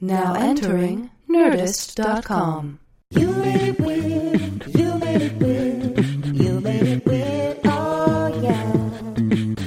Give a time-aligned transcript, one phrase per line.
[0.00, 2.78] Now entering Nerdist.com.
[3.10, 4.66] You made it weird.
[4.76, 6.26] You made it weird.
[6.36, 7.60] You made it weird.
[7.64, 8.74] Oh yeah.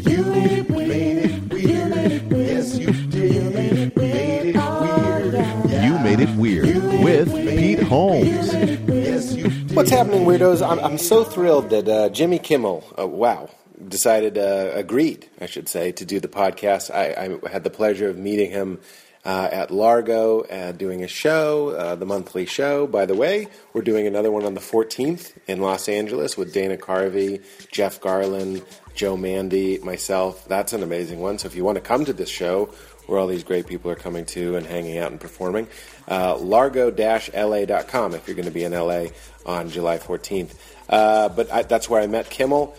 [0.10, 1.52] You made it weird.
[1.52, 2.47] You made it weird.
[2.47, 3.34] Yes, you did.
[3.34, 4.55] You made it weird.
[4.55, 5.32] Oh
[5.68, 5.86] yeah.
[5.88, 8.54] You made it weird with Pete Holmes.
[8.54, 9.71] Yes, you did.
[9.75, 10.61] What's happening, weirdos?
[10.68, 13.50] I'm, I'm so thrilled that uh, Jimmy Kimmel, uh, wow,
[13.88, 16.91] decided, uh, agreed, I should say, to do the podcast.
[16.93, 18.80] I, I had the pleasure of meeting him
[19.25, 22.87] uh, at Largo, uh, doing a show, uh, the monthly show.
[22.87, 26.77] By the way, we're doing another one on the 14th in Los Angeles with Dana
[26.77, 28.63] Carvey, Jeff Garlin,
[28.96, 30.47] Joe Mande, myself.
[30.47, 31.37] That's an amazing one.
[31.37, 32.73] So if you want to come to this show,
[33.09, 35.67] where all these great people are coming to and hanging out and performing.
[36.08, 39.08] Uh, Largo-LA.com if you're going to be in LA
[39.45, 40.53] on July 14th.
[40.88, 42.75] Uh, but I, that's where I met Kimmel.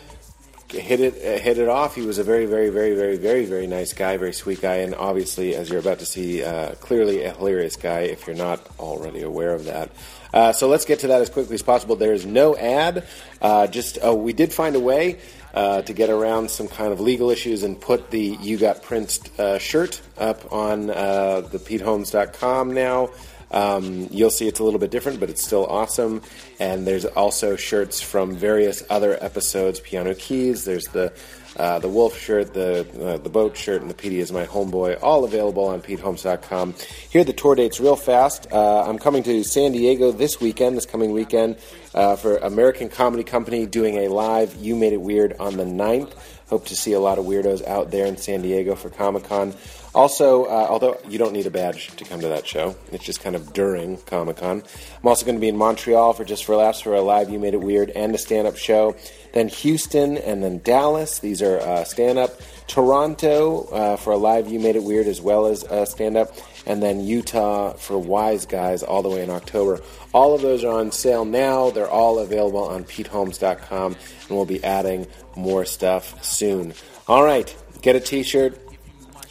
[0.72, 1.96] Hit it, uh, hit it off.
[1.96, 4.94] He was a very, very, very, very, very, very nice guy, very sweet guy, and
[4.94, 8.00] obviously, as you're about to see, uh, clearly a hilarious guy.
[8.00, 9.90] If you're not already aware of that,
[10.32, 11.96] uh, so let's get to that as quickly as possible.
[11.96, 13.04] There is no ad.
[13.42, 15.18] Uh, just oh, we did find a way
[15.54, 19.20] uh, to get around some kind of legal issues and put the "You Got Prince"
[19.40, 23.10] uh, shirt up on the PeteHolmes.com now.
[23.50, 26.22] Um, you'll see it's a little bit different, but it's still awesome.
[26.58, 29.80] And there's also shirts from various other episodes.
[29.80, 30.64] Piano Keys.
[30.64, 31.12] There's the
[31.56, 35.02] uh, the wolf shirt, the uh, the boat shirt, and the PD is my homeboy.
[35.02, 36.74] All available on PeteHolmes.com.
[37.10, 38.46] Here are the tour dates real fast.
[38.52, 41.56] Uh, I'm coming to San Diego this weekend, this coming weekend,
[41.92, 46.12] uh, for American Comedy Company doing a live You Made It Weird on the 9th.
[46.48, 49.54] Hope to see a lot of weirdos out there in San Diego for Comic Con.
[49.94, 53.20] Also, uh, although you don't need a badge to come to that show, it's just
[53.20, 54.62] kind of during Comic Con.
[55.02, 57.40] I'm also going to be in Montreal for Just for Laughs for a live You
[57.40, 58.94] Made It Weird and a stand up show.
[59.32, 61.18] Then Houston and then Dallas.
[61.18, 62.40] These are uh, stand up.
[62.68, 66.36] Toronto uh, for a live You Made It Weird as well as stand up.
[66.66, 69.80] And then Utah for Wise Guys all the way in October.
[70.12, 71.70] All of those are on sale now.
[71.70, 73.96] They're all available on PeteHolmes.com,
[74.28, 75.06] and we'll be adding
[75.36, 76.74] more stuff soon.
[77.08, 78.60] All right, get a t shirt,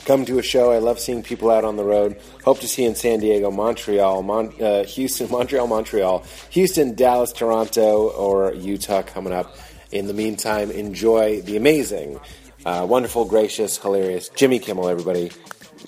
[0.10, 0.72] come to a show.
[0.72, 2.20] I love seeing people out on the road.
[2.44, 7.32] Hope to see you in San Diego, Montreal, Mon- uh, Houston, Montreal, Montreal, Houston, Dallas,
[7.32, 9.56] Toronto, or Utah coming up.
[9.92, 12.20] In the meantime, enjoy the amazing,
[12.66, 15.32] uh, wonderful, gracious, hilarious Jimmy Kimmel, everybody.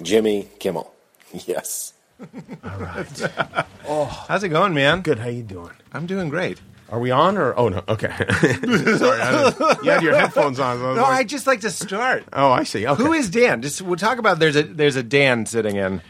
[0.04, 0.94] Jimmy Kimmel.
[1.48, 1.94] Yes.
[2.64, 3.22] All right.
[3.88, 5.02] oh, how's it going, man?
[5.02, 5.18] Good.
[5.18, 5.72] How you doing?
[5.94, 6.60] I'm doing great.
[6.92, 7.58] Are we on or?
[7.58, 7.82] Oh no.
[7.88, 8.10] Okay.
[8.18, 9.22] Sorry.
[9.22, 10.78] I didn't- you had your headphones on.
[10.78, 12.26] so I No, like- I just like to start.
[12.34, 12.86] oh, I see.
[12.86, 13.02] Okay.
[13.02, 13.62] Who is Dan?
[13.62, 14.40] Just we'll talk about.
[14.40, 16.02] There's a there's a Dan sitting in.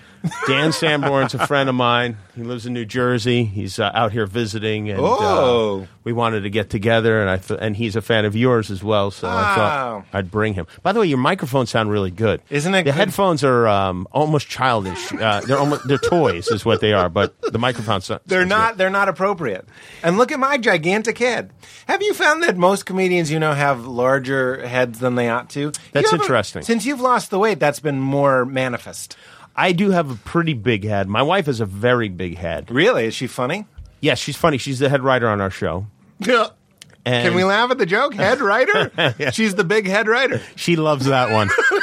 [0.48, 2.18] Dan Sanborn's a friend of mine.
[2.36, 3.44] He lives in New Jersey.
[3.44, 5.82] He's uh, out here visiting, and Oh.
[5.82, 7.20] uh, we wanted to get together.
[7.22, 9.56] And I th- and he's a fan of yours as well, so I Oh.
[9.56, 10.68] thought I'd bring him.
[10.84, 12.96] By the way, your microphones sound really good, Isn't it The good?
[12.96, 15.12] headphones are um, almost childish.
[15.14, 17.10] Uh, they're almost they're toys, is what they are.
[17.10, 18.78] But the microphones sound- They're not good.
[18.78, 19.66] they're not appropriate.
[20.04, 21.52] And look at my gigantic head.
[21.88, 25.72] Have you found that most comedians you know have larger heads than they ought to?
[25.94, 26.62] That's interesting.
[26.62, 29.18] Since you've lost the weight, that's been more manifest.
[29.56, 31.08] I do have a pretty big head.
[31.08, 32.72] My wife has a very big head.
[32.72, 33.06] Really?
[33.06, 33.66] Is she funny?
[34.00, 34.58] Yes, she's funny.
[34.58, 35.86] She's the head writer on our show.
[37.04, 38.14] And Can we laugh at the joke?
[38.14, 38.92] Head writer?
[39.32, 40.40] She's the big head writer.
[40.56, 41.50] She loves that one.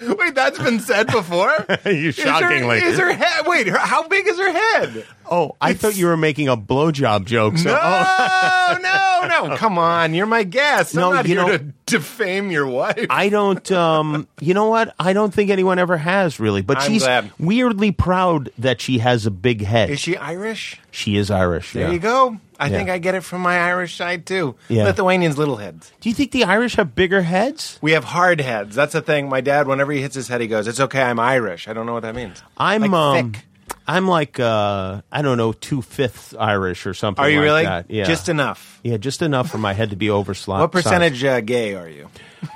[0.18, 1.52] Wait, that's been said before?
[1.84, 2.78] you Is her- shockingly.
[2.78, 3.46] Is her, head?
[3.46, 5.06] Wait, her, how big is her head?
[5.30, 7.58] oh, I thought you were making a blowjob joke.
[7.58, 9.56] So, No, oh, no, no!
[9.56, 10.94] Come on, you're my guest.
[10.94, 13.06] No, I'm not you here know- to defame your wife.
[13.10, 13.70] I don't.
[13.72, 14.94] Um, you know what?
[14.98, 16.62] I don't think anyone ever has really.
[16.62, 17.30] But I'm she's glad.
[17.38, 19.90] weirdly proud that she has a big head.
[19.90, 20.80] Is she Irish?
[20.92, 21.72] she is Irish.
[21.72, 21.92] There yeah.
[21.92, 22.38] you go.
[22.60, 22.76] I Yeah.
[22.76, 24.54] think I get it from my Irish side too.
[24.68, 24.84] Yeah.
[24.84, 25.90] Lithuanians, little heads.
[26.00, 27.78] Do you think the Irish have bigger heads?
[27.80, 28.76] We have hard heads.
[28.76, 29.28] That's the thing.
[29.28, 31.02] My dad, whenever he hits his head, he goes, "It's okay.
[31.02, 32.42] I'm Irish." I don't know what that means.
[32.58, 33.44] I'm Like um, thick.
[33.88, 37.24] I'm like uh, I don't know, two fifths Irish or something.
[37.24, 37.64] Are you like really?
[37.64, 37.86] That.
[37.90, 38.78] Yeah, Just enough.
[38.84, 40.60] Yeah, just enough for my head to be overslapped.
[40.60, 42.08] What percentage uh, gay are you?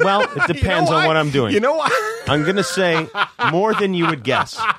[0.00, 1.52] Well, it depends on what I'm doing.
[1.54, 1.92] You know what?
[2.28, 3.06] I'm gonna say
[3.50, 4.60] more than you would guess.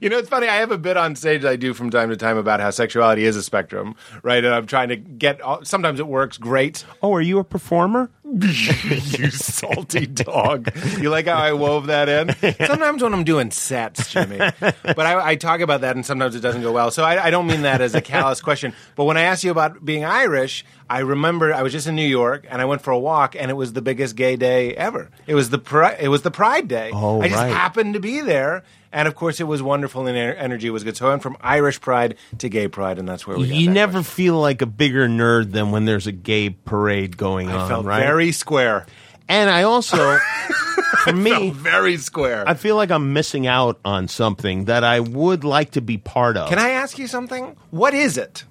[0.00, 0.48] You know, it's funny.
[0.48, 3.24] I have a bit on stage I do from time to time about how sexuality
[3.24, 4.42] is a spectrum, right?
[4.42, 5.40] And I'm trying to get.
[5.40, 6.84] all- Sometimes it works great.
[7.02, 8.10] Oh, are you a performer?
[8.42, 10.72] you salty dog.
[10.98, 12.56] You like how I wove that in?
[12.66, 16.40] Sometimes when I'm doing sets, Jimmy, but I, I talk about that and sometimes it
[16.40, 16.90] doesn't go well.
[16.90, 18.74] So I, I don't mean that as a callous question.
[18.96, 22.06] But when I asked you about being Irish, I remember I was just in New
[22.06, 25.08] York and I went for a walk and it was the biggest gay day ever.
[25.28, 26.90] It was the pri- it was the Pride Day.
[26.92, 27.52] Oh, I just right.
[27.52, 28.64] happened to be there.
[28.92, 30.96] And of course, it was wonderful and energy was good.
[30.96, 33.48] So I went from Irish Pride to Gay Pride, and that's where we.
[33.48, 34.14] got You never question.
[34.14, 37.86] feel like a bigger nerd than when there's a gay parade going I on, felt
[37.86, 38.00] right?
[38.00, 38.86] very square.
[39.28, 40.18] And I also,
[41.04, 42.44] for me, Very square.
[42.48, 46.36] I feel like I'm missing out on something that I would like to be part
[46.36, 46.48] of.
[46.48, 47.56] Can I ask you something?
[47.70, 48.44] What is it?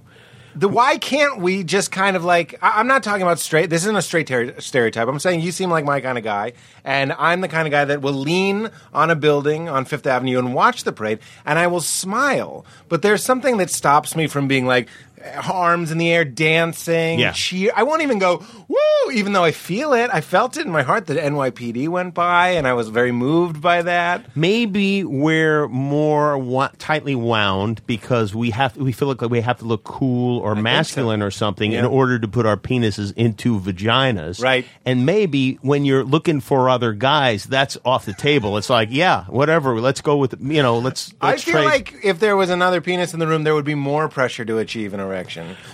[0.56, 3.70] The why can't we just kind of like I, I'm not talking about straight.
[3.70, 5.08] This isn't a straight ter- stereotype.
[5.08, 6.54] I'm saying you seem like my kind of guy,
[6.84, 10.40] and I'm the kind of guy that will lean on a building on Fifth Avenue
[10.40, 12.66] and watch the parade, and I will smile.
[12.88, 14.88] But there's something that stops me from being like
[15.26, 17.32] Uh, arms in the air, dancing, Yeah.
[17.32, 17.72] cheer.
[17.76, 20.10] I won't even go woo, even though I feel it.
[20.14, 23.62] I felt it in my heart that NYPD went by, and I was very moved
[23.62, 24.26] by that.
[24.36, 29.66] Maybe we're more wa- tightly wound because we have we feel like we have to
[29.66, 34.42] look cool or masculine or something in order to put our penises into vaginas.
[34.44, 34.66] Right.
[34.86, 38.58] And maybe when you're looking for other guys, that's off the table.
[38.58, 39.80] It's like, yeah, whatever.
[39.80, 40.78] Let's go with you know.
[40.78, 41.14] Let's.
[41.22, 41.66] I let's feel trade.
[41.66, 44.60] like if there was another penis in the room, there would be more pressure to
[44.60, 45.15] achieve an erection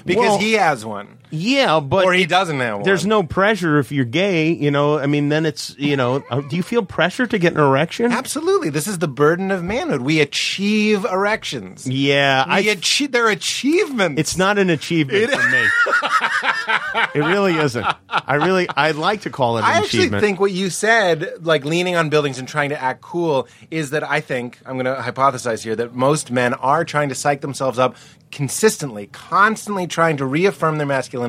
[0.06, 2.84] because Well, he has one, yeah, but or he doesn't have one.
[2.84, 5.00] There's no pressure if you're gay, you know.
[5.00, 6.24] I mean, then it's you know.
[6.30, 8.12] uh, Do you feel pressure to get an erection?
[8.12, 10.02] Absolutely, this is the burden of manhood.
[10.02, 11.88] We achieve erections.
[11.88, 12.74] Yeah, We I.
[12.74, 13.12] achieve.
[13.12, 14.20] They're achievements.
[14.20, 15.66] It's not an achievement for me.
[17.16, 17.86] it really isn't.
[18.10, 21.66] I really, I'd like to call it an I actually think what you said, like
[21.66, 25.02] leaning on buildings and trying to act cool, is that I think I'm going to
[25.02, 27.96] hypothesize here that most men are trying to psych themselves up
[28.32, 31.21] consistently, constantly trying to reaffirm their masculinity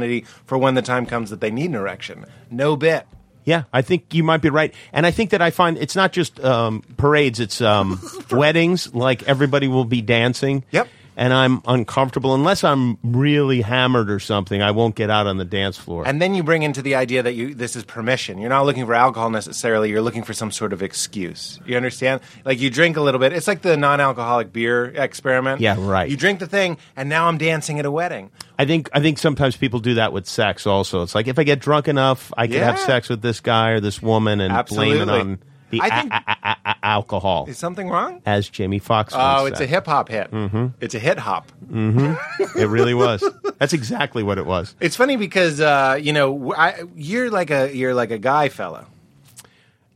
[0.45, 2.25] for when the time comes that they need an erection.
[2.51, 3.07] No bit.
[3.45, 6.13] yeah, I think you might be right, and I think that I find it's not
[6.13, 8.01] just um, parades; it's um,
[8.31, 8.95] weddings.
[8.95, 10.65] Like everybody will be dancing.
[10.71, 10.89] Yep.
[11.17, 14.63] And I'm uncomfortable unless I'm really hammered or something.
[14.63, 16.07] I won't get out on the dance floor.
[16.07, 18.39] And then you bring into the idea that you this is permission.
[18.39, 19.91] You're not looking for alcohol necessarily.
[19.91, 21.61] You're looking for some sort of excuse.
[21.67, 22.23] You understand?
[22.45, 23.33] Like you drink a little bit.
[23.33, 25.61] It's like the non-alcoholic beer experiment.
[25.61, 26.09] Yeah, right.
[26.09, 28.31] You drink the thing, and now I'm dancing at a wedding.
[28.59, 30.67] I think I think sometimes people do that with sex.
[30.67, 33.71] Also, it's like if I get drunk enough, I can have sex with this guy
[33.71, 35.21] or this woman and blame it Absolutely.
[35.21, 35.39] on
[35.73, 38.23] the I think- a- a- a- alcohol, Is something wrong?
[38.25, 39.13] as Jamie Foxx.
[39.17, 40.31] Oh, it's a hip hop hit.
[40.31, 40.67] Mm-hmm.
[40.81, 41.51] It's a hit hop.
[41.71, 43.25] It really was.
[43.59, 44.75] That's exactly what it was.
[44.81, 48.87] It's funny because uh, you know I, you're like a you're like a guy fella.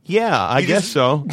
[0.03, 1.25] Yeah, I You guess just- so.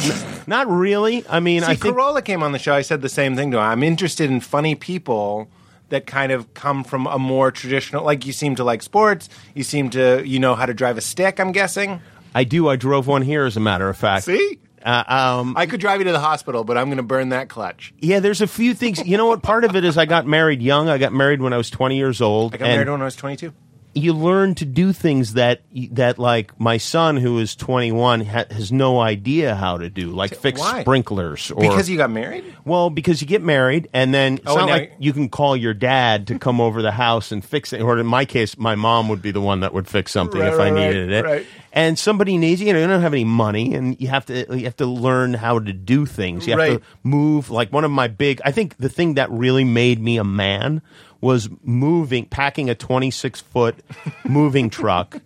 [0.47, 1.25] Not really.
[1.29, 2.73] I mean, See, I think Carolla came on the show.
[2.73, 3.63] I said the same thing to him.
[3.63, 5.47] I'm interested in funny people
[5.89, 8.03] that kind of come from a more traditional.
[8.03, 9.29] Like you seem to like sports.
[9.53, 11.39] You seem to you know how to drive a stick.
[11.39, 12.01] I'm guessing.
[12.35, 12.67] I do.
[12.69, 14.25] I drove one here, as a matter of fact.
[14.25, 15.03] See, Uh,
[15.41, 17.91] um, I could drive you to the hospital, but I'm going to burn that clutch.
[17.99, 19.03] yeah, there's a few things.
[19.03, 19.41] You know what?
[19.41, 20.89] Part of it is I got married young.
[20.89, 22.53] I got married when I was 20 years old.
[22.53, 23.51] I got married when I was 22.
[23.97, 25.61] You learn to do things that
[25.91, 30.35] that like my son who is 21 ha- has no idea how to do like
[30.35, 30.81] fix Why?
[30.81, 32.43] sprinklers or Because you got married.
[32.65, 35.73] well because you get married and then it's Oh, not like you can call your
[35.73, 39.07] dad to come over the house and fix it or in my case my mom
[39.07, 41.23] would be the one that would fix something Right, if I right, right, needed it
[41.25, 41.45] right.
[41.71, 44.65] and somebody needs you know you don't have any money and you have to you
[44.65, 48.07] have to learn how to do things you have to move like one of my
[48.09, 50.81] big I think the thing that really made me a man
[51.25, 53.75] was moving packing a 26 foot
[54.23, 55.19] moving truck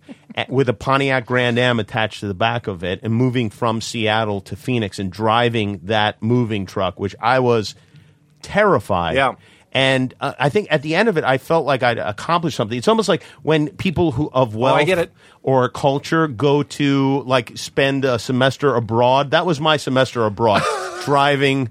[0.48, 4.40] with a Pontiac Grand Am attached to the back of it and moving from Seattle
[4.42, 7.74] to Phoenix and driving that moving truck which I was
[8.42, 9.34] terrified Yeah.
[9.72, 12.78] and uh, I think at the end of it, I felt like I'd accomplished something.
[12.78, 15.12] It's almost like when people who of wealth Oh, I get it.
[15.42, 19.32] or culture go to like spend a semester abroad.
[19.32, 20.62] That was my semester abroad,
[21.04, 21.68] driving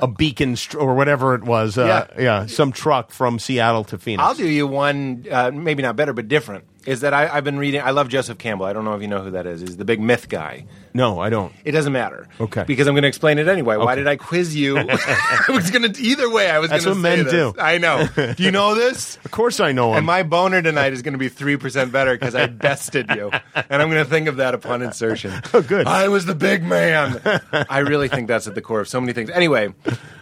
[0.00, 1.78] a beacon str- or whatever it was.
[1.78, 2.46] Uh, yeah.
[2.46, 4.22] some truck from Seattle to Phoenix.
[4.22, 6.64] I'll do you one, uh, maybe not better, but different.
[6.86, 7.80] Is that I, I've been reading?
[7.80, 8.66] I love Joseph Campbell.
[8.66, 9.60] I don't know if you know who that is.
[9.60, 10.66] He's the big myth guy.
[10.96, 11.52] No, I don't.
[11.64, 12.26] It doesn't matter.
[12.40, 12.64] Okay.
[12.66, 13.76] Because I'm going to explain it anyway.
[13.76, 13.96] Why Okay.
[13.96, 14.78] did I quiz you?
[14.78, 16.50] I was going to either way.
[16.50, 17.32] I was going That's to what say men this.
[17.32, 17.54] do.
[17.58, 18.08] I know.
[18.34, 19.18] Do you know this?
[19.26, 19.98] Of course, I know him.
[19.98, 23.30] And my boner tonight is going to be three percent better because I bested you,
[23.54, 25.32] and I'm going to think of that upon insertion.
[25.52, 25.86] Oh, good.
[25.86, 27.20] I was the big man.
[27.52, 29.28] I really think that's at the core of so many things.
[29.30, 29.74] Anyway,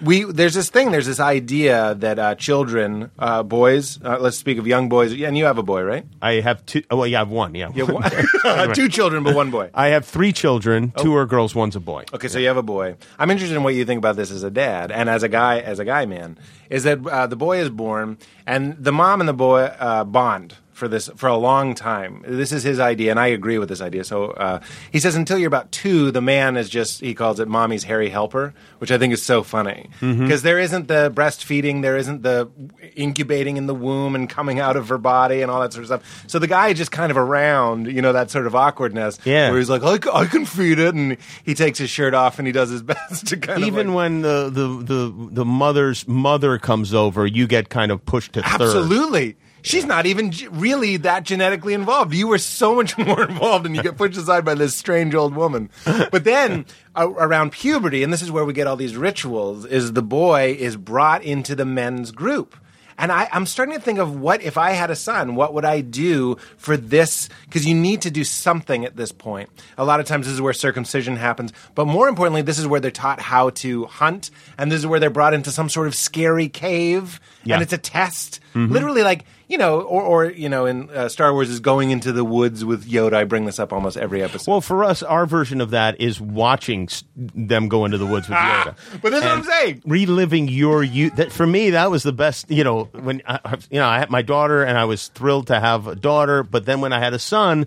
[0.02, 0.90] we there's this thing.
[0.90, 4.00] There's this idea that uh, children, uh, boys.
[4.02, 5.12] Uh, let's speak of young boys.
[5.12, 6.04] And you have a boy, right?
[6.20, 6.82] I have two.
[6.90, 7.54] Oh, well, yeah, I have one.
[7.54, 9.70] Yeah, You have one, two children, but one boy.
[9.74, 10.32] I have three
[10.64, 10.92] children.
[10.96, 11.02] Oh.
[11.02, 11.54] Two are girls.
[11.54, 12.04] One's a boy.
[12.12, 12.96] Okay, so you have a boy.
[13.18, 15.60] I'm interested in what you think about this as a dad and as a guy,
[15.60, 16.38] as a guy man.
[16.70, 20.56] Is that uh, the boy is born and the mom and the boy uh, bond
[20.74, 22.22] for this for a long time.
[22.26, 24.04] This is his idea, and I agree with this idea.
[24.04, 24.60] So uh,
[24.92, 28.10] he says until you're about two, the man is just he calls it mommy's hairy
[28.10, 32.50] helper, which I think is so funny because there isn't the breastfeeding, there isn't the
[32.96, 35.86] incubating in the womb and coming out of her body and all that sort of
[35.86, 36.24] stuff.
[36.26, 39.18] So the guy is just kind of around, you know, that sort of awkwardness.
[39.24, 39.50] Yeah.
[39.50, 42.52] where he's like, "I can feed it, and he takes his shirt off and he
[42.52, 46.58] does his best to kind Even of like, when the, the, the, the mother's mother
[46.58, 48.60] comes over, you get kind of pushed to third.
[48.62, 49.36] absolutely.
[49.64, 52.14] She's not even g- really that genetically involved.
[52.14, 55.34] You were so much more involved, and you get pushed aside by this strange old
[55.34, 55.70] woman.
[55.84, 59.94] But then a- around puberty, and this is where we get all these rituals, is
[59.94, 62.54] the boy is brought into the men's group.
[62.96, 65.64] And I, I'm starting to think of what if I had a son, what would
[65.64, 67.28] I do for this?
[67.46, 69.50] Because you need to do something at this point.
[69.76, 71.52] A lot of times, this is where circumcision happens.
[71.74, 75.00] But more importantly, this is where they're taught how to hunt, and this is where
[75.00, 77.54] they're brought into some sort of scary cave, Yeah.
[77.54, 78.38] and it's a test.
[78.54, 78.72] Mm-hmm.
[78.72, 82.12] Literally, like you know, or, or you know, in uh, Star Wars is going into
[82.12, 83.14] the woods with Yoda.
[83.14, 84.50] I bring this up almost every episode.
[84.50, 88.28] Well, for us, our version of that is watching s- them go into the woods
[88.28, 89.00] with Ah, Yoda.
[89.02, 89.82] but that's what I'm saying.
[89.86, 91.16] Reliving your youth.
[91.16, 92.50] That for me, that was the best.
[92.50, 93.38] You know, when I-
[93.70, 96.42] you know I had my daughter, and I was thrilled to have a daughter.
[96.42, 97.66] But then when I had a son,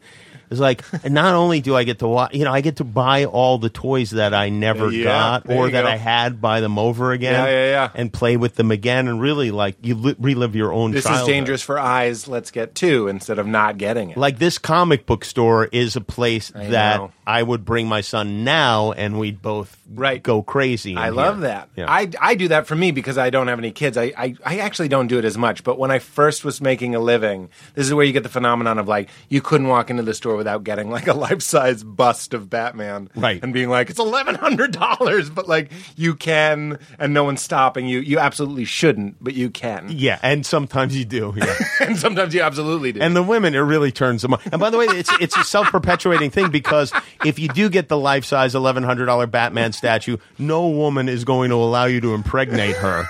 [0.49, 3.25] it's like not only do I get to watch, you know, I get to buy
[3.25, 5.03] all the toys that I never Yeah,
[5.43, 5.87] got or that go.
[5.89, 7.89] I had, buy them over again, Yeah, yeah, yeah.
[7.95, 10.91] and play with them again, and really like you li- relive your own.
[10.91, 11.27] This is childhood.
[11.27, 12.27] dangerous for eyes.
[12.27, 14.17] Let's get two instead of not getting it.
[14.17, 17.11] Like this comic book store is a place I that know.
[17.25, 20.21] I would bring my son now, and we'd both Right.
[20.21, 20.95] go crazy.
[20.95, 21.47] I love here.
[21.47, 21.69] that.
[21.75, 21.85] Yeah.
[21.91, 23.97] I, I do that for me because I don't have any kids.
[23.97, 25.63] I, I, I actually don't do it as much.
[25.63, 28.79] But when I first was making a living, this is where you get the phenomenon
[28.79, 32.33] of like, you couldn't walk into the store without getting like a life size bust
[32.33, 33.09] of Batman.
[33.15, 33.41] Right.
[33.43, 35.35] And being like, it's $1,100.
[35.35, 37.99] But like, you can, and no one's stopping you.
[37.99, 39.87] You absolutely shouldn't, but you can.
[39.89, 41.33] yeah, and sometimes you do.
[41.35, 41.55] Yeah.
[41.81, 43.01] and sometimes you absolutely do.
[43.01, 44.39] and the women, it really turns them on.
[44.51, 46.91] And by the way, it's it's a self perpetuating thing because
[47.25, 51.23] if you do get the life size eleven hundred dollar Batman statue, no woman is
[51.25, 53.05] going to allow you to impregnate her.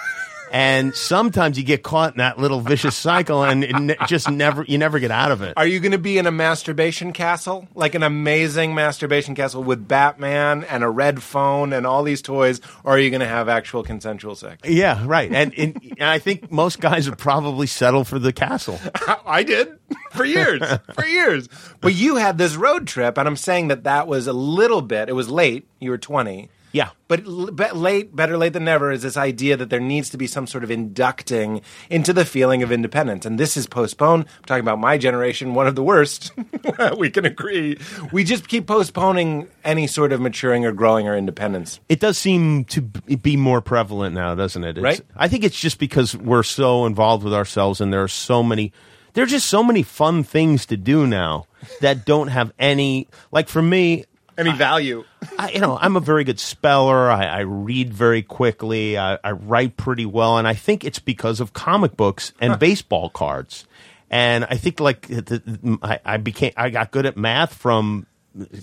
[0.52, 4.64] And sometimes you get caught in that little vicious cycle, and it ne- just never
[4.64, 5.54] you never get out of it.
[5.58, 7.68] Are you going to be in a masturbation castle?
[7.76, 12.62] Like an amazing masturbation castle with Batman and a red phone and all these toys?
[12.84, 14.68] Or are you going to have actual consensual sex?
[14.68, 15.32] Yeah, right.
[15.32, 18.80] And, and, and I think most guys would probably settle for the castle.
[19.26, 19.78] I did
[20.12, 20.62] for years,
[20.94, 21.50] for years.
[21.82, 25.10] But you had this road trip, and I'm saying that that was a little bit.
[25.10, 25.68] It was late.
[25.80, 26.50] You were 20.
[26.78, 26.90] Yeah.
[27.08, 30.46] But late, better late than never is this idea that there needs to be some
[30.46, 33.26] sort of inducting into the feeling of independence.
[33.26, 34.26] And this is postponed.
[34.38, 36.32] I'm talking about my generation, one of the worst.
[37.00, 37.80] we can agree.
[38.12, 41.80] We just keep postponing any sort of maturing or growing our independence.
[41.90, 44.78] It does seem to be more prevalent now, doesn't it?
[44.78, 45.02] It's- Right.
[45.16, 48.72] I think it's just because we're so involved with ourselves, and there are so many.
[49.14, 51.48] There are just so many fun things to do now
[51.82, 53.08] that don't have any.
[53.32, 54.06] Like for me,
[54.38, 55.04] Any value.
[55.40, 57.10] I, you know, I'm a very good speller.
[57.10, 58.98] I, I read very quickly.
[58.98, 63.10] I, I write pretty well, and I think it's because of comic books and baseball
[63.10, 63.66] cards.
[64.10, 68.06] And I think like the, the- I, I became I got good at math from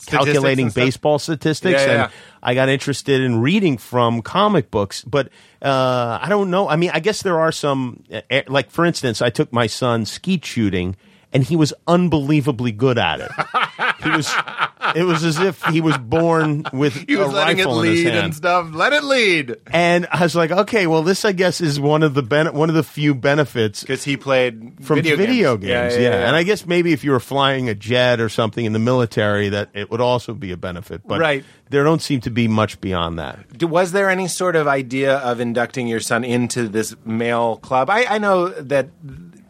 [0.06, 2.18] calculating and baseball statistics, Yeah, yeah, and yeah.
[2.42, 5.02] I got interested in reading from comic books.
[5.04, 5.28] But
[5.60, 6.68] uh, I don't know.
[6.68, 9.66] I mean, I guess there are some uh, eh, like for instance, I took my
[9.66, 10.96] son skeet shooting.
[11.34, 13.30] And he was unbelievably good at it.
[14.02, 14.32] He was.
[14.94, 17.90] It was as if he was born with He was a letting it rifle in
[17.90, 18.24] his lead hand.
[18.26, 18.68] and stuff.
[18.72, 19.56] Let it lead.
[19.72, 22.68] And I was like, okay, well, this I guess is one of the ben- one
[22.68, 25.94] of the few benefits Because he played from video, video, games.
[25.94, 26.02] games.
[26.02, 28.78] Yeah, and I guess maybe if you were flying a jet or something in the
[28.78, 31.00] military, that it would also be a benefit.
[31.06, 31.42] But Right.
[31.70, 33.38] there don't seem to be much beyond that.
[33.62, 37.88] Was there any sort of idea of inducting your son into this male club?
[37.90, 38.90] I, I know that,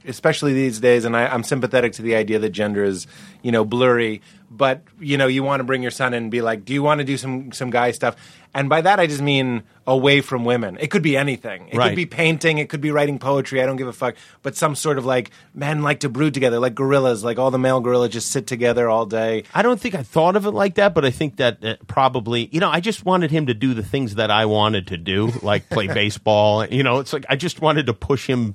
[0.07, 3.07] especially these days, and I, I'm sympathetic to the idea that gender is,
[3.43, 4.21] you know, blurry.
[4.51, 6.83] But you know, you want to bring your son in and be like, "Do you
[6.83, 8.15] want to do some some guy stuff?"
[8.57, 10.77] And by that, I just mean away from women.
[10.81, 11.67] It could be anything.
[11.73, 11.89] It Right.
[11.89, 12.59] could be painting.
[12.59, 13.61] It could be writing poetry.
[13.61, 14.15] I don't give a fuck.
[14.43, 17.25] But some sort of like men like to brood together, like gorillas.
[17.25, 19.43] Like all the male gorillas just sit together all day.
[19.53, 22.49] I don't think I thought of it like that, but I think that uh, probably,
[22.53, 25.33] you know, I just wanted him to do the things that I wanted to do,
[25.43, 26.65] like play baseball.
[26.65, 28.55] You know, it's like I just wanted to push him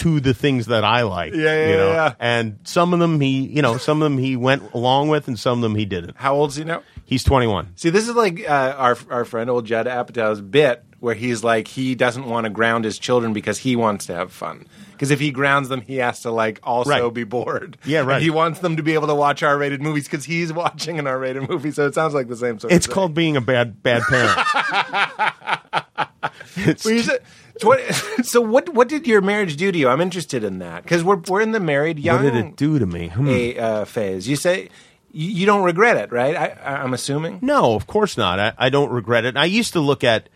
[0.00, 1.32] to the things that I like.
[1.34, 1.92] Yeah, yeah, you know?
[1.92, 2.14] yeah.
[2.20, 5.38] And some of them he, you know, some of them he went along with, and
[5.38, 6.16] some of them he didn't.
[6.16, 6.82] How old is he now?
[7.04, 7.72] He's 21.
[7.76, 11.66] See, this is like uh, our our friend old Judd Apatow's bit where he's like
[11.66, 14.66] he doesn't want to ground his children because he wants to have fun.
[14.92, 17.14] Because if he grounds them, he has to like also Right.
[17.14, 17.78] be bored.
[17.86, 18.16] Yeah, right.
[18.16, 21.06] And he wants them to be able to watch R-rated movies because he's watching an
[21.06, 21.70] R-rated movie.
[21.70, 22.64] So it sounds like the same sort.
[22.64, 22.76] It's of thing.
[22.76, 24.38] It's called being a bad bad parent.
[26.56, 26.94] It's- Well,
[27.60, 28.68] so what, so what?
[28.74, 29.88] What did your marriage do to you?
[29.88, 32.78] I'm interested in that because we're we're in the married young what did it do
[32.78, 33.08] to me?
[33.08, 33.28] Hmm.
[33.28, 34.28] a, uh, phase.
[34.28, 34.68] You say
[35.12, 36.36] you, you don't regret it, right?
[36.36, 37.38] I, I, I'm assuming.
[37.42, 38.38] No, of course not.
[38.38, 39.36] I, I don't regret it.
[39.36, 40.28] I used to look at,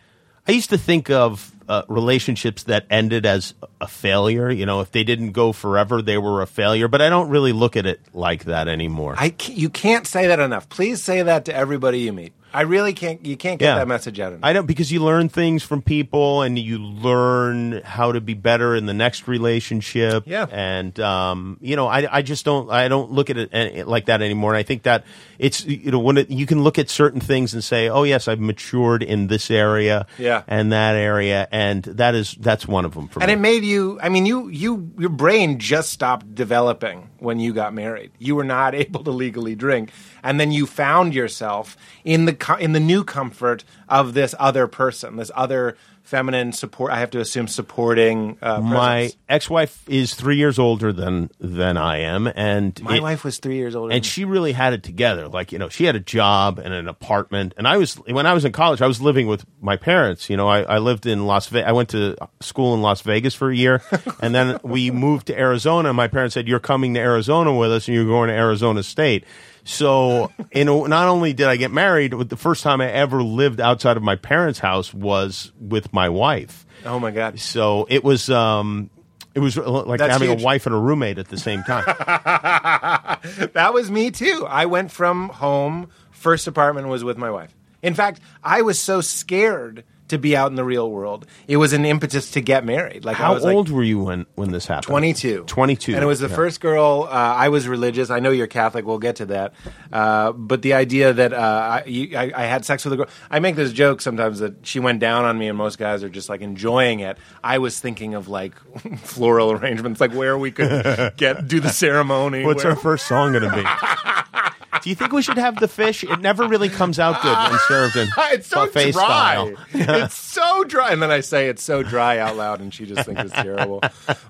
[0.47, 4.51] I used to think of uh, relationships that ended as a failure.
[4.51, 6.89] You know, if they didn't go forever, they were a failure.
[6.89, 9.15] But I don't really look at it like that anymore.
[9.19, 10.69] I ca- you can't say that enough.
[10.69, 12.33] Please say that to everybody you meet.
[12.53, 13.27] I really can't.
[13.27, 14.45] You can't get that message out enough.
[14.45, 18.77] I don't because you learn things from people and you learn how to be better
[18.77, 20.23] in the next relationship.
[20.27, 20.47] Yeah.
[20.53, 24.23] and um, you know, I, I just don't I don't look at it like that
[24.23, 24.53] anymore.
[24.53, 25.05] And I think that
[25.37, 28.29] it's you know when it, you can look at certain things and say, oh yes,
[28.29, 30.45] I've matured in this area, Yeah.
[30.47, 33.33] and that area, and that is that's one of them for and me.
[33.33, 33.97] And it made you.
[34.03, 38.11] I mean, you you your brain just stopped developing when you got married.
[38.19, 39.93] You were not able to legally drink,
[40.25, 45.15] and then you found yourself in the in the new comfort of this other person,
[45.15, 46.93] this other feminine support.
[46.93, 48.37] I have to assume supporting.
[48.41, 53.25] Uh, My ex-wife is three years older than than I am, and my it- wife
[53.25, 53.93] was three years older.
[53.93, 55.27] and she really had it together.
[55.29, 58.35] Like you know, she had a job and an apartment, and I was when I
[58.35, 60.31] was in college, I was living with my parents.
[60.31, 61.69] You know, I, I lived in Las Vegas.
[61.69, 63.83] I went to school in Las Vegas for a year,
[64.21, 65.89] and then we moved to Arizona.
[65.89, 68.83] And my parents said, "You're coming to Arizona with us, and you're going to Arizona
[68.83, 69.25] State."
[69.65, 73.61] So, know, not only did I get married, but the first time I ever lived
[73.61, 76.67] outside of my parents' house was with my wife.
[76.85, 77.41] oh my god.
[77.41, 78.29] So it was.
[78.31, 78.91] um
[79.35, 80.43] it was like That's having huge.
[80.43, 81.85] a wife and a roommate at the same time.
[83.55, 84.47] That was me too.
[84.49, 85.89] I went from home.
[86.13, 87.55] First apartment was with my wife.
[87.83, 91.25] In fact, I was so scared to be out in the real world.
[91.49, 93.05] It was an impetus to get married.
[93.07, 94.85] Like I How was like, old were you when when this happened?
[94.89, 95.45] 22.
[95.47, 95.95] 22.
[95.95, 96.35] And it was the Yeah.
[96.37, 97.09] first girl.
[97.11, 98.11] Uh, I was religious.
[98.11, 98.85] I know you're Catholic.
[98.85, 99.55] We'll get to that.
[99.91, 103.07] Uh, but the idea that uh, I, you, I, I had sex with a girl.
[103.31, 106.11] I make this joke sometimes that she went down on me, and most guys are
[106.11, 107.17] just like enjoying it.
[107.43, 108.55] I was thinking of like
[108.99, 112.45] floral arrangements, like where we could get do the ceremony.
[112.45, 113.65] What's where- our first song going to be?
[114.85, 116.05] Do you think we should have the fish?
[116.05, 119.03] It never really comes out good when served in it's so buffet dry.
[119.03, 119.53] style.
[119.73, 123.07] it's so dry, and then I say it's so dry out loud, and she just
[123.07, 123.81] thinks it's terrible.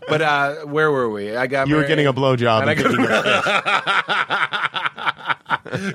[0.09, 1.35] But uh, where were we?
[1.37, 2.61] I got You were married- getting a blowjob.
[2.61, 3.25] And I and thinking of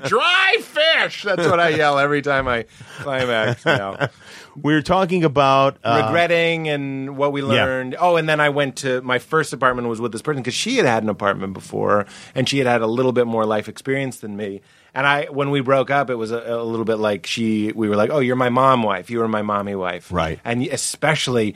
[0.10, 1.22] dry fish.
[1.22, 2.66] That's what I yell every time I
[2.98, 4.10] climax now.
[4.56, 7.96] We were talking about uh, Regretting and what we learned.
[7.98, 10.76] Oh, and then I went to my first apartment was with this person because she
[10.76, 14.20] had had an apartment before and she had had a little bit more life experience
[14.20, 14.60] than me.
[14.94, 17.70] And I, when we broke up, it was a, a little bit like she.
[17.72, 19.08] We were like, "Oh, you're my mom wife.
[19.08, 20.40] You were my mommy wife." Right.
[20.44, 21.54] And especially,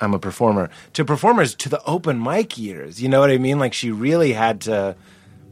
[0.00, 0.70] I'm a performer.
[0.92, 3.58] To performers, to the open mic years, you know what I mean?
[3.58, 4.94] Like she really had to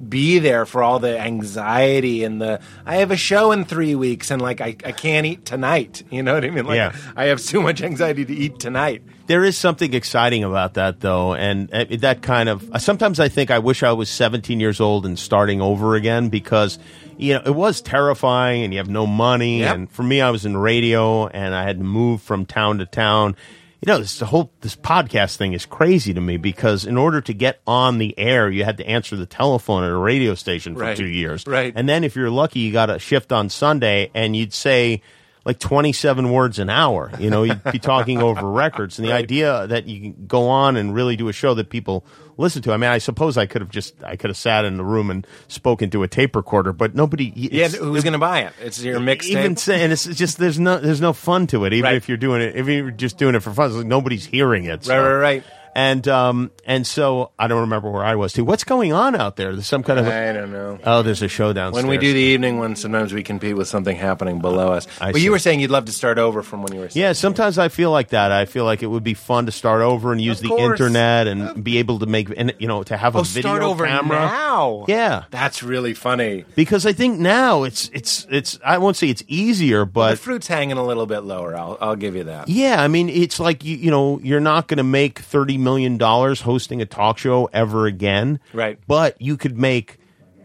[0.09, 4.31] be there for all the anxiety and the I have a show in three weeks
[4.31, 6.03] and like I, I can't eat tonight.
[6.17, 6.65] You know what I mean?
[6.67, 6.97] Like Yeah.
[7.15, 9.03] I have too much anxiety to eat tonight.
[9.27, 12.71] There is something exciting about that, though, and uh, that kind of.
[12.79, 16.79] Sometimes I think I wish I was 17 years old and starting over again because,
[17.19, 19.61] you know, it was terrifying, and you have no money.
[19.61, 19.75] Yep.
[19.75, 22.87] And for me, I was in radio, and I had to move from town to
[22.87, 23.35] town.
[23.83, 27.21] You know, this the whole this podcast thing is crazy to me because in order
[27.21, 30.75] to get on the air, you had to answer the telephone at a radio station
[30.75, 30.97] for Right.
[30.97, 31.73] two years, Right.
[31.77, 35.03] And then if you're lucky, you got a shift on Sunday, and you'd say
[35.45, 37.13] like 27 words an hour.
[37.21, 38.99] You know, you'd be talking over records.
[38.99, 42.05] And the idea that you can go on and really do a show that people
[42.37, 42.73] listen to.
[42.73, 45.11] I mean, I suppose I could have just, I could have sat in the room
[45.11, 47.33] and spoken to a tape recorder, but nobody.
[47.35, 48.53] Yeah, who's going to buy it?
[48.63, 49.25] It's your mixtape.
[49.25, 51.97] even saying it's just there's no there's no fun to it even Right.
[51.97, 54.85] if you're doing it if you're just doing it for fun like nobody's hearing it
[54.85, 54.95] so.
[54.97, 55.45] Right, right, right.
[55.77, 59.37] And um and so I don't remember where I was too what's going on out
[59.37, 60.79] there there's some kind of I don't know.
[60.85, 63.69] oh there's a show downstairs When we do the evening one, sometimes we compete with
[63.69, 64.87] something happening below us.
[65.01, 65.25] I but see.
[65.25, 66.89] you were saying you'd love to start over from when you were.
[66.93, 68.33] Yeah, sometimes I feel like that.
[68.33, 70.81] I feel like it would be fun to start over and use Of the course.
[70.81, 73.63] internet and be able to make and you know to have a Oh, video start
[73.63, 74.17] over camera.
[74.19, 74.85] now.
[74.89, 76.45] Yeah, That's really funny.
[76.55, 80.19] because I think now it's it's it's I won't say it's easier, but the but
[80.21, 81.55] fruit's hanging a little bit lower.
[81.55, 82.49] I'll, I'll give you that.
[82.49, 85.99] yeah, I mean it's like you you know you're not going to make thirty million
[85.99, 88.79] dollars hosting a talk show ever again, Right.
[88.87, 89.99] But you could make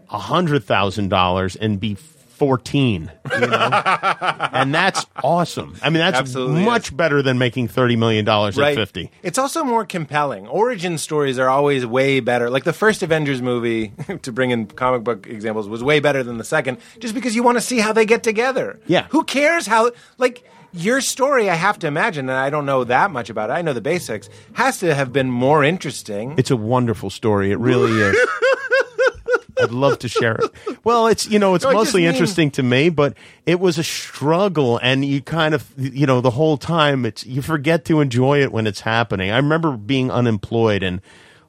[0.10, 1.96] a hundred thousand dollars and be.
[2.42, 3.48] 14 you know
[4.52, 6.90] and that's awesome i mean that's Absolutely much is.
[6.90, 10.48] better than making 30 million dollars at 50 It's also more compelling.
[10.48, 12.50] Origin stories are always way better.
[12.50, 16.40] Like the first Avengers movie, to bring in comic book examples, was way better than
[16.40, 18.80] the second, just because you want to see how they get together.
[18.88, 19.06] Yeah.
[19.12, 19.92] Who cares how?
[20.18, 23.54] Like your story, I have to imagine, and I don't know that much about it.
[23.54, 24.30] I know the basics.
[24.54, 26.36] Has to have been more interesting.
[26.38, 27.52] It's a wonderful story.
[27.52, 28.16] It really is.
[29.62, 30.52] I'd love to share it.
[30.84, 33.84] Well, it's you know it's No, mostly mean- interesting to me, but it was a
[33.84, 38.42] struggle, and you kind of you know the whole time it's you forget to enjoy
[38.42, 39.30] it when it's happening.
[39.30, 41.00] I remember being unemployed and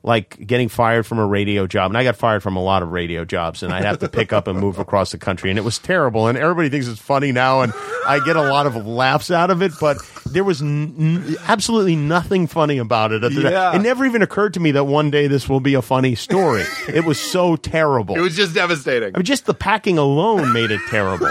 [0.04, 2.90] like getting fired from a radio job, and I got fired from a lot of
[2.90, 5.62] radio jobs, and I'd have to pick up and move across the country, and it
[5.62, 6.26] was terrible.
[6.26, 7.72] And everybody thinks it's funny now, and
[8.06, 12.46] I get a lot of laughs out of it, but there was n- absolutely nothing
[12.48, 13.22] funny about it.
[13.22, 13.76] At the Yeah.
[13.76, 16.64] It never even occurred to me that one day this will be a funny story.
[16.88, 18.16] it was so terrible.
[18.16, 19.14] It was just devastating.
[19.14, 21.30] I mean, just the packing alone made it terrible.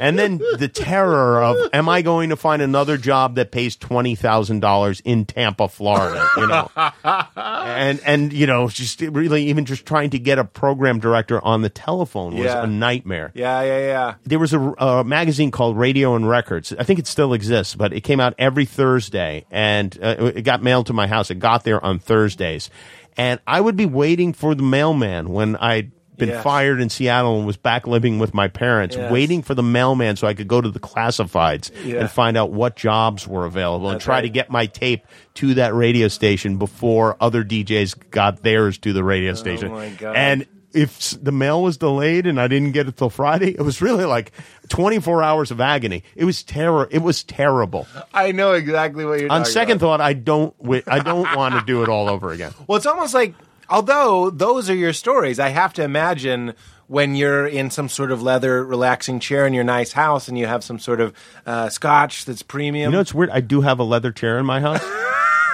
[0.00, 4.14] And then the terror of, am I going to find another job that pays twenty
[4.14, 6.26] thousand dollars in Tampa, Florida?
[6.36, 6.70] You know,
[7.36, 11.62] and and you know, just really even just trying to get a program director on
[11.62, 12.62] the telephone was Yeah.
[12.64, 13.32] a nightmare.
[13.34, 14.14] yeah, yeah, yeah.
[14.24, 16.72] There was a, a magazine called Radio and Records.
[16.78, 20.62] I think it still exists, but it came out every Thursday, and uh, it got
[20.62, 21.30] mailed to my house.
[21.30, 22.70] It got there on Thursdays,
[23.16, 26.42] and I would be waiting for the mailman when I'd been Yes.
[26.42, 29.10] fired in Seattle and was back living with my parents, Yes.
[29.10, 32.00] waiting for the mailman so I could go to the classifieds Yeah.
[32.00, 34.20] and find out what jobs were available and try right.
[34.22, 39.04] to get my tape to that radio station before other DJs got theirs to the
[39.04, 39.68] radio oh, station.
[39.72, 40.16] Oh my God.
[40.16, 43.80] And if the mail was delayed and I didn't get it till Friday, it was
[43.80, 44.32] really like
[44.68, 46.02] 24 hours of agony.
[46.14, 46.86] It was terror.
[46.90, 47.86] It was terrible.
[48.12, 49.86] I know exactly what you're On second about.
[49.86, 50.54] thought, I don't.
[50.86, 52.52] I don't want to do it all over again.
[52.66, 53.34] Well, it's almost like,
[53.68, 56.54] although those are your stories, I have to imagine
[56.88, 60.46] when you're in some sort of leather relaxing chair in your nice house and you
[60.46, 61.12] have some sort of
[61.44, 62.90] uh, scotch that's premium.
[62.90, 63.30] You know, it's weird.
[63.30, 64.82] I do have a leather chair in my house.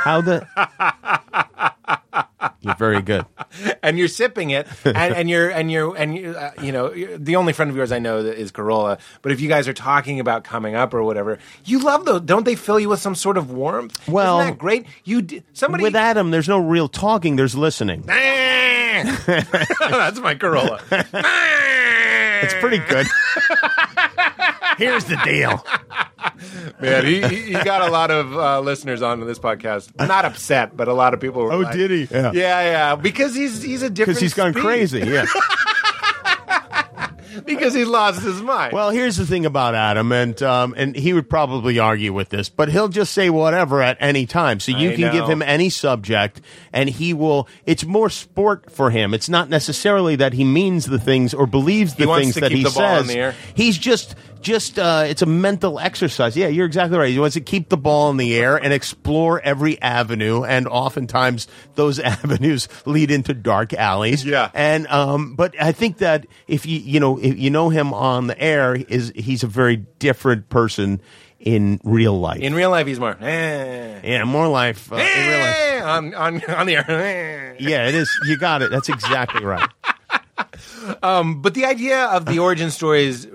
[0.03, 0.47] How the?
[2.61, 3.27] You're very good.
[3.83, 7.37] and you're sipping it, and, and you're and you're and you, uh, you know the
[7.37, 8.99] only friend of yours I know that is Carolla.
[9.23, 12.21] But if you guys are talking about coming up or whatever, you love those.
[12.23, 14.09] Don't they fill you with some sort of warmth?
[14.09, 14.87] Well- Isn't that great.
[15.05, 17.37] You d- somebody With Adam, there's no real talking.
[17.37, 18.03] There's listening.
[18.03, 19.19] That's
[20.21, 20.81] my Carolla.
[22.43, 23.07] It's pretty good.
[24.79, 25.65] Here's the deal.
[26.81, 29.91] Man, he, he he got a lot of uh, listeners on this podcast.
[29.99, 31.43] Not upset, but a lot of people.
[31.45, 32.05] Were Oh, like- did he?
[32.11, 32.33] Yeah.
[32.33, 32.95] Yeah, yeah.
[32.97, 34.17] Because he's he's a different.
[34.19, 34.63] Because he's gone speed.
[34.63, 35.01] crazy.
[35.01, 35.27] Yeah.
[37.47, 38.75] Because he's lost his mind.
[38.75, 42.51] Well, here's the thing about Adam, and um, and he would probably argue with this,
[42.51, 44.61] but he'll just say whatever at any time.
[44.61, 46.43] So you I can give him any subject,
[46.75, 47.49] and he will.
[47.65, 49.15] It's more sport for him.
[49.15, 52.63] It's not necessarily that he means the things or believes the He things that he
[52.65, 53.15] the ball in says.
[53.15, 53.35] the air.
[53.55, 56.37] He's just just uh, it's a mental exercise.
[56.37, 57.11] Yeah, you're exactly right.
[57.11, 61.49] He wants to keep the ball in the air and explore every avenue, and oftentimes
[61.75, 64.25] those avenues lead into dark alleys.
[64.25, 64.51] Yeah.
[64.55, 68.27] and um, but I think that if you you know if you know him on
[68.27, 71.01] the air, is he's a very different person
[71.39, 72.41] in real life.
[72.41, 73.17] in real life, he's more.
[73.21, 74.01] Eh.
[74.05, 75.57] yeah, more life uh, in real life.
[75.57, 76.91] Eh, on on on the air.
[76.91, 77.57] Eh.
[77.59, 78.11] Yeah, it is.
[78.27, 78.71] You got it.
[78.71, 79.69] That's exactly right.
[81.03, 83.27] But the idea of the origin stories,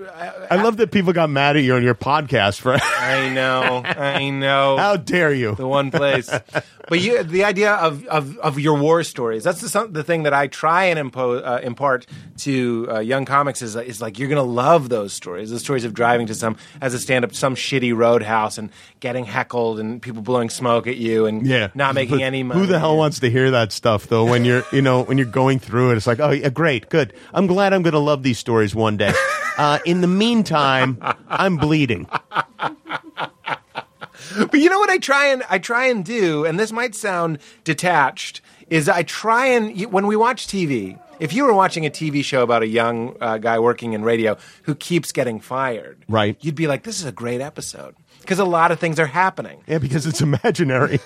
[0.50, 2.72] I love that people got mad at you on your podcast for.
[2.82, 4.76] I know, I know.
[4.76, 5.54] How dare you?
[5.54, 6.30] the one place.
[6.88, 10.22] But you, the idea of, of, of your war stories, that's the, some, the thing
[10.22, 12.06] that I try and impose, uh, impart
[12.38, 15.50] to uh, young comics is, is like, you're going to love those stories.
[15.50, 19.24] The stories of driving to some, as a stand up, some shitty roadhouse and getting
[19.24, 22.60] heckled and people blowing smoke at you and Yeah, not making But any money.
[22.60, 24.24] Who the hell wants to hear that stuff though?
[24.24, 27.12] When you're, you know, when you're going through it, it's like, oh, yeah, great, good.
[27.32, 29.12] I'm glad I'm going to love these stories one day.
[29.58, 30.96] Uh, in the meantime,
[31.28, 32.06] I'm bleeding.
[34.36, 37.38] But you know what I try and I try and do, and this might sound
[37.64, 40.96] detached, is I try and when we watch TV.
[41.18, 44.36] If you were watching a TV show about a young uh, guy working in radio
[44.62, 46.36] who keeps getting fired, Right.
[46.40, 47.96] You'd be like, "This is a great episode,"
[48.28, 49.58] because a lot of things are happening.
[49.66, 51.00] Yeah, because it's imaginary.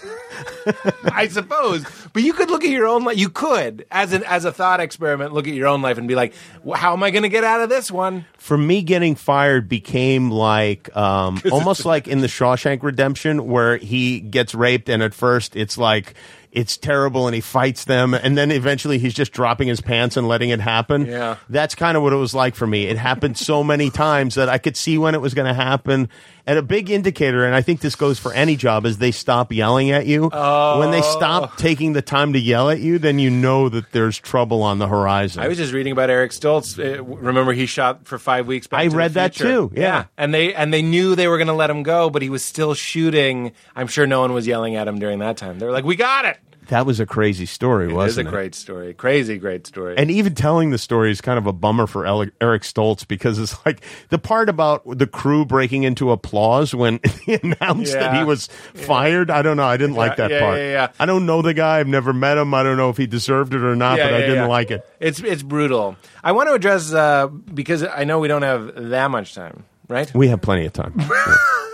[1.05, 3.17] I suppose, but you could look at your own life.
[3.17, 6.17] You could, as an as a thought experiment, look at your own life and be
[6.17, 9.15] like, well, "How am I going to get out of this one?" For me, getting
[9.15, 15.01] fired became like um, almost like in the Shawshank Redemption, where he gets raped, and
[15.01, 16.15] at first it's like
[16.53, 20.29] it's terrible, and he fights them, and then eventually he's just dropping his pants and
[20.29, 21.07] letting it happen.
[21.07, 21.37] Yeah.
[21.49, 22.87] that's kind of what it was like for me.
[22.87, 26.09] It happened so many times that I could see when it was going to happen.
[26.45, 29.53] And a big indicator, and I think this goes for any job, is they stop
[29.53, 30.23] yelling at you.
[30.23, 31.17] When they Oh.
[31.17, 34.79] stop taking the time to yell at you, then you know that there's trouble on
[34.79, 35.41] the horizon.
[35.41, 36.77] I was just reading about Eric Stoltz.
[36.79, 38.67] Uh, remember, he shot for five weeks.
[38.67, 40.07] Back I read that too, yeah.
[40.19, 42.43] and they and they knew they were going to let him go, but he was
[42.45, 43.53] still shooting.
[43.77, 45.61] I'm sure no one was yelling at him during that time.
[45.61, 46.39] They were like, "We got it."
[46.73, 48.29] That was a crazy story, It wasn't it?
[48.29, 49.95] It is a great story, crazy great story.
[49.99, 53.55] And even telling the story is kind of a bummer for Eric Stoltz because it's
[53.67, 58.47] like the part about the crew breaking into applause when he announced that he was
[58.73, 59.31] fired.
[59.31, 59.65] I don't know.
[59.67, 60.59] I didn't like that yeah, part.
[60.59, 60.89] yeah, yeah.
[60.99, 61.79] I don't know the guy.
[61.79, 62.55] I've never met him.
[62.55, 64.47] I don't know if he deserved it or not, Yeah, but I didn't yeah.
[64.47, 64.89] like it.
[64.99, 65.97] It's it's brutal.
[66.25, 70.13] I want to address uh, because I know we don't have that much time, right?
[70.15, 70.95] We have plenty of time.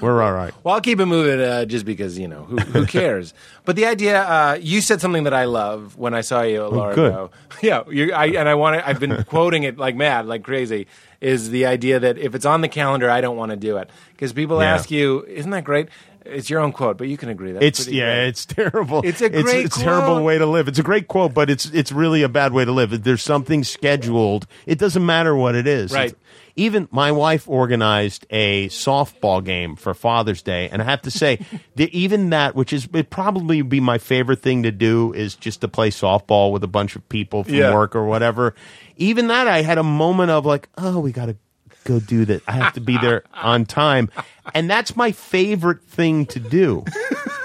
[0.00, 0.52] We're all right.
[0.64, 3.34] Well, I'll keep it moving uh, just because you know who, who cares.
[3.64, 6.72] but the idea, uh, you said something that I love when I saw you at
[6.72, 7.30] Largo.
[7.62, 8.88] Yeah, you, I, and I want to.
[8.88, 10.86] I've been quoting it like mad, like crazy.
[11.20, 13.90] Is the idea that if it's on the calendar, I don't want to do it
[14.12, 14.72] because people Yeah.
[14.74, 15.88] ask you, "Isn't that great?"
[16.24, 19.02] It's your own quote, but you can agree that It's yeah, it's terrible.
[19.04, 20.68] It's a great it's, a terrible way to live.
[20.68, 22.94] It's a great quote, but it's it's really a bad way to live.
[22.94, 25.92] If there's something scheduled, it doesn't matter what it is.
[25.92, 26.10] Right.
[26.10, 26.22] It's-
[26.60, 31.38] even my wife organized a softball game for Father's Day, and I have to say,
[31.76, 35.60] that even that, which is it probably be my favorite thing to do, is just
[35.62, 37.74] to play softball with a bunch of people from Yeah.
[37.74, 38.54] work or whatever.
[38.96, 41.36] Even that, I had a moment of like, oh, we got to
[41.84, 42.42] go do that.
[42.46, 44.10] I have to be there on time,
[44.54, 46.84] and that's my favorite thing to do.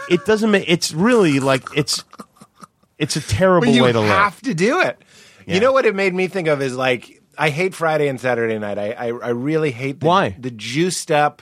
[0.09, 0.65] It doesn't make.
[0.67, 2.03] It's really like it's.
[2.97, 4.07] It's a terrible way to live.
[4.09, 4.97] have to do it.
[5.45, 5.55] Yeah.
[5.55, 8.57] You know what it made me think of is like I hate Friday and Saturday
[8.59, 8.77] night.
[8.77, 10.35] I I, I really hate the, Why?
[10.39, 11.41] the juiced up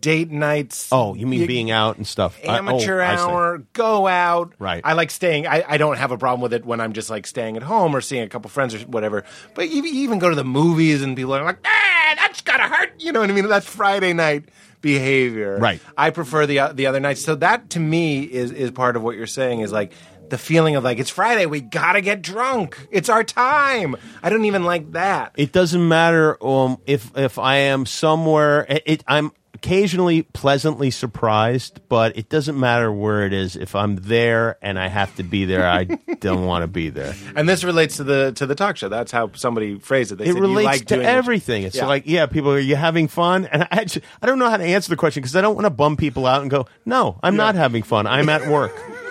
[0.00, 0.88] date nights.
[0.90, 2.38] Oh, you mean being out and stuff?
[2.44, 3.22] Oh, amateur I see.
[3.22, 4.54] hour, go out.
[4.58, 4.80] Right.
[4.84, 5.46] I like staying.
[5.46, 7.94] I, I don't have a problem with it when I'm just like staying at home
[7.94, 9.24] or seeing a couple friends or whatever.
[9.54, 12.62] But you, you even go to the movies and people are like, ah, that's gotta
[12.62, 12.94] hurt.
[12.98, 13.46] You know what I mean?
[13.46, 14.48] That's Friday night
[14.80, 15.58] behavior.
[15.58, 15.80] Right.
[15.96, 17.22] I prefer the the other nights.
[17.24, 19.92] So that to me is is part of what you're saying is like
[20.30, 22.78] the feeling of like it's Friday, we gotta get drunk.
[22.90, 23.96] It's our time.
[24.22, 25.32] I don't even like that.
[25.36, 28.66] It doesn't matter um, if if I am somewhere.
[28.68, 33.56] It, it, I'm occasionally pleasantly surprised, but it doesn't matter where it is.
[33.56, 35.84] If I'm there and I have to be there, I
[36.20, 37.14] don't want to be there.
[37.36, 38.88] And this relates to the to the talk show.
[38.88, 40.16] That's how somebody phrased it.
[40.16, 41.04] They It said, you relates like to it.
[41.06, 41.62] everything.
[41.62, 41.86] It's Yeah.
[41.86, 43.46] like, yeah, people, are you having fun?
[43.46, 45.64] And I actually, I don't know how to answer the question because I don't want
[45.66, 48.06] to bum people out and go, no, I'm not having fun.
[48.06, 48.74] I'm at work.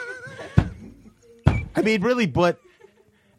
[1.76, 2.60] I mean, really, but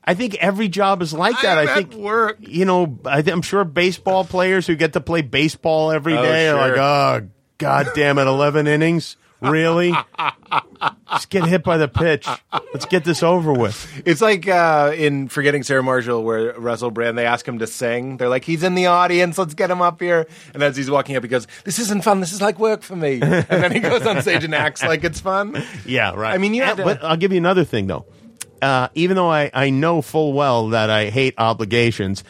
[0.04, 1.58] I think every job is like that.
[1.58, 2.36] I'm I at think work.
[2.40, 6.48] You know, I, I'm sure baseball players who get to play baseball every Oh, day
[6.48, 6.68] are sure.
[6.76, 9.16] like, oh, god damn it, 11 innings.
[9.40, 9.92] Really?
[11.10, 12.26] Just get hit by the pitch.
[12.72, 14.02] Let's get this over with.
[14.06, 18.16] It's like uh, in Forgetting Sarah Marshall, where Russell Brand they ask him to sing.
[18.16, 19.36] They're like, "He's in the audience.
[19.36, 22.20] Let's get him up here." And as he's walking up, he goes, "This isn't fun.
[22.20, 25.04] This is like work for me." And then he goes on stage and acts like
[25.04, 25.62] it's fun.
[25.86, 26.34] Yeah, right.
[26.34, 28.06] I mean, you had Uh, to- but I'll give you another thing though.
[28.64, 32.24] Uh, even though I, I know full well that I hate obligations,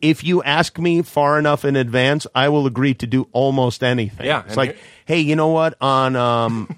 [0.00, 4.24] if you ask me far enough in advance, I will agree to do almost anything.
[4.24, 5.74] Yeah, it's like, hey, you know what?
[5.80, 6.76] On um,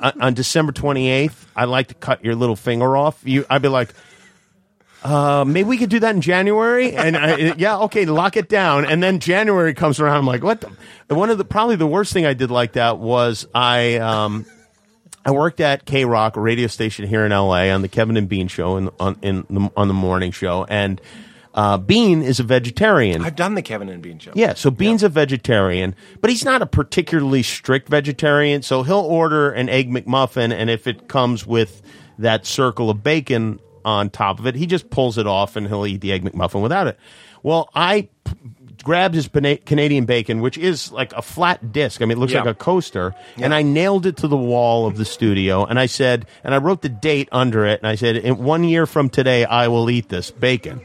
[0.20, 3.20] on December twenty eighth, I'd like to cut your little finger off.
[3.24, 3.92] You, I'd be like.
[5.02, 8.84] Uh, maybe we could do that in January, and I, yeah, okay, lock it down.
[8.84, 10.60] And then January comes around, I'm like, what?
[11.08, 11.14] The?
[11.14, 14.44] One of the probably the worst thing I did like that was I um,
[15.24, 18.48] I worked at KROQ, a radio station here in LA, on the Kevin and Bean
[18.48, 21.00] show in, on in the, on the morning show, and
[21.54, 23.24] uh, Bean is a vegetarian.
[23.24, 24.32] I've done the Kevin and Bean show.
[24.34, 28.62] Yeah, so Bean's a vegetarian, but he's not a particularly strict vegetarian.
[28.62, 31.82] So he'll order an egg McMuffin, and if it comes with
[32.18, 35.86] that circle of bacon on top of it, he just pulls it off and he'll
[35.86, 36.98] eat the egg McMuffin without it.
[37.42, 38.32] Well, I p-
[38.82, 42.00] grabbed his Canadian bacon, which is like a flat disc.
[42.00, 42.40] I mean, it looks Yeah.
[42.40, 45.64] like a coaster, and I nailed it to the wall of the studio.
[45.64, 48.64] And I said, and I wrote the date under it, and I said, in one
[48.64, 50.80] year from today, I will eat this bacon.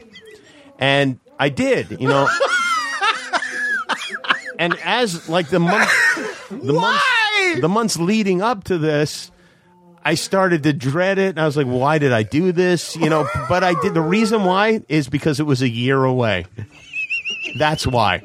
[0.78, 2.28] And I did, you know.
[4.58, 5.90] and as like the month,
[6.50, 7.04] the months,
[7.60, 9.30] the months leading up to this,
[10.04, 13.10] I started to dread it, and I was like, "Why did I do this?" You
[13.10, 13.28] know.
[13.48, 13.94] But I did.
[13.94, 16.46] The reason why is because it was a year away.
[17.56, 18.22] That's why.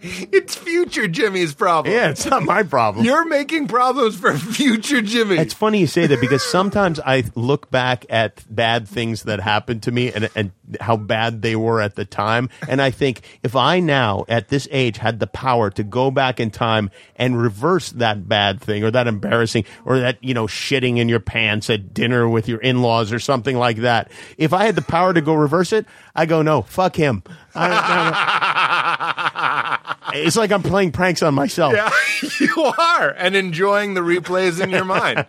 [0.30, 1.92] It's future Jimmy's problem.
[1.94, 3.04] Yeah, it's not my problem.
[3.04, 5.36] You're making problems for future Jimmy.
[5.36, 9.82] It's funny you say that because sometimes I look back at bad things that happened
[9.84, 12.48] to me and, and how bad they were at the time.
[12.68, 16.38] And I think if I now, at this age, had the power to go back
[16.40, 20.98] in time and reverse that bad thing or that embarrassing or that, you know, shitting
[20.98, 24.64] in your pants at dinner with your in laws or something like that, if I
[24.66, 27.22] had the power to go reverse it, I go, no, fuck him.
[27.54, 29.27] I- I-
[30.14, 31.72] it's like I'm playing pranks on myself.
[31.74, 31.90] Yeah,
[32.40, 35.26] you are, and enjoying the replays in your mind.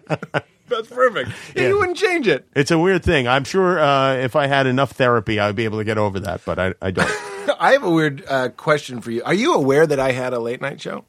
[0.67, 1.29] That's perfect.
[1.55, 1.67] Yeah, Yeah.
[1.69, 2.47] You wouldn't change it.
[2.55, 3.27] It's a weird thing.
[3.27, 6.41] I'm sure uh, if I had enough therapy, I'd be able to get over that,
[6.45, 7.09] but I, I don't.
[7.59, 9.23] I have a weird uh, question for you.
[9.23, 11.05] Are you aware that I had a late night show?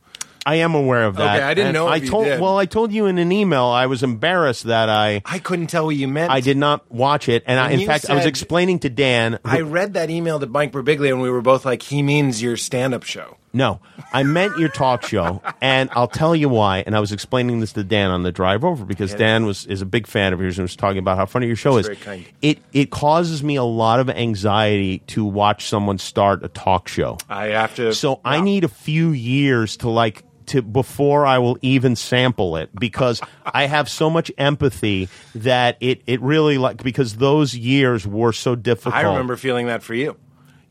[0.47, 1.37] I am aware of that.
[1.37, 2.25] Okay, I didn't And know I told.
[2.25, 2.41] did.
[2.41, 3.65] Well, I told you in an email.
[3.67, 6.33] I was embarrassed that I I couldn't tell what you meant.
[6.33, 9.33] I did not watch it, and I, in fact, I was explaining to Dan.
[9.33, 12.43] who- I read that email to Mike Birbiglia, and we were both like, "He means
[12.43, 13.81] your stand-up show." No,
[14.13, 16.85] I meant your talk show, and I'll tell you why.
[16.87, 19.83] And I was explaining this to Dan on the drive over because Dan was is
[19.83, 21.87] a big fan of yours and was talking about how funny your show is.
[21.87, 22.25] very kind.
[22.43, 27.19] It it causes me a lot of anxiety to watch someone start a talk show.
[27.29, 27.93] I have to.
[27.95, 28.45] So I Wow.
[28.45, 33.67] need a few years to like to before I will even sample it because I
[33.67, 38.95] have so much empathy that it it really like because those years were so difficult.
[38.95, 40.17] I remember feeling that for you.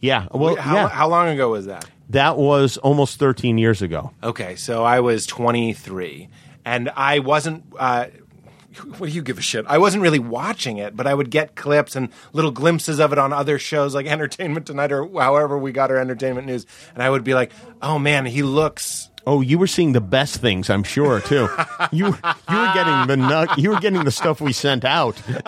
[0.01, 0.27] Yeah.
[0.31, 0.87] Well, how, yeah.
[0.87, 1.85] how long ago was that?
[2.09, 4.11] That was almost 13 years ago.
[4.23, 6.29] Okay, so I was 23,
[6.65, 7.63] and I wasn't.
[7.77, 8.07] Uh,
[8.97, 9.65] what do you give a shit?
[9.67, 13.17] I wasn't really watching it, but I would get clips and little glimpses of it
[13.17, 17.09] on other shows like Entertainment Tonight or however we got our entertainment news, and I
[17.09, 20.83] would be like, "Oh man, he looks." Oh, you were seeing the best things, I'm
[20.83, 21.49] sure too.
[21.91, 22.11] you you
[22.57, 25.21] were getting the nut, you were getting the stuff we sent out.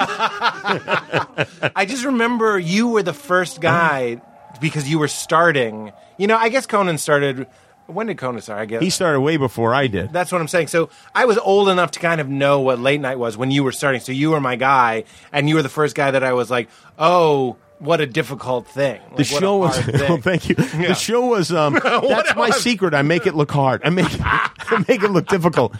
[1.75, 4.21] I just remember you were the first guy
[4.59, 5.91] because you were starting.
[6.21, 7.47] You know, I guess Conan started.
[7.87, 8.59] When did Conan start?
[8.61, 10.13] I guess He started way before I did.
[10.13, 10.67] That's what I'm saying.
[10.67, 13.63] So I was old enough to kind of know what late night was when you
[13.63, 14.01] were starting.
[14.01, 16.69] So you were my guy, and you were the first guy that I was like,
[16.99, 19.01] oh, what a difficult thing.
[19.11, 19.87] The Like, a show was.
[20.01, 20.55] Well, thank you.
[20.57, 20.89] Yeah.
[20.89, 21.51] The show was.
[21.51, 22.93] Um, that's my secret.
[22.93, 23.81] I make it look hard.
[23.83, 25.75] I make I make it look difficult.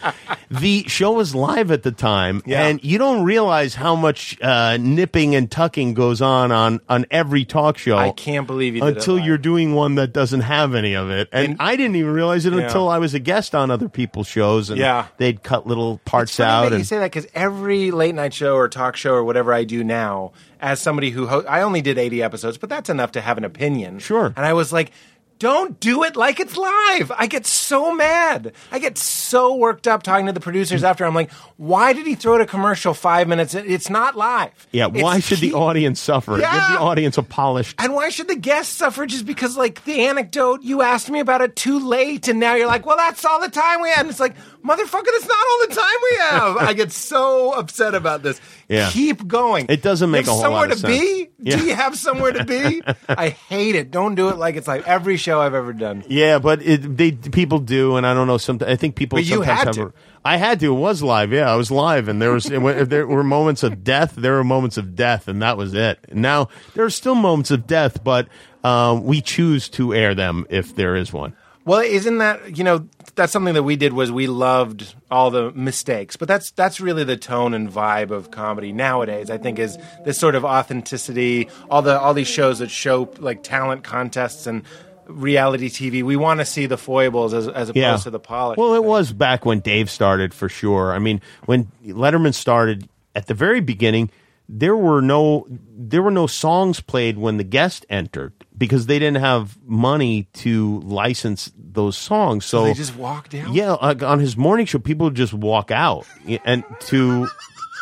[0.50, 2.66] The show was live at the time, Yeah.
[2.66, 7.44] and you don't realize how much uh, nipping and tucking goes on on on every
[7.44, 7.96] talk show.
[7.96, 11.10] I can't believe you did it until you're doing one that doesn't have any of
[11.10, 12.60] it, and, And- I didn't even realize it Yeah.
[12.62, 15.06] until I was a guest on other people's shows, and Yeah.
[15.16, 16.64] they'd cut little parts out.
[16.64, 19.54] that you and say that because every late night show or talk show or whatever
[19.54, 20.32] I do now,
[20.62, 23.44] as somebody who ho- I only did 80 episodes, but that's enough to have an
[23.44, 23.98] opinion.
[23.98, 24.32] Sure.
[24.36, 24.92] And I was like,
[25.38, 27.10] don't do it like it's live.
[27.18, 28.52] I get so mad.
[28.70, 31.04] I get so worked up talking to the producers after.
[31.04, 33.52] I'm like, why did he throw to commercial five minutes?
[33.56, 33.68] in?
[33.68, 34.68] It's not live.
[34.70, 36.38] yeah, why It's should the audience suffer?
[36.38, 36.52] Yeah.
[36.68, 37.74] Give the audience a polished.
[37.80, 41.40] And why should the guests suffer just because, like, the anecdote, you asked me about
[41.40, 44.02] it too late, and now you're like, well, that's all the time we have.
[44.02, 46.56] And it's like, motherfucker, that's not all the time we have.
[46.68, 48.40] I get so upset about this.
[48.68, 48.90] Yeah.
[48.90, 49.66] Keep going.
[49.68, 50.98] It doesn't You make have a whole somewhere lot of to be?
[51.18, 51.28] sense.
[51.40, 51.56] Yeah.
[51.56, 52.82] Do you have somewhere to be?
[53.08, 53.90] I hate it.
[53.90, 56.04] Don't do it like it's like every show I've ever done.
[56.08, 58.38] Yeah, but it, they people do, and I don't know.
[58.38, 59.16] Sometimes I think people.
[59.16, 59.86] But you sometimes had have to.
[59.86, 59.92] A,
[60.24, 60.66] I had to.
[60.72, 61.32] It was live.
[61.32, 64.14] Yeah, I was live, and there was if there were moments of death.
[64.16, 65.98] There were moments of death, and that was it.
[66.12, 68.28] Now there are still moments of death, but
[68.62, 71.34] um, we choose to air them if there is one.
[71.64, 75.52] Well, isn't that you know that's something that we did was we loved all the
[75.52, 79.30] mistakes, but that's that's really the tone and vibe of comedy nowadays.
[79.30, 81.48] I think is this sort of authenticity.
[81.70, 84.62] All the all these shows that show like talent contests and
[85.06, 86.02] reality TV.
[86.02, 88.56] We want to see the foibles as as opposed to the polish.
[88.56, 90.92] Well, it was back when Dave started for sure.
[90.92, 94.10] I mean, when Letterman started at the very beginning,
[94.48, 99.20] there were no there were no songs played when the guest entered because they didn't
[99.20, 102.44] have money to license those songs.
[102.44, 103.52] So, they just walked out?
[103.52, 106.06] Yeah, like on his morning show, people would just walk out
[106.44, 107.26] and to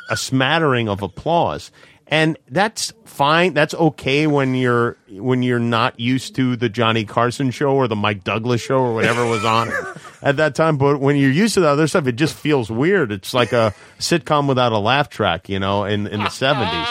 [0.08, 1.70] a smattering of applause.
[2.06, 3.52] And that's fine.
[3.52, 7.94] That's okay when you're when you're not used to the Johnny Carson show or the
[7.94, 9.70] Mike Douglas show or whatever was on
[10.22, 10.78] at that time.
[10.78, 13.12] But when you're used to the other stuff, it just feels weird.
[13.12, 16.88] It's like a sitcom without a laugh track, you know, in in the seventies.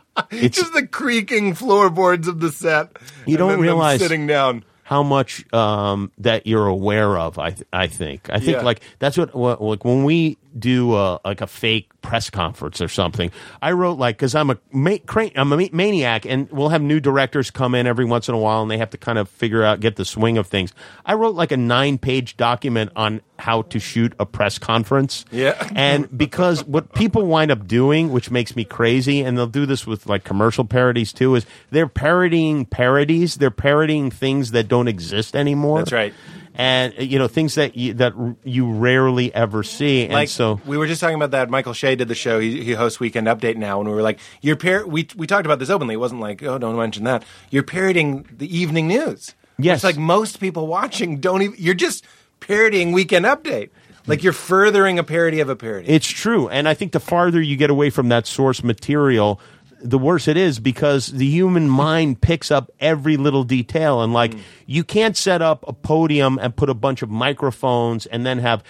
[0.30, 2.90] It's just the creaking floorboards of the set.
[3.26, 4.64] You don't realize- sitting down.
[4.84, 7.38] how much um, that you're aware of.
[7.38, 8.62] I th- I think I think Yeah.
[8.62, 12.88] like that's what, what like when we do a, like a fake press conference or
[12.88, 13.30] something.
[13.62, 16.82] I wrote like because I'm a ma- cra- I'm a ma- maniac, and we'll have
[16.82, 19.28] new directors come in every once in a while, and they have to kind of
[19.28, 20.72] figure out get the swing of things.
[21.04, 25.24] I wrote like a nine page document on how to shoot a press conference.
[25.30, 25.68] Yeah.
[25.74, 29.86] and because what people wind up doing, which makes me crazy, and they'll do this
[29.86, 33.36] with like commercial parodies too, is they're parodying parodies.
[33.36, 35.78] They're parodying things that don't exist anymore.
[35.78, 36.14] That's right.
[36.56, 38.14] And you know things that you, that
[38.44, 41.50] you rarely ever see, and like so we were just talking about that.
[41.50, 42.38] Michael Che did the show.
[42.38, 45.46] He, he hosts Weekend Update now, and we were like, "You're par-, we we talked
[45.46, 45.94] about this openly.
[45.94, 47.24] It wasn't like, oh, don't mention that.
[47.50, 49.34] You're parodying the evening news.
[49.58, 49.78] Yes.
[49.78, 51.56] it's like most people watching don't even.
[51.58, 52.04] You're just
[52.38, 53.70] parodying Weekend Update.
[54.06, 55.88] Like you're furthering a parody of a parody.
[55.88, 56.48] It's true.
[56.48, 59.40] And I think the farther you get away from that source material,
[59.84, 64.00] the worse it is because the human mind picks up every little detail.
[64.02, 64.32] And like,
[64.66, 68.64] you can't set up a podium and put a bunch of microphones and then have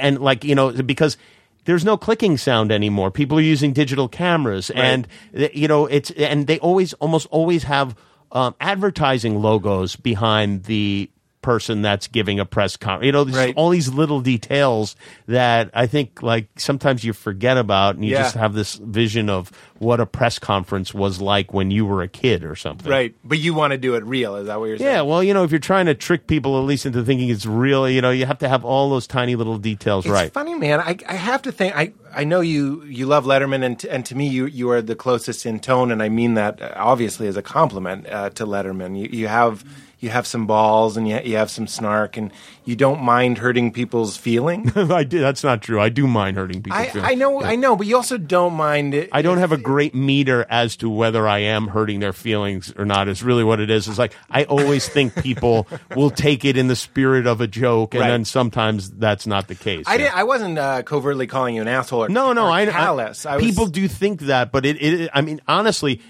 [0.00, 1.18] and like, you know, because
[1.66, 3.10] there's no clicking sound anymore.
[3.10, 7.94] People are using digital cameras and, you know, it's, and they always, almost always have
[8.32, 11.10] um, advertising logos behind the
[11.44, 13.04] person that's giving a press conference.
[13.06, 13.52] You know, Right.
[13.56, 14.96] all these little details
[15.28, 18.22] that I think like sometimes you forget about, and you Yeah.
[18.22, 22.08] just have this vision of what a press conference was like when you were a
[22.08, 22.90] kid or something.
[22.90, 24.36] right, but you want to do it real.
[24.36, 24.90] Is that what you're saying?
[24.90, 27.44] Yeah, well, you know, if you're trying to trick people at least into thinking it's
[27.44, 30.32] real, you know, you have to have all those tiny little details It's right.
[30.32, 30.80] funny, man.
[30.80, 31.76] I, I have to think.
[31.76, 34.80] I, I know you you love Letterman, and t- and to me, you you are
[34.80, 38.46] the closest in tone, and I mean that uh, obviously as a compliment uh, to
[38.46, 38.96] Letterman.
[38.98, 39.64] You you have
[40.04, 42.30] you have some balls and you, you have some snark and
[42.64, 44.70] you don't mind hurting people's feelings.
[44.76, 45.18] I do.
[45.20, 45.80] That's not true.
[45.80, 46.78] I do mind hurting people.
[46.78, 49.08] I, I know, I know, but you also don't mind it.
[49.12, 52.84] I don't have a great meter as to whether I am hurting their feelings or
[52.84, 53.08] not.
[53.08, 53.88] Is really what it is.
[53.88, 57.94] It's like I always think people will take it in the spirit of a joke,
[57.94, 58.08] and Right.
[58.10, 59.84] then sometimes that's not the case.
[59.88, 60.16] I didn't.
[60.16, 62.04] I wasn't uh, covertly calling you an asshole.
[62.04, 63.26] Or, No, no, or I, I- callous.
[63.26, 65.10] I was- people do think that, but it, it.
[65.14, 66.00] I mean, honestly,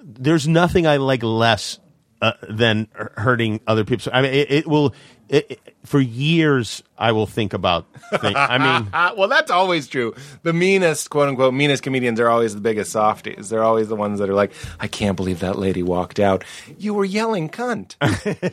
[0.00, 1.78] there's nothing I like less
[2.22, 4.04] uh, than hurting other people.
[4.04, 4.94] So, I mean, it, it will.
[5.28, 7.86] It, it- for years, I will think about.
[8.20, 8.36] Things.
[8.36, 10.14] I mean, well, that's always true.
[10.44, 13.48] The meanest, quote unquote, meanest comedians are always the biggest softies.
[13.48, 16.44] They're always the ones that are like, I can't believe that lady walked out.
[16.78, 17.96] You were yelling cunt.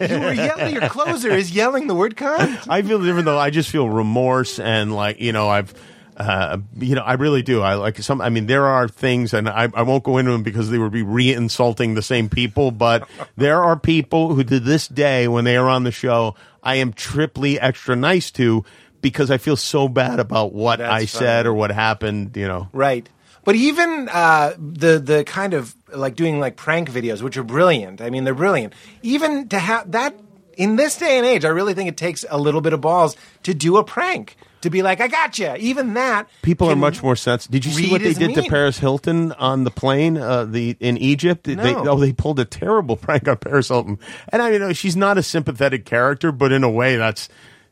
[0.09, 0.74] you were yelling.
[0.74, 2.65] Your closer is yelling the word cunt.
[2.70, 3.38] I feel different though.
[3.38, 5.72] I just feel remorse and like you know I've.
[6.20, 7.61] Uh, you know, I really do.
[7.61, 8.20] I like some.
[8.20, 10.91] I mean, there are things, and I, I won't go into them because they would
[10.91, 12.72] be re-insulting the same people.
[12.72, 13.07] But
[13.38, 16.91] there are people who, to this day, when they are on the show, I am
[16.91, 18.65] triply extra nice to
[19.01, 21.49] because I feel so bad about what That's I said funny.
[21.49, 22.36] or what happened.
[22.36, 23.07] You know, Right.
[23.45, 28.01] But even uh, the the kind of like doing like prank videos, which are brilliant.
[28.01, 28.74] I mean, they're brilliant.
[29.01, 30.20] Even to have that
[30.57, 33.15] in this day and age, I really think it takes a little bit of balls
[33.43, 34.36] to do a prank.
[34.62, 35.55] To be like, I got you.
[35.57, 37.51] Even that People are much more sensitive.
[37.51, 38.43] Did you see what they did to.
[38.43, 40.18] Paris Hilton on the plane?
[40.18, 43.99] Uh, the in Egypt, They- oh, they pulled a terrible prank on Paris Hilton.
[44.34, 47.30] And I mean, she's not a sympathetic character, but in a way, that's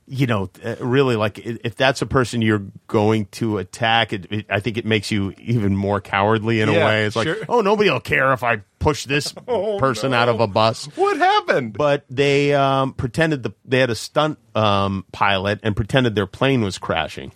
[0.10, 4.45] you know, uh, really like if that's a person you're going to attack, it, it,
[4.49, 7.05] I think it makes you even more cowardly in a way.
[7.05, 7.38] It's like, sure.
[7.49, 10.18] oh, nobody will care if I push this Oh, person no.
[10.18, 11.74] out of a bus What happened?
[11.78, 16.62] but they um, pretended the, they had a stunt um, pilot and pretended their plane
[16.62, 17.34] was crashing.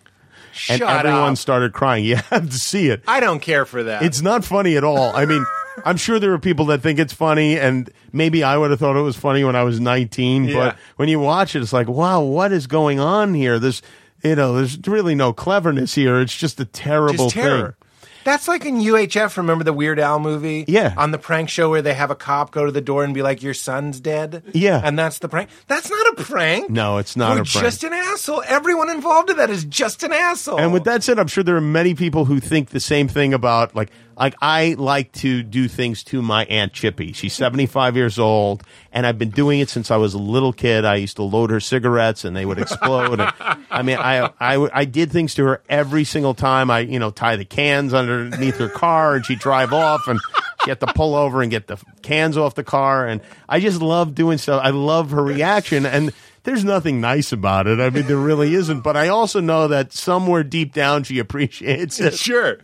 [0.70, 1.38] and everyone up.
[1.38, 2.06] started crying.
[2.12, 3.04] You have to see it.
[3.08, 4.04] I don't care for that.
[4.04, 5.14] It's not funny at all.
[5.16, 5.46] I mean,
[5.86, 8.96] I'm sure there are people that think it's funny, and maybe I would have thought
[8.98, 10.46] it was funny when I was 19.
[10.46, 10.54] Yeah.
[10.54, 13.60] But when you watch it, it's like, wow, what is going on here?
[13.60, 13.82] There's,
[14.24, 16.20] you know, there's really no cleverness here.
[16.20, 17.76] It's just a terrible just terror.
[17.80, 17.88] thing.
[18.24, 19.36] That's like in UHF.
[19.38, 20.64] Remember the Weird Al movie?
[20.68, 20.94] Yeah.
[20.96, 23.24] On the prank show where they have a cop go to the door and be
[23.24, 24.80] like, "Your son's dead." Yeah.
[24.84, 25.50] And that's the prank.
[25.68, 26.70] That's not a prank.
[26.70, 27.66] No, it's not We're a prank.
[27.66, 28.44] just an asshole.
[28.46, 30.60] Everyone involved in that is just an asshole.
[30.60, 33.34] And with that said, I'm sure there are many people who think the same thing
[33.34, 33.90] about like
[34.22, 37.12] like I like to do things to my aunt Chippy.
[37.12, 38.62] She's 75 years old,
[38.92, 40.86] and I've been doing it since I was a little kid.
[40.86, 43.20] I used to load her cigarettes, and they would explode.
[43.20, 43.34] and,
[43.72, 46.70] I mean, I, I I did things to her every single time.
[46.70, 50.20] I you know tie the cans underneath her car, and she'd drive off, and
[50.64, 53.08] she had to pull over and get the cans off the car.
[53.08, 54.62] And I just love doing stuff.
[54.64, 56.14] I love her reaction, and
[56.44, 57.80] there's nothing nice about it.
[57.80, 58.82] I mean, there really isn't.
[58.82, 62.16] But I also know that somewhere deep down, she appreciates it.
[62.16, 62.58] sure.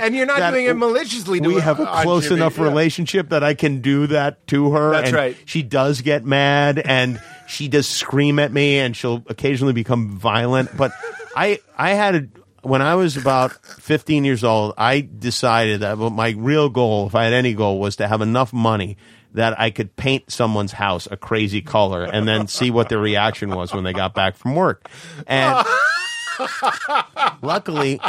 [0.00, 1.40] And you're not doing it maliciously.
[1.40, 2.36] To We have a uh, close Jimmy.
[2.36, 2.64] enough Yeah.
[2.64, 4.92] relationship that I can do that to her.
[4.92, 5.36] That's and right.
[5.44, 10.76] She does get mad and she does scream at me and she'll occasionally become violent.
[10.76, 10.92] But
[11.36, 12.28] I, I had a,
[12.62, 17.24] when I was about 15 years old, I decided that my real goal, if I
[17.24, 18.96] had any goal, was to have enough money
[19.34, 23.50] that I could paint someone's house a crazy color and then see what their reaction
[23.50, 24.88] was when they got back from work.
[25.26, 25.66] And
[27.42, 28.00] luckily,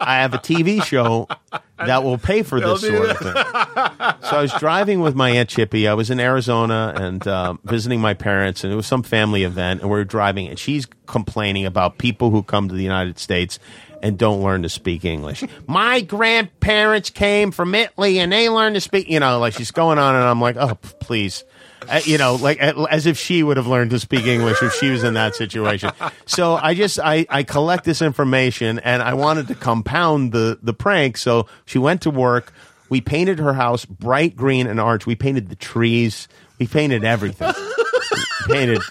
[0.00, 1.28] I have a TV show
[1.76, 3.34] that will pay for this sort of thing.
[3.34, 5.88] So I was driving with my aunt Chippy.
[5.88, 9.80] I was in Arizona and um, visiting my parents, and it was some family event,
[9.80, 13.58] and we were driving, and she's complaining about people who come to the United States
[14.02, 15.44] and don't learn to speak English.
[15.66, 19.08] My grandparents came from Italy, and they learned to speak.
[19.08, 21.44] You know, like she's going on, and I'm like, oh, please.
[21.88, 24.90] Uh, you know, like as if she would have learned to speak English if she
[24.90, 25.90] was in that situation.
[26.26, 30.74] So I just I, I collect this information and I wanted to compound the the
[30.74, 31.16] prank.
[31.16, 32.52] So she went to work.
[32.90, 35.06] We painted her house bright green and orange.
[35.06, 36.28] We painted the trees.
[36.58, 37.54] We painted everything.
[38.48, 38.82] We painted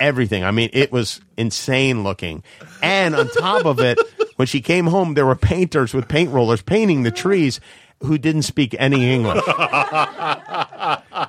[0.00, 0.42] everything.
[0.42, 2.42] I mean, it was insane looking.
[2.82, 3.98] And on top of it,
[4.40, 7.60] when she came home, there were painters with paint rollers painting the trees
[8.02, 9.44] who didn't speak any English.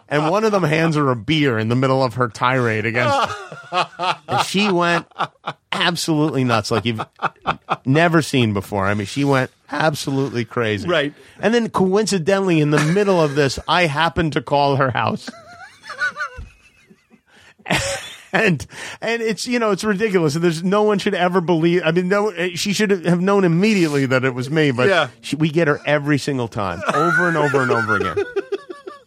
[0.08, 3.36] and one of them hands her a beer in the middle of her tirade against.
[4.30, 5.08] and she went
[5.74, 7.06] absolutely nuts, like you've
[7.84, 8.86] never seen before.
[8.86, 10.88] I mean, she went absolutely crazy.
[10.88, 11.14] Right.
[11.42, 15.30] And then coincidentally, in the middle of this, I happened to call her house.
[18.34, 18.66] And
[19.02, 20.36] and it's you know it's ridiculous.
[20.36, 21.82] And there's no one should ever believe.
[21.86, 24.72] I mean, no, she should have known immediately that it was me.
[24.72, 25.08] But Yeah.
[25.22, 28.18] she, we get her every single time, over and over and over again.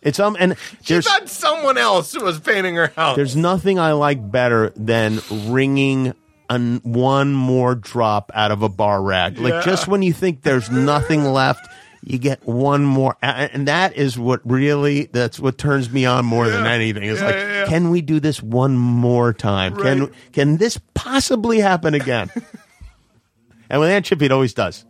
[0.02, 3.16] It's um and She thought someone else was painting her house.
[3.16, 6.12] there's nothing I like better than wringing
[6.50, 9.38] an, one more drop out of a bar rag.
[9.38, 9.44] Yeah.
[9.48, 11.66] Like just when you think there's nothing left,
[12.06, 16.48] you get one more, and that is what really that's what turns me on more
[16.48, 17.04] than anything.
[17.04, 19.74] It's like, can we do this one more time?
[19.74, 22.30] Can can this possibly happen again?
[23.70, 24.84] and with Aunt Chippy, it always does.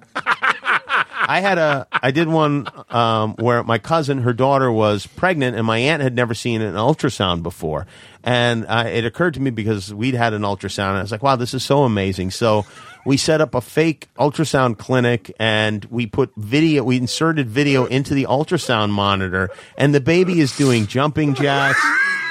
[1.26, 5.66] I had a I did one um, where my cousin, her daughter was pregnant, and
[5.66, 7.86] my aunt had never seen an ultrasound before,
[8.22, 11.22] and uh, it occurred to me because we'd had an ultrasound, and I was like,
[11.22, 12.66] "Wow, this is so amazing!" So
[13.06, 18.14] we set up a fake ultrasound clinic, and we put video, we inserted video into
[18.14, 21.80] the ultrasound monitor, and the baby is doing jumping jacks,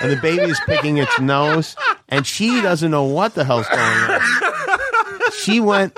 [0.02, 1.76] and the baby is picking its nose,
[2.10, 4.22] and she doesn't know what the hell's going on.
[5.40, 5.98] She went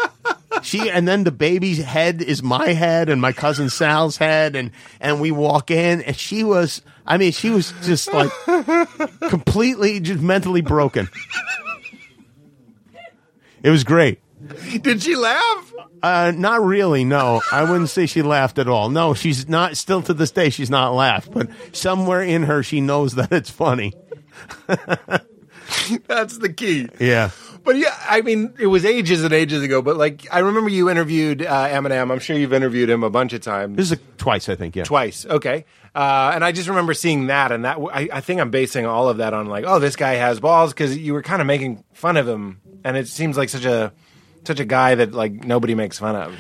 [0.62, 4.72] she and then the baby's head is my head and my cousin Sal's head and
[5.00, 8.32] and we walk in and she was I mean she was just like
[9.30, 11.10] completely just mentally broken.
[13.64, 14.20] It was great.
[14.82, 15.74] Did she laugh?
[16.04, 17.04] Uh, not really.
[17.04, 18.90] No, I wouldn't say she laughed at all.
[18.90, 19.76] No, she's not.
[19.76, 21.32] Still to this day, she's not laughed.
[21.32, 23.94] But somewhere in her, she knows that it's funny.
[26.08, 26.90] That's the key.
[27.00, 27.32] Yeah.
[27.66, 29.82] But yeah, I mean, it was ages and ages ago.
[29.82, 32.12] But like, I remember you interviewed uh, Eminem.
[32.12, 33.76] I'm sure you've interviewed him a bunch of times.
[33.76, 34.76] This is a, twice, I think.
[34.76, 34.84] Yeah.
[34.84, 35.66] Twice, okay.
[35.94, 39.10] Uh, and I just remember seeing that, and that I, I think I'm basing all
[39.10, 41.84] of that on like, oh, this guy has balls because you were kind of making
[41.94, 43.92] fun of him, and it seems like such a
[44.46, 46.36] such a guy that like nobody makes fun of.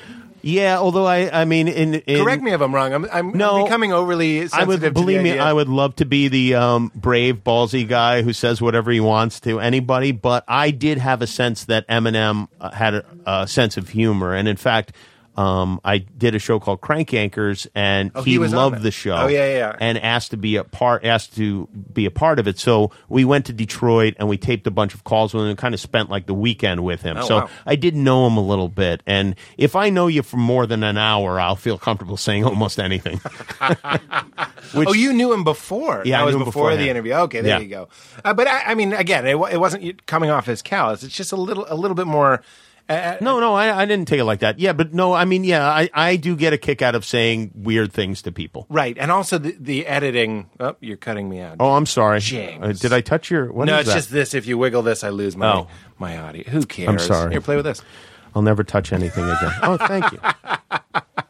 [0.46, 0.78] Yeah.
[0.78, 2.94] Although I, I mean, in, in Correct me if I'm wrong.
[2.94, 3.64] I'm, I'm, No.
[3.64, 4.60] Becoming overly sensitive.
[4.60, 5.40] I would believe me.
[5.40, 9.40] I would love to be the um, brave, ballsy guy who says whatever he wants
[9.42, 10.12] to anybody.
[10.12, 14.36] But I did have a sense that Eminem uh, had a, a sense of humor,
[14.36, 14.92] and in fact,
[15.38, 19.16] um, I did a show called Crank Yankers, and Oh, he, he loved the show.
[19.16, 22.48] Oh, yeah, yeah, and asked to be a part, asked to be a part of
[22.48, 22.58] it.
[22.60, 25.58] So we went to Detroit and we taped a bunch of calls with him, and
[25.58, 27.18] kind of spent like the weekend with him.
[27.18, 27.50] Oh, so wow.
[27.66, 30.84] I did know him a little bit, and if I know you for more than
[30.84, 33.20] an hour, I'll feel comfortable saying almost anything.
[34.74, 36.02] Which- oh, you knew him before.
[36.06, 37.14] Yeah, that I was before the interview.
[37.14, 37.64] Okay, there Yeah.
[37.64, 37.88] you go.
[38.24, 41.04] Uh, but I, I mean, again, it, it wasn't coming off as callous.
[41.04, 42.42] It's just a little, a little bit more.
[42.88, 44.60] Uh, No, no, I, I didn't take it like that.
[44.60, 47.52] Yeah, but no, I mean, yeah, I, I do get a kick out of saying
[47.56, 48.68] weird things to people.
[48.70, 50.50] right, and also the, the editing.
[50.60, 51.56] Oh, you're cutting me out.
[51.60, 52.20] Oh, I'm sorry.
[52.20, 52.64] James.
[52.64, 53.52] Uh, did I touch your?
[53.52, 53.96] What no, is it's that?
[53.96, 54.34] just this.
[54.36, 55.68] If you wiggle this, I lose my Oh.
[55.98, 56.44] my audio.
[56.50, 57.06] Who cares?
[57.08, 57.32] sorry.
[57.32, 57.82] Here, play with this.
[58.36, 59.52] I'll never touch anything again.
[59.64, 60.20] oh, thank you.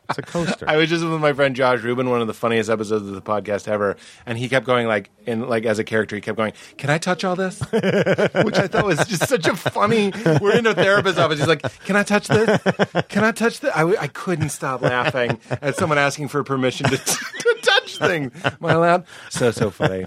[0.10, 0.66] It's a coaster.
[0.70, 3.22] I was just with my friend Josh Rubin, one of the funniest episodes of the
[3.22, 3.96] podcast ever,
[4.26, 6.98] and he kept going like in like as a character, he kept going, "Can I
[6.98, 10.12] touch all this?" Which I thought was just such a funny.
[10.42, 11.40] We're in a therapist's office.
[11.40, 12.62] He's like, "Can I touch this?
[13.10, 16.88] Can I touch this?" I, w- I couldn't stop laughing at someone asking for permission
[16.90, 18.32] to, to touch things.
[18.46, 19.06] Am I allowed?
[19.30, 20.06] So so funny.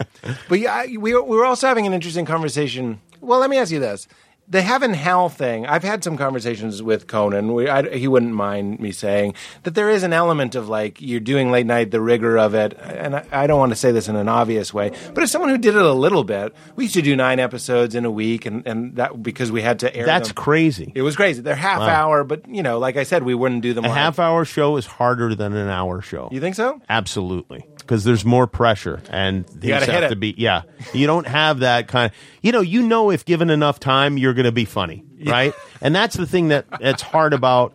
[0.49, 3.01] But yeah, we were, we were also having an interesting conversation.
[3.21, 4.07] Well, let me ask you this.
[4.51, 5.67] The heaven hell thing.
[5.67, 7.53] I've had some conversations with Conan.
[7.53, 9.35] We, I, he wouldn't mind me saying
[9.65, 12.73] that there is an element of like you're doing late night, the rigor of it.
[12.79, 15.51] And I, I don't want to say this in an obvious way, but as someone
[15.51, 18.47] who did it a little bit, we used to do nine episodes in a week,
[18.47, 20.07] and, and that because we had to air.
[20.07, 20.37] That's them.
[20.37, 20.93] crazy.
[20.95, 21.43] It was crazy.
[21.43, 23.85] They're half hour, but you know, like I said, we wouldn't do them.
[23.85, 23.97] A live.
[23.97, 26.29] half hour show is harder than an hour show.
[26.33, 26.81] You think so?
[26.89, 27.67] Absolutely.
[27.89, 30.21] Because there's more pressure and things gotta have hit to it.
[30.21, 30.63] be yeah.
[30.93, 34.35] You don't have that kind of you know, you know if given enough time you're
[34.35, 35.05] gonna be funny.
[35.25, 35.55] Right?
[35.81, 37.73] and that's the thing that that's hard about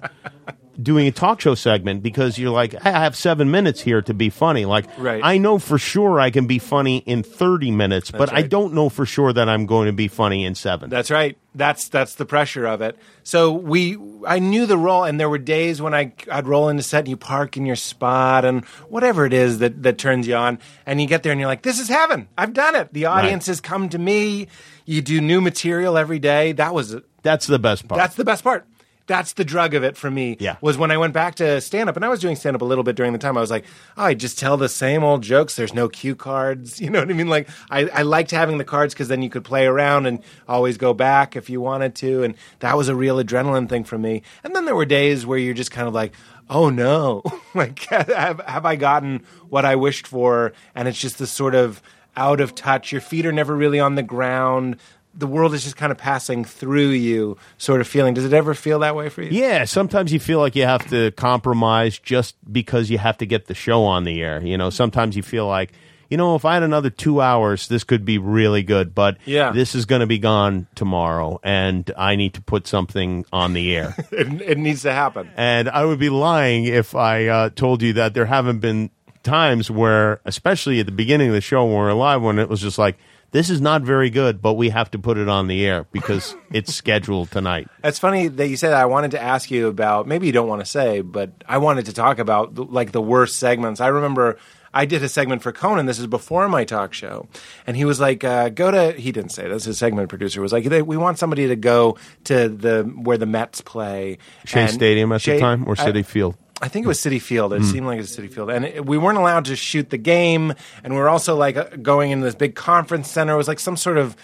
[0.81, 4.13] doing a talk show segment because you're like, "Hey, I have seven minutes here to
[4.13, 4.65] be funny.
[4.65, 5.21] Like Right.
[5.23, 8.89] I know for sure I can be funny in thirty minutes, but I don't know
[8.89, 10.89] for sure that I'm going to be funny in seven.
[10.89, 11.37] That's right.
[11.55, 12.97] That's that's the pressure of it.
[13.21, 16.81] So we, I knew the role, and there were days when I I'd roll into
[16.81, 20.35] set and you park in your spot and whatever it is that that turns you
[20.35, 20.57] on,
[20.87, 22.27] and you get there and you're like, this is heaven.
[22.37, 22.91] I've done it.
[22.93, 24.47] The audience has come to me.
[24.85, 26.53] You do new material every day.
[26.53, 27.99] That was that's the best part.
[27.99, 28.65] that's the best part.
[29.05, 30.37] That's the drug of it for me.
[30.39, 30.55] Yeah.
[30.61, 32.65] Was when I went back to stand up, and I was doing stand up a
[32.65, 33.37] little bit during the time.
[33.37, 33.65] I was like,
[33.97, 35.55] oh, I just tell the same old jokes.
[35.55, 36.79] There's no cue cards.
[36.83, 37.29] You know what I mean?
[37.29, 40.77] Like, I, I liked having the cards because then you could play around and always
[40.77, 42.23] go back if you wanted to.
[42.23, 44.21] And that was a real adrenaline thing for me.
[44.43, 46.13] And then there were days where you're just kind of like,
[46.49, 47.23] oh no,
[47.55, 50.51] like, have, have I gotten what I wished for?
[50.75, 51.81] And it's just this sort of
[52.15, 52.91] out of touch.
[52.91, 54.77] Your feet are never really on the ground.
[55.15, 58.13] The world is just kind of passing through you, sort of feeling.
[58.15, 59.29] Does it ever feel that way for you?
[59.31, 63.45] Yeah, sometimes you feel like you have to compromise just because you have to get
[63.45, 64.41] the show on the air.
[64.43, 65.71] You know, sometimes you feel like,
[66.09, 69.51] you know, if I had another two hours, this could be really good, but Yeah.
[69.51, 73.75] this is going to be gone tomorrow, and I need to put something on the
[73.75, 73.95] air.
[74.11, 75.29] it, it needs to happen.
[75.37, 78.89] and I would be lying if I uh, told you that there haven't been
[79.23, 82.61] times where, especially at the beginning of the show when we're live, when it was
[82.61, 82.97] just like,
[83.33, 86.35] this is not very good, but we have to put it on the air because
[86.53, 87.67] it's scheduled tonight.
[87.83, 88.79] It's funny that you said that.
[88.81, 90.07] I wanted to ask you about.
[90.07, 93.37] Maybe you don't want to say, but I wanted to talk about like the worst
[93.37, 93.81] segments.
[93.81, 94.37] I remember
[94.73, 95.85] I did a segment for Conan.
[95.85, 97.27] This is before my talk show,
[97.67, 99.65] and he was like, uh, "Go to." He didn't say this.
[99.65, 103.61] His segment producer was like, "We want somebody to go to the where the Mets
[103.61, 106.35] play." Shea Stadium at Shea- the time or I- Citi Field?
[106.61, 107.51] I think it was Citi Field.
[107.53, 109.97] It seemed like it was Citi Field, and it, we weren't allowed to shoot the
[109.97, 110.53] game.
[110.83, 113.33] And we were also like uh, going into this big conference center.
[113.33, 114.15] It was like some sort of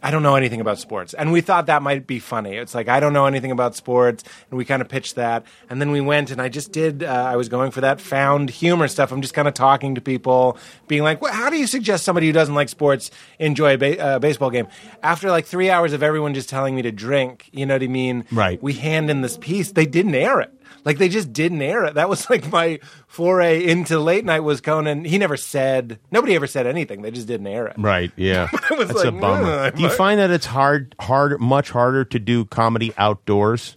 [0.00, 2.56] I don't know anything about sports, and we thought that might be funny.
[2.56, 5.44] It's like I don't know anything about sports, and we kind of pitched that.
[5.70, 7.02] And then we went, and I just did.
[7.02, 9.10] Uh, I was going for that found humor stuff.
[9.10, 10.56] I'm just kind of talking to people,
[10.86, 13.10] being like, well, "How do you suggest somebody who doesn't like sports
[13.40, 14.68] enjoy a ba- uh, baseball game?"
[15.02, 17.88] After like three hours of everyone just telling me to drink, you know what I
[17.88, 18.24] mean?
[18.30, 18.62] Right.
[18.62, 19.72] We hand in this piece.
[19.72, 20.52] They didn't air it.
[20.84, 21.94] Like they just didn't air it.
[21.94, 25.04] That was like my foray into late night was Conan.
[25.04, 25.98] He never said.
[26.10, 27.02] Nobody ever said anything.
[27.02, 27.76] They just didn't air it.
[27.78, 28.12] Right.
[28.16, 28.48] Yeah.
[28.70, 29.50] was That's a bummer.
[29.50, 33.74] "Ugh, Do you find that it's hard, hard, much harder to do comedy outdoors?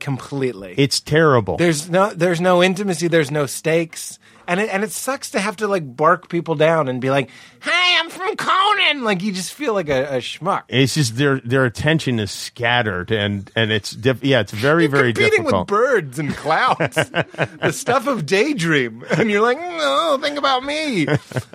[0.00, 0.74] Completely.
[0.76, 1.56] It's terrible.
[1.56, 3.08] there's no there's no intimacy.
[3.08, 4.18] There's no stakes.
[4.46, 7.30] And it, and it sucks to have to like bark people down and be like,
[7.62, 10.64] "Hey, I'm from Conan." Like you just feel like a, a schmuck.
[10.68, 15.12] It's just their their attention is scattered and and it's diff- yeah it's very very
[15.12, 15.70] competing difficult.
[15.70, 21.06] with birds and clouds, the stuff of daydream, and you're like, no, think about me.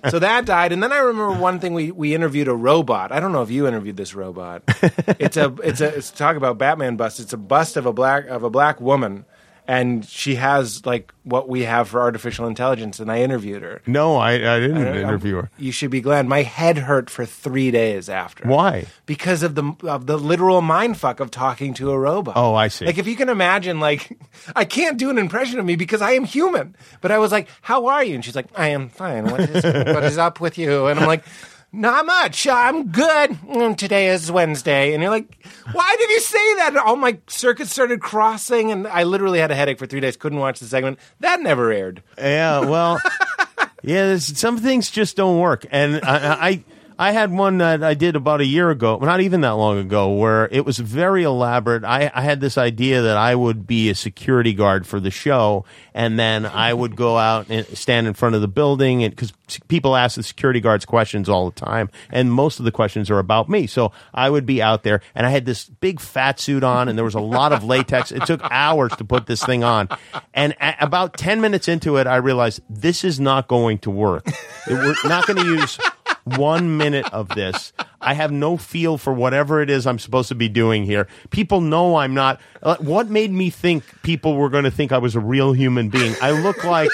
[0.09, 3.11] so that died, and then I remember one thing we we interviewed a robot.
[3.11, 4.63] I don't know if you interviewed this robot.
[5.19, 7.19] It's a it's a it's talk about Batman bust.
[7.19, 9.25] It's a bust of a black of a black woman.
[9.69, 13.83] And she has like what we have for artificial intelligence, and I interviewed her.
[13.85, 15.51] no, I, I didn't I- interview her.
[15.59, 16.25] You should be glad.
[16.25, 18.47] My head hurt for three days after.
[18.47, 18.87] Why?
[19.05, 22.33] Because of the of the literal mindfuck of talking to a robot.
[22.35, 22.87] Oh, I see.
[22.87, 24.17] Like if you can imagine, like
[24.55, 26.75] I can't do an impression of me because I am human.
[27.01, 29.25] But I was like, "How are you?" And she's like, "I am fine.
[29.29, 29.63] What is
[29.93, 31.23] what is up with you?" And I'm like.
[31.71, 32.47] Not much.
[32.47, 33.29] I'm good.
[33.31, 34.93] Mm, Today is Wednesday.
[34.93, 36.69] And you're like, why did you say that?
[36.69, 40.17] And all my circuits started crossing, and I literally had a headache for three days.
[40.17, 40.97] Couldn't watch the segment.
[41.19, 42.01] That never aired.
[42.17, 42.99] Yeah, well,
[43.83, 46.63] yeah, some things just don't work, and I, I
[46.99, 50.13] I had one that I did about a year ago, not even that long ago,
[50.15, 51.85] where it was very elaborate.
[51.85, 55.63] I, I had this idea that I would be a security guard for the show,
[55.93, 59.31] and then I would go out and stand in front of the building, because
[59.69, 63.19] people ask the security guards questions all the time, and most of the questions are
[63.19, 63.65] about me.
[63.65, 66.97] So I would be out there, and I had this big fat suit on, and
[66.97, 68.11] there was a lot of latex.
[68.11, 69.87] It took hours to put this thing on,
[70.33, 74.27] and about ten minutes into it, I realized this is not going to work.
[74.67, 75.79] We're not going to use
[76.37, 77.73] one minute of this.
[78.01, 81.07] I have no feel for whatever it is I'm supposed to be doing here.
[81.29, 82.39] People know I'm not.
[82.63, 85.89] Uh, what made me think people were going to think I was a real human
[85.89, 86.15] being?
[86.21, 86.89] I look like.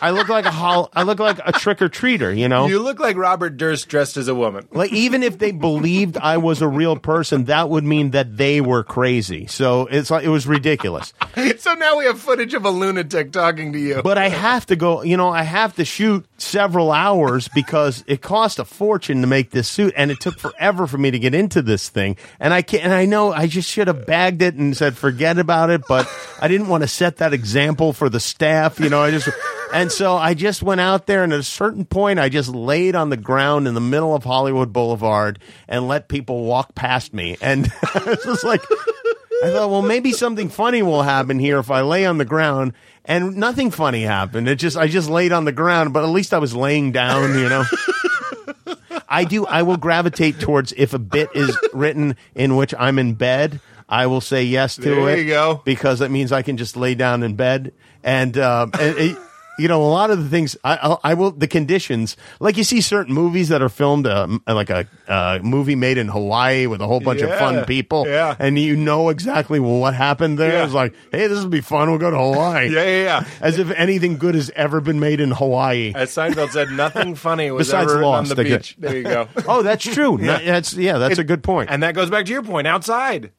[0.00, 2.66] I look like a hol- I look like a trick or treater, you know.
[2.66, 4.68] You look like Robert Durst dressed as a woman.
[4.72, 8.60] like even if they believed I was a real person, that would mean that they
[8.60, 9.46] were crazy.
[9.46, 11.12] So it's like it was ridiculous.
[11.58, 14.00] So now we have footage of a lunatic talking to you.
[14.02, 18.22] But I have to go, you know, I have to shoot several hours because it
[18.22, 21.34] cost a fortune to make this suit and it took forever for me to get
[21.34, 22.16] into this thing.
[22.40, 25.38] And I can't, and I know I just should have bagged it and said forget
[25.38, 26.08] about it, but
[26.40, 29.28] I didn't want to set that example for the staff, you know, I just,
[29.72, 32.94] and so I just went out there and at a certain point I just laid
[32.94, 35.38] on the ground in the middle of Hollywood Boulevard
[35.68, 37.36] and let people walk past me.
[37.40, 38.62] And it was like,
[39.44, 42.72] I thought, well, maybe something funny will happen here if I lay on the ground.
[43.04, 44.48] And nothing funny happened.
[44.48, 47.38] It just, I just laid on the ground, but at least I was laying down,
[47.38, 47.64] you know.
[49.08, 53.14] I do, I will gravitate towards if a bit is written in which I'm in
[53.14, 55.20] bed, I will say yes to There it.
[55.20, 55.62] you go.
[55.64, 57.72] Because it means I can just lay down in bed.
[58.04, 59.18] And, uh, and it,
[59.58, 62.64] you know, a lot of the things I, I, I will, the conditions, like you
[62.64, 66.80] see certain movies that are filmed, um, like a uh, movie made in Hawaii with
[66.80, 68.34] a whole bunch of fun people Yeah.
[68.38, 70.52] and you know exactly what happened there.
[70.52, 70.64] Yeah.
[70.64, 71.90] It's like, hey, this will be fun.
[71.90, 72.68] We'll go to Hawaii.
[72.78, 73.24] Yeah, yeah, yeah.
[73.40, 75.92] As if anything good has ever been made in Hawaii.
[75.94, 78.76] As Seinfeld said, nothing funny was Besides ever Lost, on the beach.
[78.78, 79.28] There you go.
[79.48, 80.18] Oh, that's true.
[80.18, 81.70] No, that's yeah, that's a good point.
[81.70, 82.66] And that goes back to your point.
[82.66, 83.32] Outside,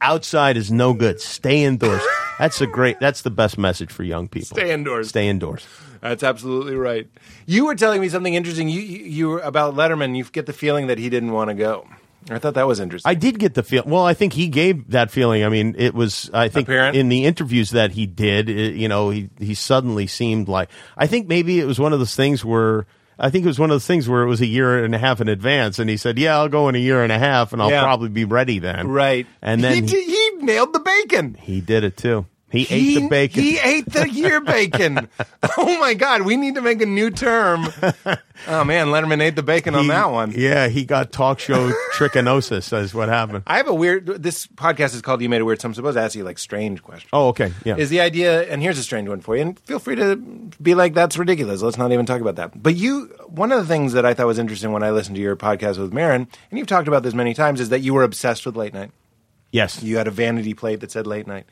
[0.00, 1.20] Outside is no good.
[1.20, 2.02] Stay indoors.
[2.38, 3.00] That's a great.
[3.00, 4.56] That's the best message for young people.
[4.56, 5.08] Stay indoors.
[5.08, 5.66] Stay indoors.
[6.00, 7.08] that's absolutely right.
[7.46, 8.68] You were telling me something interesting.
[8.68, 10.16] You, you, you were about Letterman.
[10.16, 11.88] You get the feeling that he didn't want to go.
[12.30, 13.08] I thought that was interesting.
[13.08, 13.84] I did get the feel.
[13.86, 15.44] Well, I think he gave that feeling.
[15.44, 16.30] I mean, it was.
[16.32, 16.96] I think Apparent?
[16.96, 20.68] in the interviews that he did, it, you know, he he suddenly seemed like.
[20.96, 22.86] I think maybe it was one of those things where.
[23.18, 24.98] I think it was one of those things where it was a year and a
[24.98, 27.52] half in advance, and he said, "Yeah, I'll go in a year and a half,
[27.52, 27.82] and I'll Yeah.
[27.82, 29.26] probably be ready then." right.
[29.42, 31.36] And then he, he, he nailed the bacon.
[31.40, 32.26] he did it too.
[32.50, 33.42] He, ate the bacon.
[33.42, 35.08] He ate the year bacon.
[35.58, 37.66] oh my God, we need to make a new term.
[38.46, 40.32] Oh man, Letterman ate the bacon on that one.
[40.34, 42.72] Yeah, he got talk show trichinosis.
[42.78, 43.42] Is what happened.
[43.46, 44.06] I have a weird.
[44.06, 46.38] This podcast is called "You Made It Weird." So I'm supposed to ask you like
[46.38, 47.10] strange questions.
[47.12, 47.52] Oh, okay.
[47.64, 47.76] Yeah.
[47.76, 48.42] Is the idea?
[48.44, 49.42] And here's a strange one for you.
[49.42, 50.16] And feel free to
[50.62, 52.62] be like, "That's ridiculous." Let's not even talk about that.
[52.62, 55.22] But you, one of the things that I thought was interesting when I listened to
[55.22, 58.04] your podcast with Maron, and you've talked about this many times, is that you were
[58.04, 58.90] obsessed with late night.
[59.52, 59.82] yes.
[59.82, 61.44] You had a vanity plate that said late night.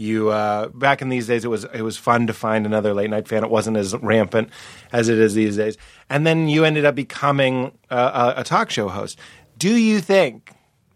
[0.00, 3.10] You uh, back in these days, it was it was fun to find another late
[3.10, 3.44] night fan.
[3.44, 4.48] It wasn't as rampant
[4.94, 5.76] as it is these days.
[6.08, 9.18] And then you ended up becoming uh, a, a talk show host.
[9.58, 10.52] Do you think?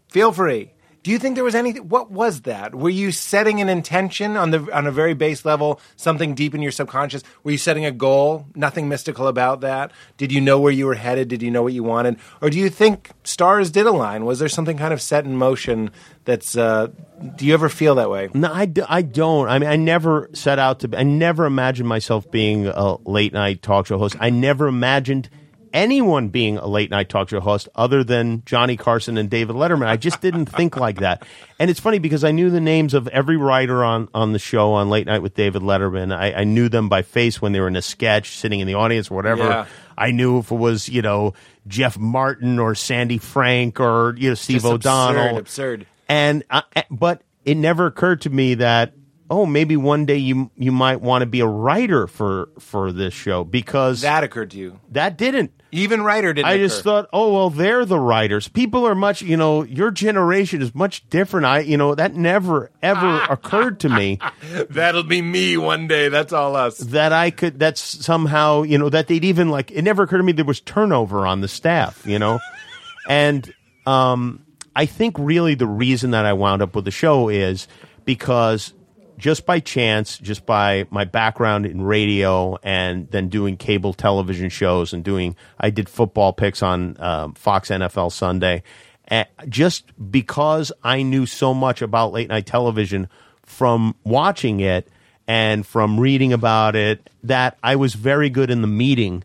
[0.09, 0.71] Feel free.
[1.05, 1.87] Do you think there was anything?
[1.87, 2.73] What was that?
[2.73, 6.63] Were you setting an intention on the on a very base level, something deep in
[6.63, 7.21] your subconscious?
[7.43, 8.47] Were you setting a goal?
[8.55, 9.91] Nothing mystical about that.
[10.17, 11.27] Did you know where you were headed?
[11.27, 12.17] Did you know what you wanted?
[12.41, 14.25] Or do you think stars did align?
[14.25, 15.91] Was there something kind of set in motion?
[16.23, 16.57] That's.
[16.57, 16.87] Uh,
[17.35, 18.29] do you ever feel that way?
[18.33, 19.47] No, I, d- I don't.
[19.47, 20.89] I mean, I never set out to.
[20.97, 24.15] I never imagined myself being a late night talk show host.
[24.19, 25.29] I never imagined
[25.75, 29.85] anyone being a late night talk show host other than Johnny Carson and David Letterman.
[29.85, 31.27] I just didn't think like that.
[31.59, 34.71] And it's funny because I knew the names of every writer on, on the show
[34.71, 36.15] on Late Night with David Letterman.
[36.15, 38.75] I, I knew them by face when they were in a sketch, sitting in the
[38.75, 39.43] audience or whatever.
[39.43, 39.65] Yeah.
[39.97, 41.33] I knew if it was, you know,
[41.67, 45.37] Jeff Martin or Sandy Frank or, you know, Steve Just O'Donnell.
[45.37, 45.87] absurd, absurd.
[46.07, 48.93] And I, but it never occurred to me that
[49.29, 53.13] oh maybe one day you you might want to be a writer for for this
[53.13, 54.79] show because that, occurred to you.
[54.91, 55.51] That didn't.
[55.71, 56.47] Even writer didn't.
[56.47, 56.83] I just occur.
[56.83, 58.47] thought, oh well, they're the writers.
[58.47, 61.45] People are much, you know, your generation is much different.
[61.45, 64.19] I, you know, that never ever occurred to me
[64.69, 66.09] that'll be me one day.
[66.09, 66.77] That's all us.
[66.77, 67.59] that I could.
[67.59, 69.71] That's somehow, you know, that they'd even like.
[69.71, 72.39] It never occurred to me there was turnover on the staff, you know,
[73.09, 73.53] and
[73.85, 74.45] um,
[74.75, 77.67] I think really the reason that I wound up with the show is
[78.05, 78.73] because
[79.17, 84.93] just by chance, just by my background in radio and then doing cable television shows
[84.93, 88.63] and doing, I did football picks on um, Fox NFL Sunday.
[89.07, 93.07] And just because I knew so much about late night television
[93.43, 94.87] from watching it
[95.27, 99.23] and from reading about it, that I was very good in the meeting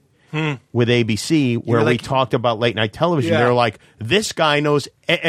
[0.73, 3.33] with ABC where we talked about late night television.
[3.33, 3.41] Yeah.
[3.41, 4.87] They're like, this guy knows,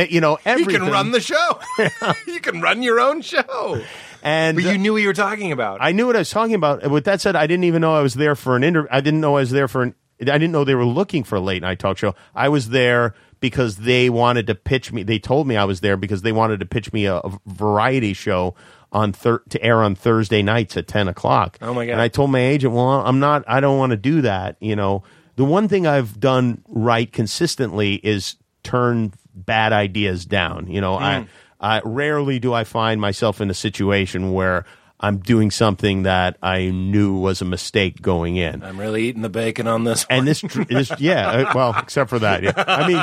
[0.09, 0.81] you know, You everything.
[0.81, 1.59] can run the show.
[2.27, 3.81] you can run your own show.
[4.23, 5.79] And But you knew what you were talking about.
[5.81, 6.89] I knew what I was talking about.
[6.89, 8.89] With that said, I didn't even know I was there for an interview.
[8.91, 9.95] I didn't know I was there for an.
[10.21, 12.13] I didn't know they were looking for a late night talk show.
[12.35, 15.01] I was there because they wanted to pitch me.
[15.01, 18.13] They told me I was there because they wanted to pitch me a, a variety
[18.13, 18.53] show
[18.91, 21.57] on thir- to air on Thursday nights at ten o'clock.
[21.61, 21.93] Oh, my God.
[21.93, 23.43] And I told my agent, "Well, I'm not.
[23.47, 25.03] I don't want to do that." You know,
[25.37, 30.67] the one thing I've done right consistently is turn bad ideas down.
[30.67, 31.03] You know, Hmm.
[31.03, 31.27] I,
[31.61, 34.65] I rarely do I find myself in a situation where
[35.03, 38.61] I'm doing something that I knew was a mistake going in.
[38.63, 40.05] I'm really eating the bacon on this.
[40.11, 42.53] And this, this, yeah, uh, well, except for that, yeah.
[42.55, 42.97] I mean,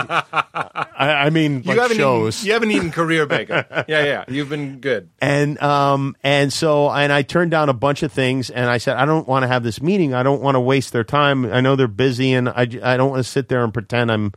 [0.95, 2.39] I, I mean, you like haven't shows.
[2.39, 3.65] Eaten, you haven't eaten career bacon.
[3.89, 4.25] yeah, yeah.
[4.29, 5.11] You've been good.
[5.21, 8.97] and um and so and I turned down a bunch of things and I said
[8.97, 10.15] I don't want to have this meeting.
[10.15, 11.47] I don't want to waste their time.
[11.47, 14.33] I know they're busy and I, I don't want to sit there and pretend I'm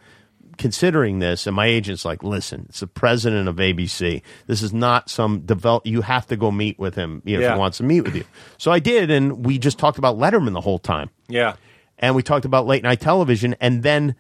[0.62, 4.22] considering this and my agent's like, "Listen, it's the president of ABC.
[4.48, 7.44] This is not some develop you have to go meet with him you know, if
[7.50, 7.54] Yeah.
[7.56, 8.24] he wants to meet with you."
[8.58, 11.10] So I did and we just talked about Letterman the whole time.
[11.28, 11.56] Yeah.
[12.00, 14.16] And we talked about late night television and then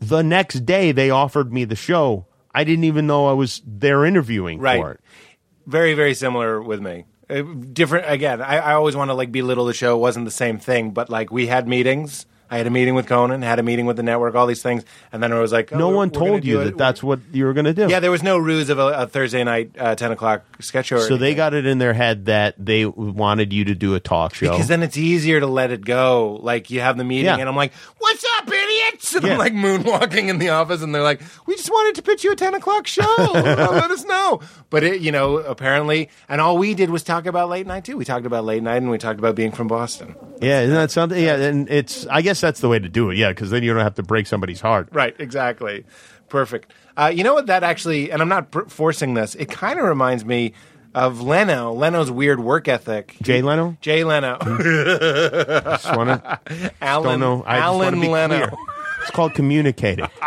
[0.00, 2.26] the next day they offered me the show.
[2.54, 4.80] I didn't even know I was there interviewing Right.
[4.80, 5.00] for it.
[5.66, 7.04] Very, very similar with me.
[7.30, 8.42] Uh, different again.
[8.42, 9.94] I, I always want to like belittle the show.
[9.96, 12.26] It wasn't the same thing, but like we had meetings.
[12.52, 14.84] I had a meeting with Conan, had a meeting with the network, all these things,
[15.10, 17.54] and then it was like, oh, No one told you that that's what you were
[17.54, 17.88] going to do.
[17.88, 20.96] Yeah, there was no ruse of a, a Thursday night, uh, ten o'clock sketch show.
[20.96, 24.00] or so they got it in their head that they wanted you to do a
[24.00, 24.50] talk show.
[24.50, 26.38] because then it's easier to let it go.
[26.42, 27.38] Like you have the meeting, Yeah.
[27.38, 29.32] and I'm like, "What's up, idiots?" And Yeah.
[29.32, 32.32] I'm like moonwalking in the office, and they're like, "We just wanted to pitch you
[32.32, 33.02] a ten o'clock show.
[33.32, 37.48] let us know." But it, you know, apparently, and all we did was talk about
[37.48, 37.96] late night too.
[37.96, 40.14] We talked about late night, and we talked about being from Boston.
[40.42, 41.22] yeah, isn't that something?
[41.22, 42.06] Yeah, and it's.
[42.08, 43.16] I guess that's the way to do it.
[43.16, 44.88] Yeah, because then you don't have to break somebody's heart.
[44.92, 45.86] Right, exactly.
[46.28, 46.72] Perfect.
[46.96, 47.46] Uh, you know what?
[47.46, 49.34] That actually, and I'm not pr- forcing this.
[49.34, 50.52] It kind of reminds me
[50.94, 51.72] of Leno.
[51.72, 53.16] Leno's weird work ethic.
[53.22, 53.78] Jay Leno.
[53.80, 54.36] Jay Leno.
[54.40, 54.58] I
[55.82, 56.40] Just wanna,
[56.82, 57.18] Alan.
[57.18, 57.42] don't know.
[57.44, 58.46] I Alan Leno.
[58.48, 58.52] clear.
[59.00, 60.06] It's called communicating.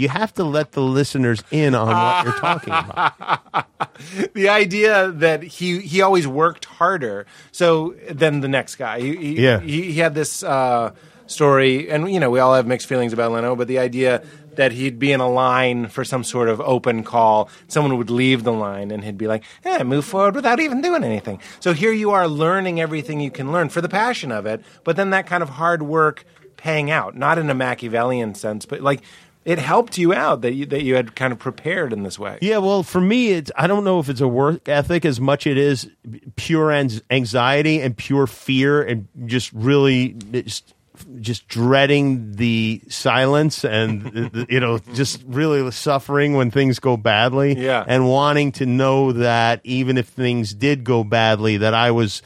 [0.00, 3.66] you have to let the listeners in on what you're talking about.
[4.34, 9.00] the idea that he he always worked harder so than the next guy.
[9.00, 9.60] He, he, Yeah.
[9.60, 10.92] he, he had this uh,
[11.26, 14.22] story, and you know we all have mixed feelings about Leno, but the idea
[14.56, 17.48] that he'd be in a line for some sort of open call.
[17.68, 21.04] Someone would leave the line and he'd be like, eh, move forward without even doing
[21.04, 21.40] anything.
[21.60, 24.96] So here you are learning everything you can learn for the passion of it, but
[24.96, 26.24] then that kind of hard work
[26.56, 29.02] paying out, not in a Machiavellian sense, but like
[29.44, 32.38] it helped you out that you, that you had kind of prepared in this way.
[32.42, 35.46] Yeah, well, for me, it's I don't know if it's a work ethic as much
[35.46, 35.90] as it is
[36.36, 40.74] pure anxiety and pure fear and just really just,
[41.20, 47.58] just dreading the silence and you know just really suffering when things go badly.
[47.58, 47.82] Yeah.
[47.86, 52.20] and wanting to know that even if things did go badly, that I was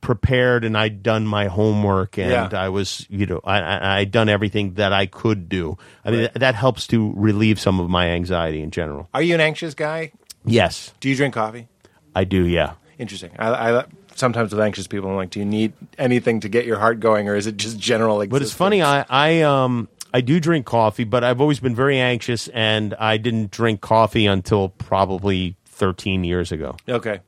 [0.00, 2.48] prepared and I'd done my homework and Yeah.
[2.52, 5.76] I was you know I, I I'd done everything that I could do.
[6.04, 9.08] I mean that helps to relieve some of my anxiety in general.
[9.12, 10.12] Are you an anxious guy?
[10.44, 11.68] Yes, Do you drink coffee?
[12.14, 12.46] I do.
[12.46, 12.74] Yeah.
[12.98, 13.30] Interesting.
[13.38, 13.84] I, I
[14.14, 17.28] sometimes with anxious people, I'm like, do you need anything to get your heart going,
[17.28, 18.24] or is it just general?
[18.26, 18.82] But it's funny.
[18.82, 23.18] I I um I do drink coffee, but I've always been very anxious, and I
[23.18, 26.76] didn't drink coffee until probably 13 years ago.
[26.88, 27.20] okay.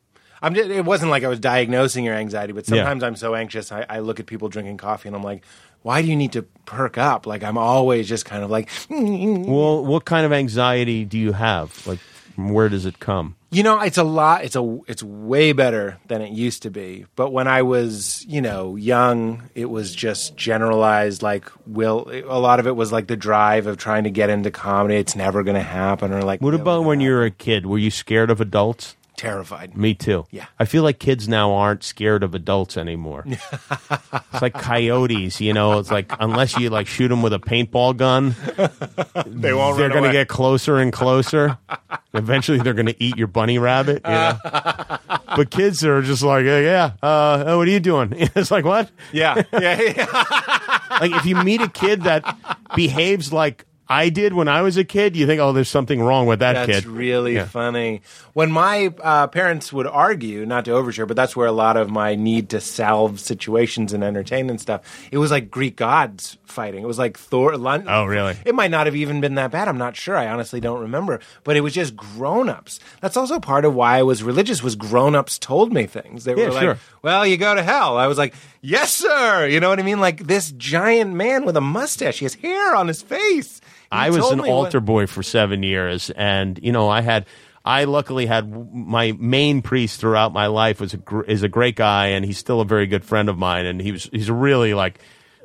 [0.42, 2.76] I'm just, it wasn't like I was diagnosing your anxiety, but Yeah.
[2.78, 3.70] sometimes I'm so anxious.
[3.72, 5.44] I, I look at people drinking coffee, and I'm like,
[5.82, 7.26] why do you need to perk up?
[7.26, 11.86] Like I'm always just kind of like, Well, what kind of anxiety do you have?
[11.86, 11.98] Like,
[12.36, 13.36] where does it come?
[13.52, 14.44] You know, it's a lot.
[14.44, 14.78] It's a.
[14.86, 17.06] It's way better than it used to be.
[17.16, 21.20] But when I was, you know, young, it was just generalized.
[21.20, 24.52] Like, will a lot of it was like the drive of trying to get into
[24.52, 24.94] comedy.
[24.96, 26.12] It's never going to happen.
[26.12, 27.66] Or like, What about when you were a kid?
[27.66, 28.94] Were you scared of adults?
[29.20, 29.76] Terrified?
[29.76, 30.24] Me too.
[30.30, 30.46] Yeah.
[30.58, 33.24] I feel like kids now aren't scared of adults anymore.
[33.28, 35.78] it's like coyotes, you know.
[35.78, 38.34] It's like unless you like shoot them with a paintball gun,
[39.26, 39.76] They won't.
[39.76, 41.58] they're going to get closer and closer.
[42.14, 44.00] Eventually, they're going to eat your bunny rabbit.
[44.06, 44.38] You know?
[45.36, 48.14] but kids are just like, "Hey, yeah, uh, oh, what are you doing?
[48.16, 48.90] it's like what?
[49.12, 50.78] Yeah, yeah, yeah.
[50.98, 52.24] Like if you meet a kid that
[52.74, 56.26] behaves like I did when I was a kid, you think, oh, there's something wrong
[56.26, 56.86] with that That's kid.
[56.86, 57.46] really Yeah.
[57.46, 58.02] funny.
[58.34, 61.90] When my uh, parents would argue, not to overshare, but that's where a lot of
[61.90, 64.82] my need to salve situations and entertain and stuff.
[65.10, 66.84] It was like Greek gods fighting.
[66.84, 67.56] It was like Thor.
[67.56, 68.36] Lon- Oh, really?
[68.44, 69.66] It might not have even been that bad.
[69.66, 70.16] I'm not sure.
[70.16, 71.18] I honestly don't remember.
[71.42, 72.78] But it was just grown-ups.
[73.00, 74.62] That's also part of why I was religious.
[74.62, 76.22] Was grown-ups told me things.
[76.24, 76.78] They Yeah, were like, sure.
[77.02, 80.00] "Well, you go to hell." I was like, "Yes, sir." You know what I mean?
[80.00, 82.18] Like this giant man with a mustache.
[82.18, 83.60] He has hair on his face.
[83.64, 87.00] He I was an me what- altar boy for seven years, and you know, I
[87.02, 87.26] had.
[87.62, 91.76] I luckily had my main priest throughout my life was a gr- is a great
[91.76, 93.66] guy, and he's still a very good friend of mine.
[93.66, 94.98] And he was he's a really like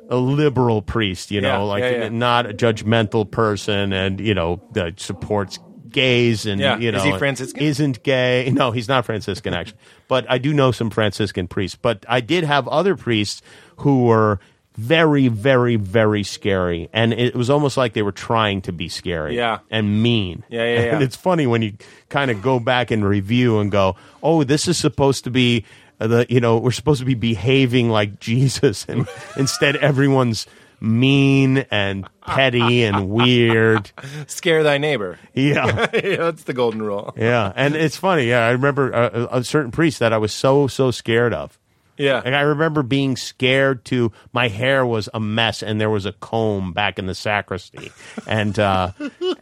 [0.08, 2.08] a liberal priest, you know, Yeah, like yeah, yeah.
[2.08, 5.58] not a judgmental person, and you know that supports
[5.96, 6.78] gays and Yeah.
[6.78, 7.62] you know Is he Franciscan?
[7.62, 8.50] isn't gay.
[8.54, 9.78] No, he's not Franciscan actually,
[10.08, 11.78] but I do know some Franciscan priests.
[11.80, 13.42] But I did have other priests
[13.78, 14.38] who were
[14.78, 19.34] very, very, very scary, and it was almost like they were trying to be scary,
[19.34, 19.60] Yeah.
[19.70, 20.44] and mean.
[20.50, 20.94] Yeah, yeah, yeah.
[20.94, 21.72] And it's funny when you
[22.10, 25.64] kind of go back and review and go, "Oh, this is supposed to be."
[25.98, 30.46] The you know we're supposed to be behaving like Jesus, and instead everyone's
[30.80, 33.90] mean and petty and weird.
[34.26, 35.18] Scare thy neighbor.
[35.34, 37.14] Yeah, yeah, that's the golden rule.
[37.16, 38.28] yeah, and it's funny.
[38.28, 41.58] Yeah, I remember a, a certain priest that I was so so scared of.
[41.98, 42.16] Yeah.
[42.16, 46.12] Like I remember being scared to my hair was a mess and there was a
[46.12, 47.90] comb back in the sacristy,
[48.26, 48.92] and uh,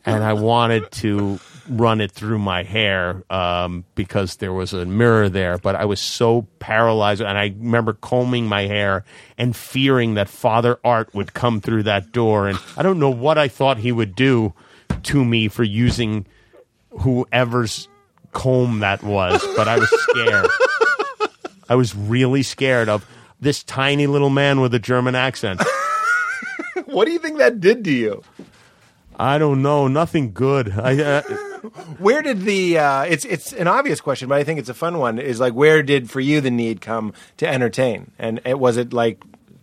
[0.04, 5.28] and I wanted to run it through my hair um, because there was a mirror
[5.28, 9.04] there, but I was so paralyzed, and I remember combing my hair
[9.38, 13.38] and fearing that Father Art would come through that door, and I don't know what
[13.38, 14.52] I thought he would do
[15.04, 16.26] to me for using
[17.00, 17.88] whoever's
[18.32, 20.50] comb that was, but I was scared.
[21.68, 23.06] I was really scared of
[23.40, 25.62] this tiny little man with a German accent.
[26.86, 28.22] What do you think that did to you?
[29.16, 30.72] I don't know, nothing good.
[30.78, 31.22] I, uh,
[31.98, 34.98] Where did the uh, it's it's an obvious question, but I think it's a fun
[34.98, 35.18] one.
[35.18, 38.92] Is like where did for you the need come to entertain, and it, was it
[38.92, 39.22] like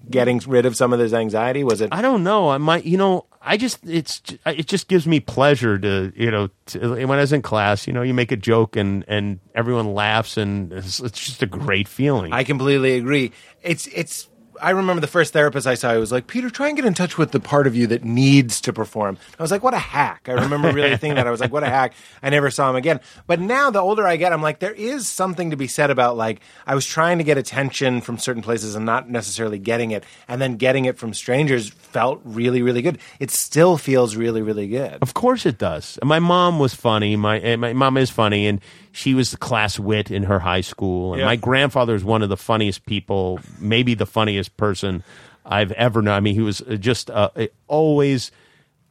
[0.09, 1.63] getting rid of some of this anxiety?
[1.63, 1.89] Was it?
[1.91, 2.49] I don't know.
[2.49, 6.49] I might, you know, I just it's it just gives me pleasure to you know
[6.67, 9.93] to, when I was in class, you know, you make a joke and and everyone
[9.93, 12.33] laughs and it's, it's just a great feeling.
[12.33, 13.31] I completely agree.
[13.61, 14.27] It's it's.
[14.61, 15.93] I remember the first therapist I saw.
[15.93, 18.03] He was like, "Peter, try and get in touch with the part of you that
[18.03, 21.27] needs to perform." I was like, "What a hack!" I remember really thinking that.
[21.27, 22.99] I was like, "What a hack!" I never saw him again.
[23.27, 26.17] But now, the older I get, I'm like, there is something to be said about
[26.17, 30.03] like I was trying to get attention from certain places and not necessarily getting it,
[30.27, 32.99] and then getting it from strangers felt really, really good.
[33.19, 34.99] It still feels really, really good.
[35.01, 35.97] Of course it does.
[36.03, 37.15] My mom was funny.
[37.15, 40.61] My eh, my mom is funny, and she was the class wit in her high
[40.61, 41.13] school.
[41.13, 41.25] And Yeah.
[41.25, 45.03] my grandfather is one of the funniest people, maybe the funniest person
[45.45, 46.13] I've ever known.
[46.15, 47.29] I mean, he was uh, just uh,
[47.67, 48.31] always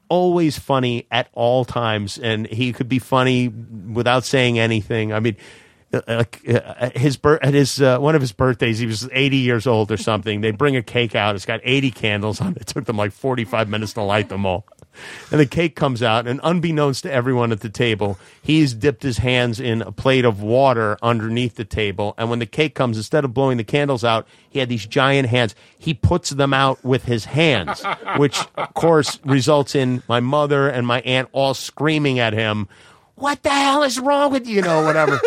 [0.09, 5.13] always funny at all times, and he could be funny without saying anything.
[5.13, 5.37] I mean.
[5.93, 9.39] Uh, like, uh, his bir- at his uh, one of his birthdays, he was 80
[9.39, 10.41] years old or something.
[10.41, 11.35] They bring a cake out.
[11.35, 12.59] It's got 80 candles on it.
[12.59, 14.65] It took them like 45 minutes to light them all.
[15.31, 19.19] And the cake comes out, and unbeknownst to everyone at the table, he's dipped his
[19.19, 22.15] hands in a plate of water underneath the table.
[22.19, 25.29] And when the cake comes, instead of blowing the candles out, he had these giant
[25.29, 25.55] hands.
[25.79, 27.83] He puts them out with his hands,
[28.17, 32.69] which of course results in my mother and my aunt all screaming at him,
[33.15, 34.57] What the hell is wrong with you?
[34.57, 35.21] You know, whatever.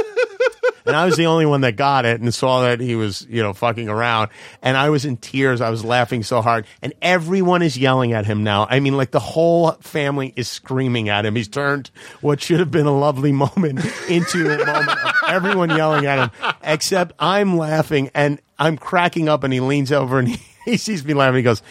[0.86, 3.42] And I was the only one that got it and saw that he was, you
[3.42, 4.30] know, fucking around.
[4.62, 5.62] And I was in tears.
[5.62, 6.66] I was laughing so hard.
[6.82, 8.68] And everyone is yelling at him now.
[8.70, 11.36] I mean, like the whole family is screaming at him.
[11.36, 13.80] He's turned what should have been a lovely moment
[14.10, 19.44] into a moment of everyone yelling at him, except I'm laughing and I'm cracking up.
[19.44, 21.38] And he leans over and he, he sees me laughing.
[21.38, 21.62] He goes,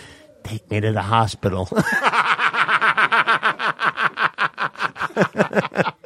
[0.44, 1.68] Take me to the hospital.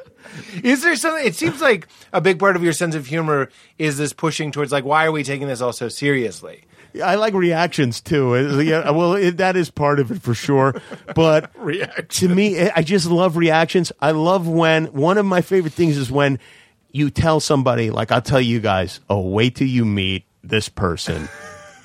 [0.63, 1.27] Is there something?
[1.27, 3.49] It seems like a big part of your sense of humor
[3.79, 6.65] is this pushing towards like, why are we taking this all so seriously?
[7.03, 8.35] I like reactions too.
[8.35, 10.81] Uh, Yeah, well, it, that is part of it for sure.
[11.15, 11.51] But
[12.09, 13.93] to me, I just love reactions.
[14.01, 16.39] I love when one of my favorite things is when
[16.93, 21.29] you tell somebody, like I'll tell you guys, oh, wait till you meet this person.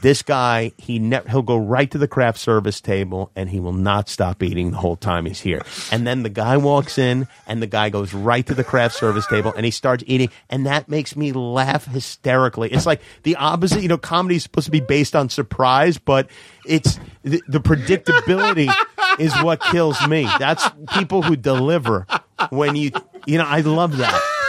[0.02, 3.74] This guy, he ne- he'll go right to the craft service table and he will
[3.74, 5.62] not stop eating the whole time he's here.
[5.91, 9.28] And then the guy walks in and the guy goes right to the craft service
[9.28, 12.72] table and he starts eating and that makes me laugh hysterically.
[12.72, 16.30] It's like the opposite, you know, comedy is supposed to be based on surprise, but
[16.66, 18.74] it's the, the predictability
[19.20, 20.28] is what kills me.
[20.39, 22.08] That's people who deliver
[22.49, 22.91] when you,
[23.28, 24.41] you know, I love that.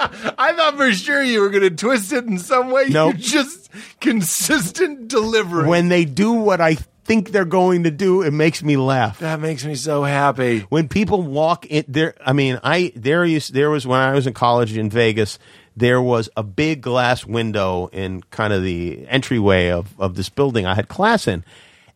[0.38, 2.86] I thought for sure you were going to twist it in some way.
[2.88, 3.14] Nope.
[3.14, 3.70] You just
[4.00, 5.68] consistent delivery.
[5.68, 6.74] When they do what I
[7.04, 9.18] think they're going to do, it makes me laugh.
[9.18, 10.60] that makes me so happy.
[10.68, 14.26] when people walk in there i mean i there used there was when i was
[14.28, 15.38] in college in vegas
[15.76, 20.66] there was a big glass window in kind of the entryway of, of this building
[20.66, 21.42] i had class in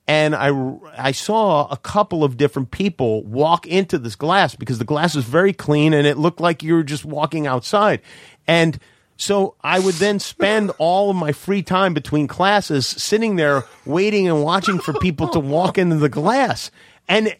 [0.06, 0.50] and I,
[0.96, 5.24] I saw a couple of different people walk into this glass because the glass was
[5.24, 8.00] very clean and it looked like you were just walking outside
[8.46, 8.78] and
[9.16, 14.28] so I would then spend all of my free time between classes sitting there waiting
[14.28, 16.70] and watching for people to walk into the glass.
[17.08, 17.36] And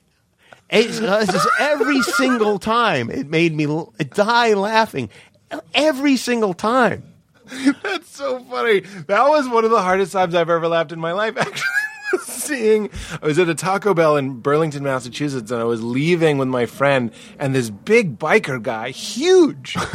[0.70, 3.66] it's, it's every single time it made me
[4.12, 5.10] die laughing.
[5.74, 7.04] Every single time.
[7.82, 8.80] That's so funny.
[9.06, 11.36] That was one of the hardest times I've ever laughed in my life.
[11.38, 11.68] Actually,
[12.22, 12.90] seeing
[13.22, 16.66] I was at a Taco Bell in Burlington, Massachusetts, and I was leaving with my
[16.66, 19.76] friend, and this big biker guy, huge.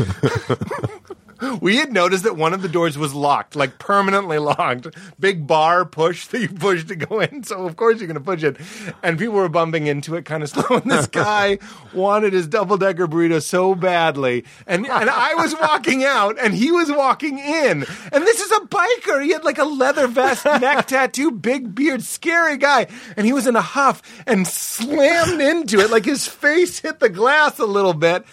[1.61, 4.87] We had noticed that one of the doors was locked, like permanently locked.
[5.19, 7.43] Big bar push that you push to go in.
[7.43, 8.57] So of course you're going to push it.
[9.03, 10.77] And people were bumping into it kind of slow.
[10.77, 11.59] And this guy
[11.93, 14.45] wanted his double decker burrito so badly.
[14.67, 17.85] And, and I was walking out and he was walking in.
[18.11, 19.23] And this is a biker.
[19.23, 22.87] He had like a leather vest, neck tattoo, big beard, scary guy.
[23.17, 25.89] And he was in a huff and slammed into it.
[25.89, 28.25] Like his face hit the glass a little bit.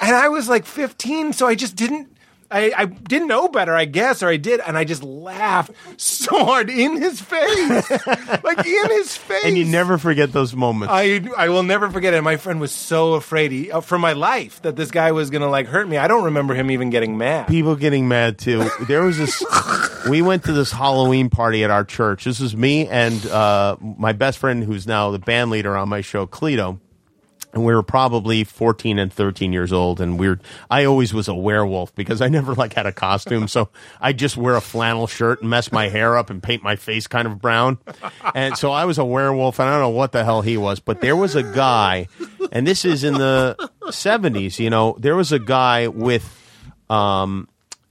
[0.00, 2.15] And I was like 15, so I just didn't
[2.50, 6.44] I, I didn't know better, I guess, or I did, and I just laughed so
[6.44, 7.90] hard in his face,
[8.44, 9.44] like in his face.
[9.44, 10.92] And you never forget those moments.
[10.94, 12.22] I I will never forget it.
[12.22, 15.50] My friend was so afraid he, uh, for my life that this guy was gonna
[15.50, 15.96] like hurt me.
[15.96, 17.48] I don't remember him even getting mad.
[17.48, 18.68] People getting mad too.
[18.86, 19.42] There was this.
[20.08, 22.24] we went to this Halloween party at our church.
[22.24, 26.00] This was me and uh, my best friend, who's now the band leader on my
[26.00, 26.78] show, Cleto.
[27.56, 29.98] And we were probably 14 and 13 years old.
[29.98, 30.38] And we were,
[30.70, 33.48] I always was a werewolf because I never like had a costume.
[33.48, 36.76] So I just wear a flannel shirt and mess my hair up and paint my
[36.76, 37.78] face kind of brown.
[38.34, 40.80] And so I was a werewolf and I don't know what the hell he was,
[40.80, 42.08] but there was a guy,
[42.52, 46.30] and this is in the 70s, you know, there was a guy with,
[46.90, 47.48] um,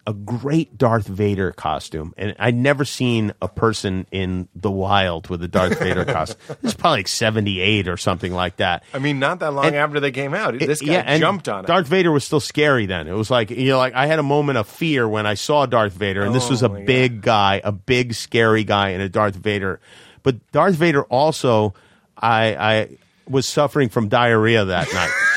[0.08, 5.44] a great Darth Vader costume, and I'd never seen a person in the wild with
[5.44, 6.38] a Darth Vader costume.
[6.62, 8.84] This is probably like '78 or something like that.
[8.94, 11.64] I mean, not that long And- after they came out, this guy and jumped on
[11.64, 11.68] it.
[11.68, 13.08] Darth Vader was still scary then.
[13.08, 15.66] It was like you know, like I had a moment of fear when I saw
[15.66, 16.86] Darth Vader, and this oh was a Oh, my God.
[16.86, 19.80] big guy, a big scary guy in a Darth Vader.
[20.24, 21.74] But Darth Vader also,
[22.18, 22.90] I, I
[23.28, 25.12] was suffering from diarrhea that night.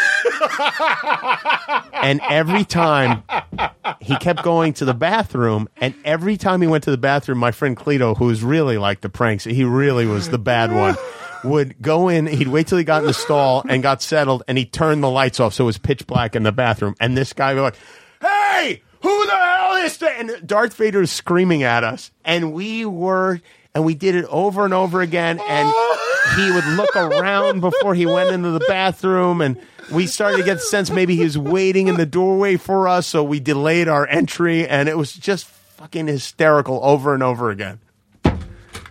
[1.92, 3.22] and every time
[4.00, 7.50] he kept going to the bathroom, and every time he went to the bathroom, my
[7.50, 10.96] friend Cleto, who was really like the pranks, he really was the bad one,
[11.44, 12.26] would go in.
[12.26, 15.11] He'd wait till he got in the stall and got settled, and he turned the
[15.11, 16.94] lights off so it was pitch black in the bathroom.
[17.00, 17.76] And this guy would be like,
[18.20, 22.84] "Hey, who the hell is that?" And Darth Vader is screaming at us, and we
[22.84, 23.40] were.
[23.74, 25.72] And we did it over and over again, and
[26.34, 29.56] he would look around before he went into the bathroom, and
[29.91, 33.07] we started to get the sense maybe he was waiting in the doorway for us,
[33.07, 37.80] so we delayed our entry, and it was just fucking hysterical over and over again.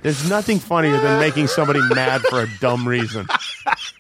[0.01, 3.27] There's nothing funnier than making somebody mad for a dumb reason.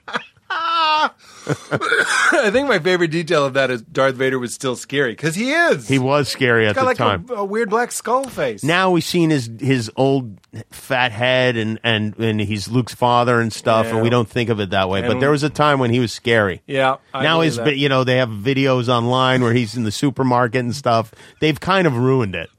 [1.49, 5.51] I think my favorite detail of that is Darth Vader was still scary because he
[5.51, 5.87] is.
[5.87, 7.25] He was scary at got the like time.
[7.29, 8.63] a, a weird black skull face.
[8.63, 10.37] now we've seen his his old
[10.71, 14.59] fat head and and and he's Luke's father and stuff, and we don't think of
[14.59, 15.01] it that way.
[15.01, 16.61] But there was a time when he was scary.
[16.67, 16.97] yeah.
[17.13, 17.77] I now believe he's that.
[17.77, 21.13] you know they have videos online where he's in the supermarket and stuff.
[21.39, 22.49] They've kind of ruined it.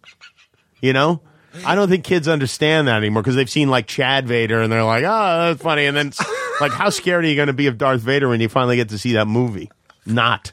[0.81, 1.21] You know.
[1.65, 4.85] I don't think kids understand that anymore because they've seen like Chad Vader and they're
[4.85, 5.87] like, oh, that's funny.
[5.87, 6.13] And then,
[6.61, 8.91] like, how scared are you going to be of Darth Vader when you finally get
[8.91, 9.71] to see that movie?
[10.07, 10.53] Not.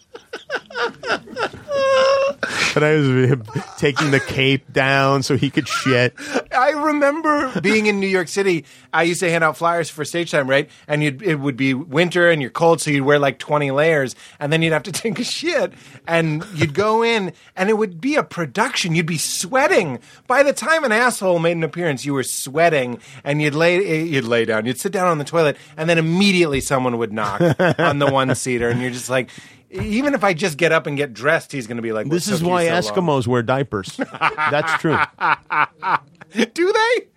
[2.73, 3.37] But I was
[3.77, 6.15] taking the cape down so he could shit.
[6.53, 8.65] I remember being in New York City.
[8.93, 10.69] I used to hand out flyers for stage time, right?
[10.87, 14.15] And you'd, it would be winter and you're cold, so you'd wear like 20 layers,
[14.39, 15.73] and then you'd have to take a shit.
[16.07, 18.95] And you'd go in, and it would be a production.
[18.95, 19.99] You'd be sweating.
[20.27, 24.25] By the time an asshole made an appearance, you were sweating, and you'd lay, you'd
[24.25, 24.65] lay down.
[24.65, 27.41] You'd sit down on the toilet, and then immediately someone would knock
[27.79, 29.29] on the one seater, and you're just like,
[29.69, 32.27] even if I just get up and get dressed, he's going to be like, This
[32.27, 33.97] is why so long?" Eskimos wear diapers.
[33.97, 34.97] That's true.
[36.53, 37.07] Do they?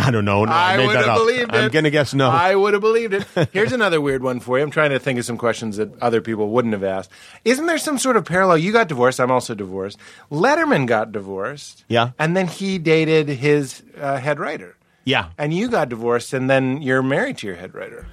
[0.00, 0.44] I don't know.
[0.44, 1.58] No, I, I would have believed it.
[1.58, 2.30] I'm going to guess no.
[2.30, 3.26] I would have believed it.
[3.52, 4.62] Here's another weird one for you.
[4.62, 7.10] I'm trying to think of some questions that other people wouldn't have asked.
[7.44, 8.58] Isn't there some sort of parallel?
[8.58, 9.18] You got divorced.
[9.18, 9.98] I'm also divorced.
[10.30, 11.84] Letterman got divorced.
[11.88, 12.10] Yeah.
[12.16, 14.76] And then he dated his uh, head writer.
[15.04, 15.30] yeah.
[15.36, 18.06] And you got divorced, and then you're married to your head writer.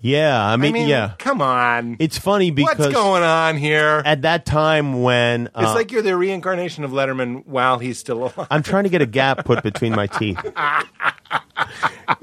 [0.00, 0.44] Yeah.
[0.44, 1.14] I mean, I mean, yeah.
[1.18, 1.96] come on.
[1.98, 4.02] It's funny because What's going on here?
[4.04, 8.24] at that time when uh, it's like you're the reincarnation of Letterman while he's still
[8.24, 8.46] alive.
[8.50, 10.38] I'm trying to get a gap put between my teeth.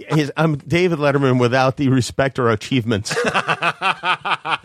[0.09, 3.15] His, I'm David Letterman without the respect or achievements.
[3.25, 4.59] yeah,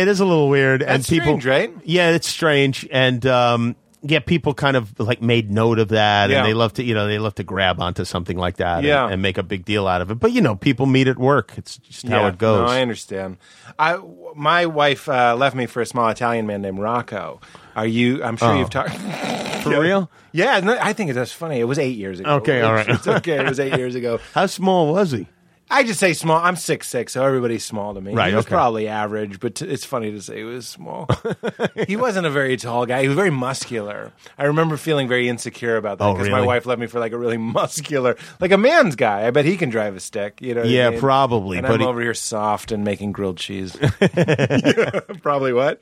[0.00, 1.72] it is a little weird, and people, strange, right?
[1.84, 3.76] Yeah, it's strange, and um,
[4.06, 6.38] yeah, people kind of like made note of that, Yeah.
[6.38, 8.86] and they love to, you know, they love to grab onto something like that, and-
[8.86, 9.08] Yeah.
[9.08, 10.20] and, make a big deal out of it.
[10.20, 11.52] But you know, people meet at work.
[11.56, 12.68] It's just how Yeah, it goes.
[12.68, 13.38] No, I understand.
[13.78, 13.98] I
[14.36, 17.40] my wife uh, left me for a small Italian man named Rocco.
[17.74, 18.22] Are you?
[18.22, 18.58] I'm sure Oh.
[18.58, 18.94] you've talked.
[19.64, 20.10] For real?
[20.32, 21.58] Yeah, no, I think that's funny.
[21.58, 22.34] It was eight years ago.
[22.34, 22.86] Okay, all right.
[22.86, 23.38] It's okay.
[23.38, 24.20] It was eight years ago.
[24.34, 25.26] How small was he?
[25.70, 26.40] I just say small.
[26.40, 28.12] I'm six six, so everybody's small to me.
[28.14, 28.54] Right, He was okay.
[28.54, 31.08] probably average, but t- it's funny to say he was small.
[31.88, 33.02] he wasn't a very tall guy.
[33.02, 34.12] He was very muscular.
[34.38, 37.12] I remember feeling very insecure about that Oh, because my wife left me for like
[37.12, 39.26] a really muscular, like a man's guy.
[39.26, 40.40] I bet he can drive a stick.
[40.42, 40.60] You know?
[40.60, 41.00] what I Yeah, mean?
[41.00, 43.76] probably, And but I'm he- over here soft and making grilled cheese.
[43.80, 45.80] Yeah, probably what?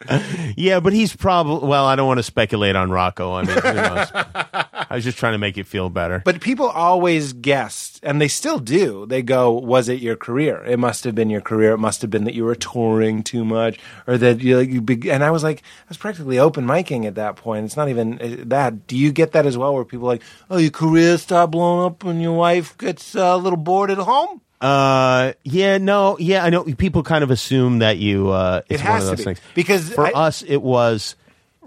[0.56, 1.68] Yeah, but he's probably.
[1.68, 3.34] Well, I don't want to speculate on Rocco.
[3.34, 4.10] I mean, who knows?
[4.14, 6.22] I was just trying to make you feel better.
[6.24, 9.06] But people always guessed, and they still do.
[9.06, 10.56] They go, "Was it your career?
[10.72, 11.72] It must have been your career.
[11.72, 13.74] It must have been that you were touring too much,
[14.06, 17.06] or that you." Like, you be-" and I was like, I was practically open micing
[17.06, 17.64] at that point.
[17.66, 18.86] It's not even uh, that.
[18.86, 21.86] Do you get that as well, where people are like, "Oh, your career start blowing
[21.86, 26.44] up, and your wife gets uh, a little bored at home." Uh, yeah, no, yeah,
[26.44, 26.62] I know.
[26.64, 28.30] People kind of assume that you.
[28.30, 30.62] Uh, it's It one has of to those be, things because for I- us it
[30.62, 31.16] was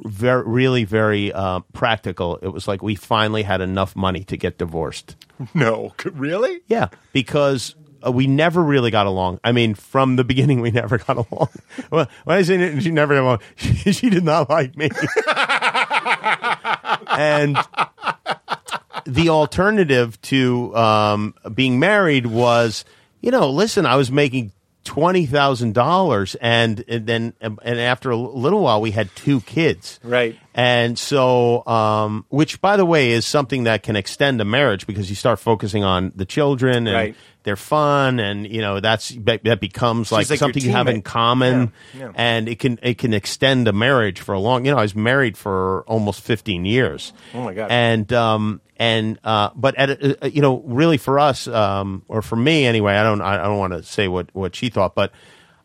[0.04, 2.38] very, really, very uh, practical.
[2.42, 5.16] It was like we finally had enough money to get divorced.
[5.54, 6.62] No, really?
[6.68, 7.76] Yeah, because.
[8.06, 9.40] Uh, we never really got along.
[9.44, 11.50] I mean, from the beginning, we never got along.
[11.92, 14.90] well, when I say she never got along, she, she did not like me.
[17.10, 17.58] and
[19.06, 22.86] the alternative to um, being married was,
[23.22, 24.52] you know, listen, I was making
[24.84, 30.00] twenty thousand dollars, and and then and after a little while, we had two kids,
[30.04, 30.38] Right.
[30.54, 35.10] And so, um, which by the way is something that can extend a marriage because
[35.10, 37.16] you start focusing on the children and Right.
[37.46, 41.72] They're fun, and you know that's that becomes like, like something you have in common,
[41.94, 42.12] Yeah, yeah.
[42.16, 44.66] and it can it can extend a marriage for a long.
[44.66, 47.14] You know, I was married for almost fifteen years.
[47.34, 47.72] Oh, my God.
[47.72, 52.22] And um and uh but at a, uh, you know really for us um or
[52.22, 55.12] for me anyway, I don't I don't want to say what what she thought, but.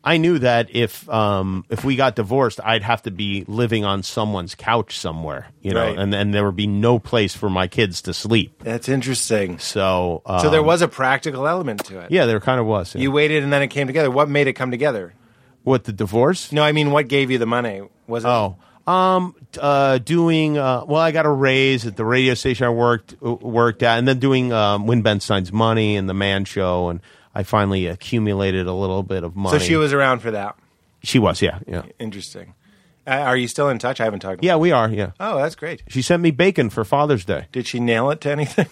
[0.03, 4.01] I knew that if um, if we got divorced, I'd have to be living on
[4.01, 5.97] someone's couch somewhere, you know, Right.
[5.97, 8.63] and and there would be no place for my kids to sleep.
[8.63, 9.59] That's interesting.
[9.59, 12.09] So, um, So there was a practical element to it.
[12.11, 12.95] yeah, there kind of was.
[12.95, 13.01] yeah.
[13.01, 14.09] You waited, and then it came together.
[14.09, 15.13] What made it come together?
[15.63, 16.51] what the divorce?
[16.51, 17.83] No, I mean, what gave you the money?
[18.07, 18.27] Was it?
[18.27, 18.55] Oh,
[18.91, 20.99] um, uh, doing uh, well.
[20.99, 24.51] I got a raise at the radio station I worked worked at, and then doing
[24.51, 26.99] um, Win Ben Stein's Money and the Man Show, and
[27.33, 29.59] I finally accumulated a little bit of money.
[29.59, 30.57] So she was around for that.
[31.03, 32.53] She was, yeah, yeah, Interesting.
[33.07, 33.99] Uh, are you still in touch?
[33.99, 34.43] I haven't talked.
[34.43, 34.55] yeah.
[34.57, 35.11] We are, yeah.
[35.19, 35.81] Oh, that's great.
[35.87, 37.47] She sent me bacon for Father's Day.
[37.51, 38.67] Did she nail it to anything?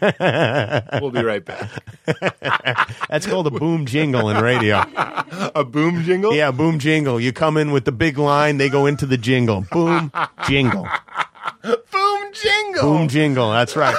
[1.00, 1.70] we'll be right back.
[3.08, 4.82] That's called a boom jingle in radio.
[5.54, 6.34] A boom jingle?
[6.34, 7.20] Yeah, boom jingle.
[7.20, 9.66] You come in with the big line, they go into the jingle.
[9.70, 10.12] Boom
[10.46, 10.86] jingle.
[11.62, 12.82] Boom jingle.
[12.82, 13.50] Boom jingle.
[13.50, 13.96] That's right.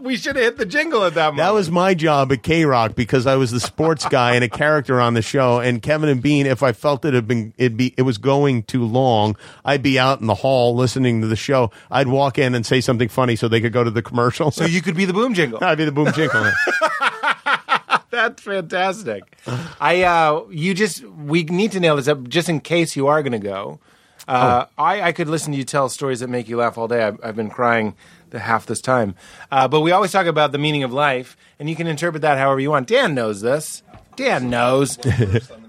[0.00, 1.38] We should have hit the jingle at that moment.
[1.38, 5.00] That was my job at KROQ because I was the sports guy and a character
[5.00, 5.58] on the show.
[5.60, 8.62] And Kevin and Bean, if I felt it had been it be it was going
[8.62, 11.70] too long, I'd be out in the hall listening to the show.
[11.90, 14.50] I'd walk in and say something funny so they could go to the commercial.
[14.50, 15.62] so you could be the boom jingle.
[15.62, 16.50] I'd be the boom jingle.
[18.10, 19.22] That's fantastic.
[19.80, 23.22] I uh you just we need to nail this up just in case you are
[23.22, 23.78] going to go.
[24.28, 27.02] Uh, I, I could listen to you tell stories that make you laugh all day.
[27.02, 29.14] I've, I've been crying the half this time.
[29.50, 32.38] Uh, but we always talk about the meaning of life, and you can interpret that
[32.38, 32.86] however you want.
[32.88, 33.82] Dan knows this.
[34.16, 34.98] Dan knows.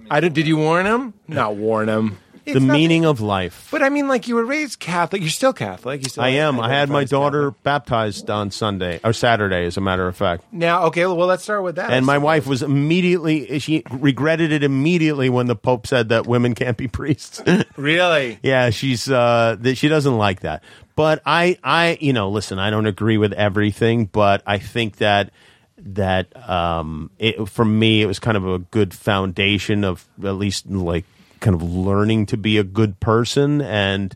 [0.09, 1.13] I did, did you warn him?
[1.27, 2.17] Not warn him.
[2.43, 3.69] the meaning of life.
[3.71, 5.21] But I mean, like you were raised Catholic.
[5.21, 6.03] You're still Catholic.
[6.03, 6.59] You still I am.
[6.59, 7.63] I had my daughter Catholic.
[7.63, 10.43] baptized on Sunday or Saturday, as a matter of fact.
[10.51, 11.05] Now, okay.
[11.05, 11.91] Well, let's start with that.
[11.91, 16.55] And my wife was immediately she regretted it immediately when the Pope said that women
[16.55, 17.41] can't be priests.
[17.77, 18.39] really.
[18.43, 20.63] yeah, she's uh that she doesn't like that.
[21.01, 25.31] But I I you know, listen, I don't agree with everything, but I think that
[25.77, 30.69] that um it for me it was kind of a good foundation of at least
[30.69, 31.05] like
[31.39, 33.61] kind of learning to be a good person.
[33.61, 34.13] And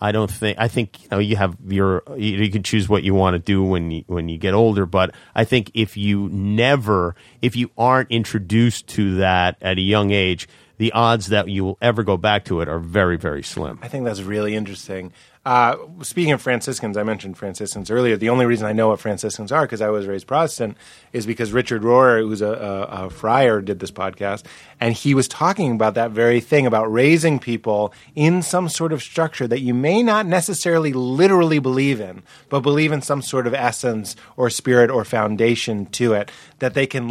[0.00, 3.02] I don't think I think you know you have your you, you can choose what
[3.02, 4.86] you want to do when you when you get older.
[4.86, 10.12] But I think if you never if you aren't introduced to that at a young
[10.12, 10.46] age
[10.78, 13.78] the odds that you will ever go back to it are very very slim.
[13.82, 15.12] I think that's really interesting.
[15.48, 18.18] Uh, speaking of Franciscans, I mentioned Franciscans earlier.
[18.18, 20.76] The only reason I know what Franciscans are because I was raised Protestant
[21.14, 24.44] is because Richard Rohr, who's a, a, a friar, did this podcast,
[24.78, 29.02] and he was talking about that very thing about raising people in some sort of
[29.02, 33.54] structure that you may not necessarily literally believe in, but believe in some sort of
[33.54, 37.10] essence or spirit or foundation to it that they can.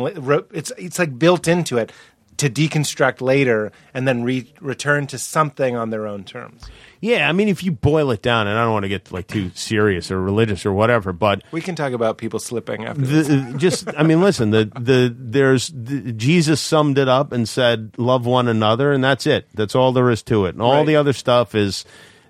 [0.51, 1.91] It's it's like built into it
[2.37, 6.63] to deconstruct later and then re- return to something on their own terms.
[7.01, 9.27] Yeah, I mean if you boil it down and I don't want to get like
[9.27, 13.27] too serious or religious or whatever but We can talk about people slipping after this.
[13.27, 17.91] the, just I mean listen the the there's the, Jesus summed it up and said
[17.97, 20.87] love one another and that's it that's all there is to it and all Right.
[20.87, 21.85] the other stuff is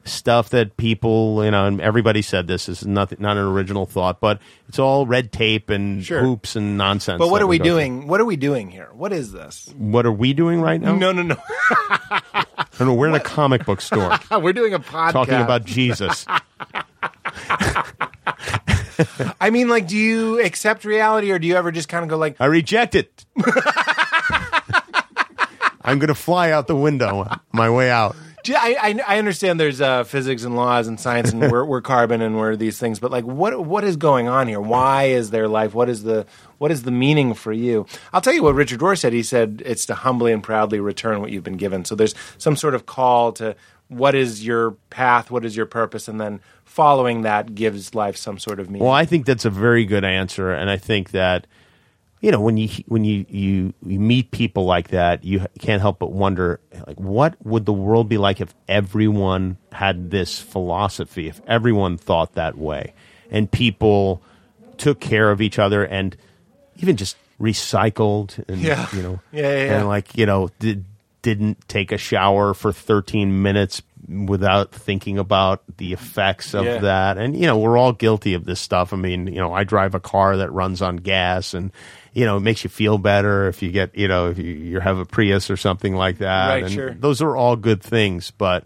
[0.07, 4.19] stuff that people you know and everybody said this is nothing not an original thought
[4.19, 6.19] but it's all red tape and Sure.
[6.21, 7.65] hoops and nonsense But what are we through.
[7.65, 8.07] doing?
[8.07, 8.89] What are we doing here?
[8.93, 9.73] What is this?
[9.77, 11.35] what are we doing right now No, no, no.
[11.61, 12.43] I
[12.79, 15.11] don't know we're in a comic book store We're doing a podcast.
[15.13, 16.25] talking about Jesus
[19.39, 22.17] I mean, like, do you accept reality, or do you ever just kind of go
[22.17, 23.25] like, I reject it
[25.83, 28.15] I'm going to fly out the window my way out
[28.55, 32.21] I, I, I understand there's uh, physics and laws and science, and we're, we're carbon
[32.21, 34.61] and we're these things, but like, what what is going on here?
[34.61, 35.73] Why is there life?
[35.73, 36.25] What is the
[36.57, 37.85] what is the meaning for you?
[38.13, 39.13] I'll tell you what Richard Rohr said.
[39.13, 41.85] He said it's to humbly and proudly return what you've been given.
[41.85, 43.55] So there's some sort of call to
[43.87, 48.37] what is your path, what is your purpose, and then following that gives life some
[48.37, 48.83] sort of meaning.
[48.83, 51.47] Well, I think that's a very good answer, and I think that
[52.21, 55.99] you know when you when you you, you meet people like that, you can't help
[55.99, 61.41] but wonder like what would the world be like if everyone had this philosophy, if
[61.47, 62.93] everyone thought that way,
[63.29, 64.21] and people
[64.77, 66.15] took care of each other and
[66.77, 68.87] even just recycled and Yeah.
[68.93, 69.77] you know Yeah, yeah, yeah.
[69.79, 70.85] and like you know did,
[71.21, 76.77] didn't take a shower for 13 minutes without thinking about the effects of Yeah.
[76.79, 79.63] that and you know we're all guilty of this stuff i mean you know i
[79.63, 81.71] drive a car that runs on gas and
[82.17, 84.79] you know it makes you feel better if you get you know if you, you
[84.79, 86.91] have a prius or something like that Right, and sure.
[86.95, 88.63] those are all good things but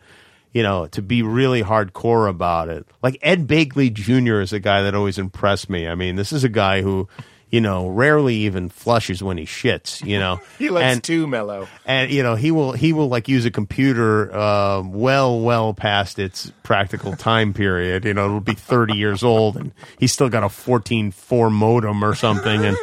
[0.53, 4.83] you know to be really hardcore about it like ed begley jr is a guy
[4.83, 7.09] that always impressed me i mean this is a guy who
[7.49, 11.67] you know rarely even flushes when he shits you know he looks and, too mellow.
[11.85, 16.19] and you know he will he will like use a computer uh, well well past
[16.19, 20.43] its practical time period you know it'll be 30 years old and he's still got
[20.43, 22.77] a 14.4 modem or something and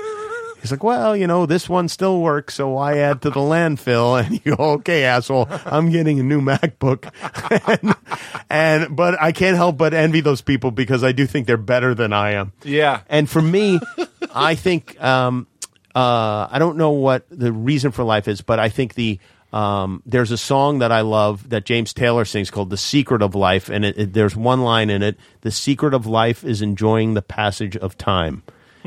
[0.61, 4.23] he's like well you know this one still works so i add to the landfill?
[4.25, 7.11] And you go okay asshole i'm getting a new macbook.
[7.69, 7.95] And,
[8.51, 11.95] and but i can't help but envy those people because i do think they're better
[11.95, 12.53] than i am.
[12.65, 13.01] Yeah.
[13.09, 13.81] and for me,
[14.35, 15.47] I think um,
[15.95, 19.19] uh, I don't know what the reason for life is, but I think the
[19.53, 23.35] um, there's a song that I love that James Taylor sings called "The Secret of
[23.35, 27.15] Life," and it, it, there's one line in it: "The secret of life is enjoying
[27.15, 28.43] the passage of time,"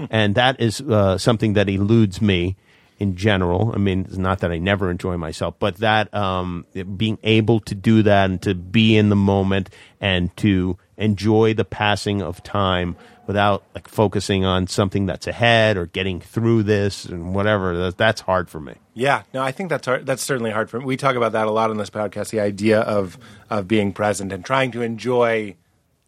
[0.10, 2.56] and that is uh, something that eludes me
[2.99, 3.72] in general.
[3.73, 6.65] I mean, it's not that I never enjoy myself, but that um,
[6.98, 9.69] being able to do that and to be in the moment
[9.99, 12.95] and to enjoy the passing of time
[13.26, 17.76] without like focusing on something that's ahead or getting through this and whatever.
[17.76, 18.76] That, that's hard for me.
[18.94, 20.06] Yeah, no, I think that's hard.
[20.06, 20.86] That's certainly hard for me.
[20.86, 22.30] We talk about that a lot on this podcast.
[22.30, 23.18] The idea of
[23.49, 25.56] of being present and trying to enjoy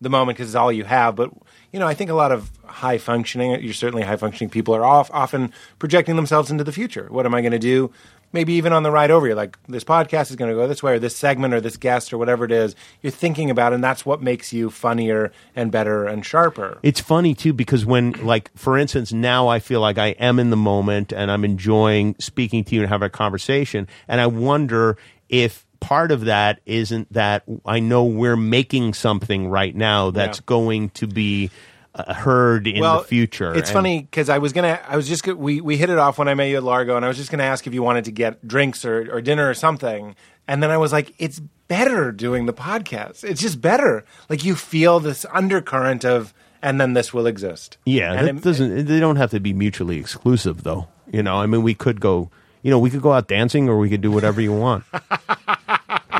[0.01, 1.15] the moment because it's all you have.
[1.15, 1.31] But
[1.73, 4.85] you know, I think a lot of high functioning, you're certainly high functioning people are
[4.85, 7.07] off, often projecting themselves into the future.
[7.09, 7.91] What am I going to do?
[8.31, 10.81] Maybe even on the ride over, you're like, this podcast is going to go this
[10.81, 12.75] way, or this segment, or this guest, or whatever it is.
[13.01, 16.79] You're thinking about, it, and that's what makes you funnier and better and sharper.
[16.83, 20.51] It's funny too because when, like, for instance, now I feel like I am in
[20.51, 24.97] the moment and I'm enjoying speaking to you and having a conversation, and I wonder
[25.29, 30.43] if part of that isn't that I know we're making something right now that's Yeah.
[30.45, 31.51] going to be
[31.95, 33.53] uh, heard in the future.
[33.53, 36.17] It's And- funny because I was gonna, I was just we we hit it off
[36.17, 38.05] when I met you at Largo, and I was just gonna ask if you wanted
[38.05, 40.15] to get drinks or, or dinner or something,
[40.47, 43.23] and then I was like, it's better doing the podcast.
[43.23, 44.05] It's just better.
[44.29, 46.33] Like you feel this undercurrent of,
[46.63, 47.77] and then this will exist.
[47.85, 48.85] Yeah, And it- doesn't.
[48.87, 50.87] They don't have to be mutually exclusive, though.
[51.11, 52.31] You know, I mean, we could go.
[52.63, 54.83] You know, we could go out dancing, or we could do whatever you want.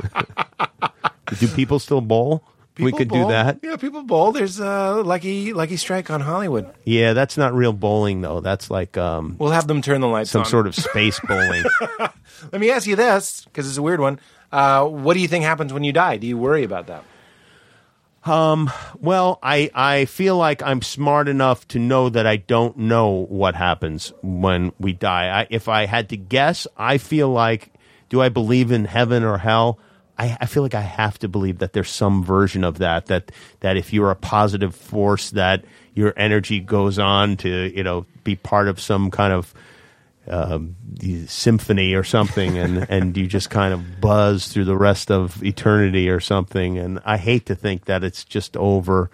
[1.40, 2.44] do people still bowl?
[2.80, 3.28] we could bowl.
[3.28, 3.60] do that.
[3.62, 4.32] Yeah, people bowl.
[4.32, 6.74] There's a lucky lucky strike on Hollywood.
[6.86, 8.40] Yeah, that's not real bowling, though.
[8.40, 10.46] That's like um, We'll have them turn the lights some on.
[10.46, 11.64] sort of space bowling.
[12.52, 14.20] Let me ask you this because it's a weird one.
[14.52, 16.18] Uh, what do you think happens when you die?
[16.18, 17.04] Do you worry about that?
[18.26, 23.26] Um, Well, I, I feel like I'm smart enough to know that I don't know
[23.30, 25.42] what happens when we die.
[25.42, 27.74] I, if I had to guess, I feel like,
[28.10, 29.78] do I believe in heaven or hell?
[30.18, 33.32] I, I feel like I have to believe that there's some version of that, that,
[33.62, 35.66] that if you're a positive force, that
[35.96, 39.54] your energy goes on to, you know, be part of some kind of
[40.28, 40.76] um,
[41.28, 46.10] symphony or something, and and you just kind of buzz through the rest of eternity
[46.10, 46.78] or something.
[46.78, 49.12] And I hate to think that it's just over,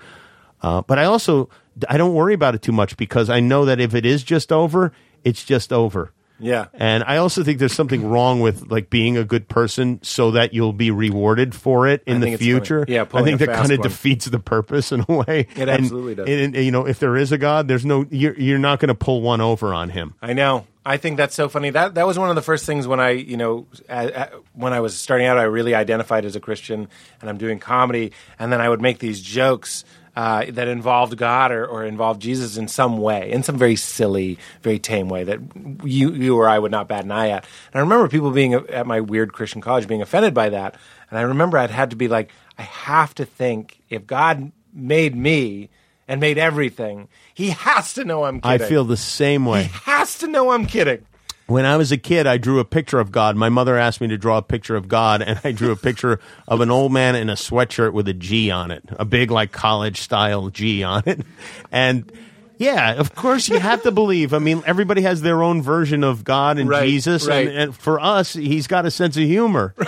[0.61, 1.49] uh, but I also
[1.87, 4.51] I don't worry about it too much because I know that if it is just
[4.51, 4.91] over,
[5.23, 6.11] it's just over.
[6.39, 6.65] Yeah.
[6.73, 10.53] And I also think there's something wrong with like being a good person so that
[10.53, 12.79] you'll be rewarded for it in the future.
[12.85, 12.93] funny.
[12.93, 15.47] Yeah, I think that kind of defeats the purpose in a way.
[15.55, 16.29] It And- absolutely does.
[16.29, 18.95] And, you know, if there is a God, there's no you're you're not going to
[18.95, 20.15] pull one over on him.
[20.21, 20.65] I know.
[20.85, 21.69] I think that's so funny.
[21.69, 24.73] That that was one of the first things when I, you know, a, a, when
[24.73, 26.87] I was starting out, I really identified as a Christian,
[27.21, 29.83] and I'm doing comedy, and then I would make these jokes
[30.19, 34.37] uh, that involved God or, or involved Jesus in some way, in some very silly,
[34.61, 35.39] very tame way that
[35.85, 37.45] you you or I would not bat an eye at.
[37.71, 40.75] And I remember people being at my weird Christian college being offended by that,
[41.09, 45.15] and I remember I'd had to be like, I have to think if God made
[45.15, 45.69] me
[46.05, 49.63] and made everything, He has to know I'm I feel the same way.
[49.63, 51.05] He has to know I'm kidding.
[51.49, 53.35] When I was a kid, I drew a picture of God.
[53.35, 56.19] My mother asked me to draw a picture of God, and I drew a picture
[56.47, 59.51] of an old man in a sweatshirt with a G on it, a big, like,
[59.51, 61.21] college style G on it.
[61.71, 62.11] And
[62.57, 64.33] yeah, of course, you have to believe.
[64.33, 67.25] I mean, everybody has their own version of God and Right, Jesus.
[67.25, 67.47] right.
[67.47, 69.73] And, and for us, he's got a sense of humor.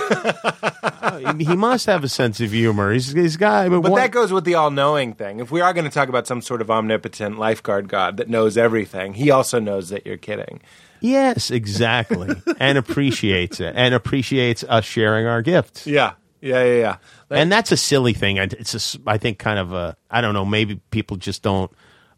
[1.38, 2.92] He must have a sense of humor.
[2.92, 3.70] He's, he's got.
[3.70, 5.40] But what- that goes with the all-knowing thing.
[5.40, 8.58] If we are going to talk about some sort of omnipotent lifeguard god that knows
[8.58, 10.62] everything, he also knows that you're kidding.
[11.02, 12.30] Yes, exactly.
[12.60, 15.86] and appreciates it and appreciates us sharing our gifts.
[15.88, 16.96] Yeah, yeah, yeah, yeah.
[17.30, 18.40] and that's a silly thing.
[18.40, 20.46] I- It's a, I think kind of a I don't know.
[20.46, 21.72] Maybe people just don't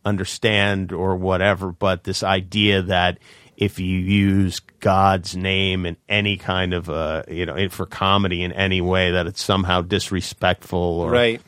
[0.06, 1.72] understand or whatever.
[1.72, 3.20] But this idea that
[3.56, 8.52] if you use God's name in any kind of uh you know for comedy in
[8.52, 10.80] any way, that it's somehow disrespectful.
[10.80, 11.42] Or right.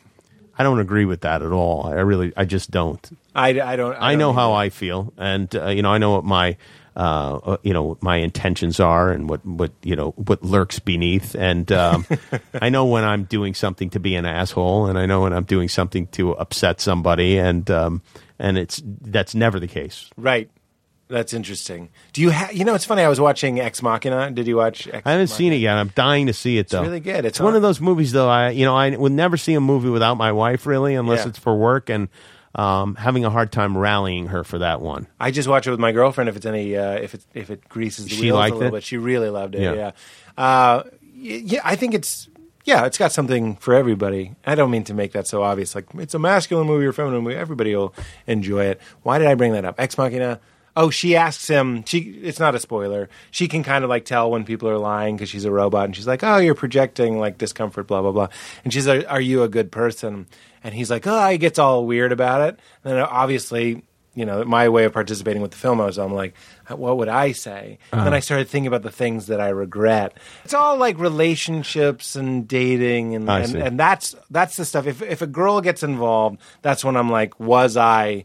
[0.58, 1.86] I don't agree with that at all.
[1.86, 3.06] I really I just don't.
[3.34, 3.94] I, I don't.
[3.96, 4.38] I, don't know either.
[4.40, 6.56] how I feel, and uh, you know, I know what my,
[6.96, 11.70] uh, you know, my intentions are, and what, what you know, what lurks beneath, and
[11.70, 12.06] um,
[12.54, 15.44] I know when I'm doing something to be an asshole, and I know when I'm
[15.44, 18.02] doing something to upset somebody, and um,
[18.38, 20.08] and it's that's never the case.
[20.16, 20.50] Right.
[21.08, 21.90] That's interesting.
[22.14, 22.52] Do you have?
[22.52, 23.02] You know, it's funny.
[23.02, 24.28] I was watching Ex Machina.
[24.32, 24.88] Did you watch?
[24.88, 25.76] Ex I haven't seen it yet.
[25.76, 26.82] I'm dying to see it though.
[26.82, 27.24] really good.
[27.24, 28.28] It's It's, one of those movies though.
[28.28, 31.28] I you know I would never see a movie without my wife really, unless Yeah.
[31.28, 32.08] it's for work, and
[32.56, 35.06] um, having a hard time rallying her for that one.
[35.20, 36.28] I just watch it with my girlfriend.
[36.28, 38.70] If it's any, uh, if it if it greases the She wheels a little it?
[38.72, 39.60] bit, she really loved it.
[39.60, 39.74] Yeah.
[39.74, 39.92] Yeah,
[40.36, 40.82] uh,
[41.14, 41.60] yeah.
[41.62, 42.28] I think it's
[42.64, 44.34] yeah, it's got something for everybody.
[44.44, 45.74] I don't mean to make that so obvious.
[45.74, 47.36] Like it's a masculine movie or feminine movie.
[47.36, 47.94] Everybody will
[48.26, 48.80] enjoy it.
[49.02, 49.78] Why did I bring that up?
[49.78, 50.40] Ex Machina.
[50.76, 51.84] Oh, she asks him.
[51.86, 51.98] She.
[52.22, 53.08] It's not a spoiler.
[53.30, 55.96] She can kind of like tell when people are lying because she's a robot, and
[55.96, 58.28] she's like, "Oh, you're projecting like discomfort, blah blah blah."
[58.62, 60.26] And she's like, "Are you a good person?"
[60.62, 62.58] And he's like, "Oh," he gets all weird about it.
[62.84, 63.82] And then obviously
[64.14, 66.32] you know, my way of participating with the film, I was, I'm like,
[66.70, 67.76] what would I say?
[67.92, 68.04] And Uh-huh.
[68.04, 70.16] then I started thinking about the things that I regret.
[70.42, 74.86] It's all like relationships and dating, and and, and that's that's the stuff.
[74.86, 78.24] If if a girl gets involved, that's when I'm like, was I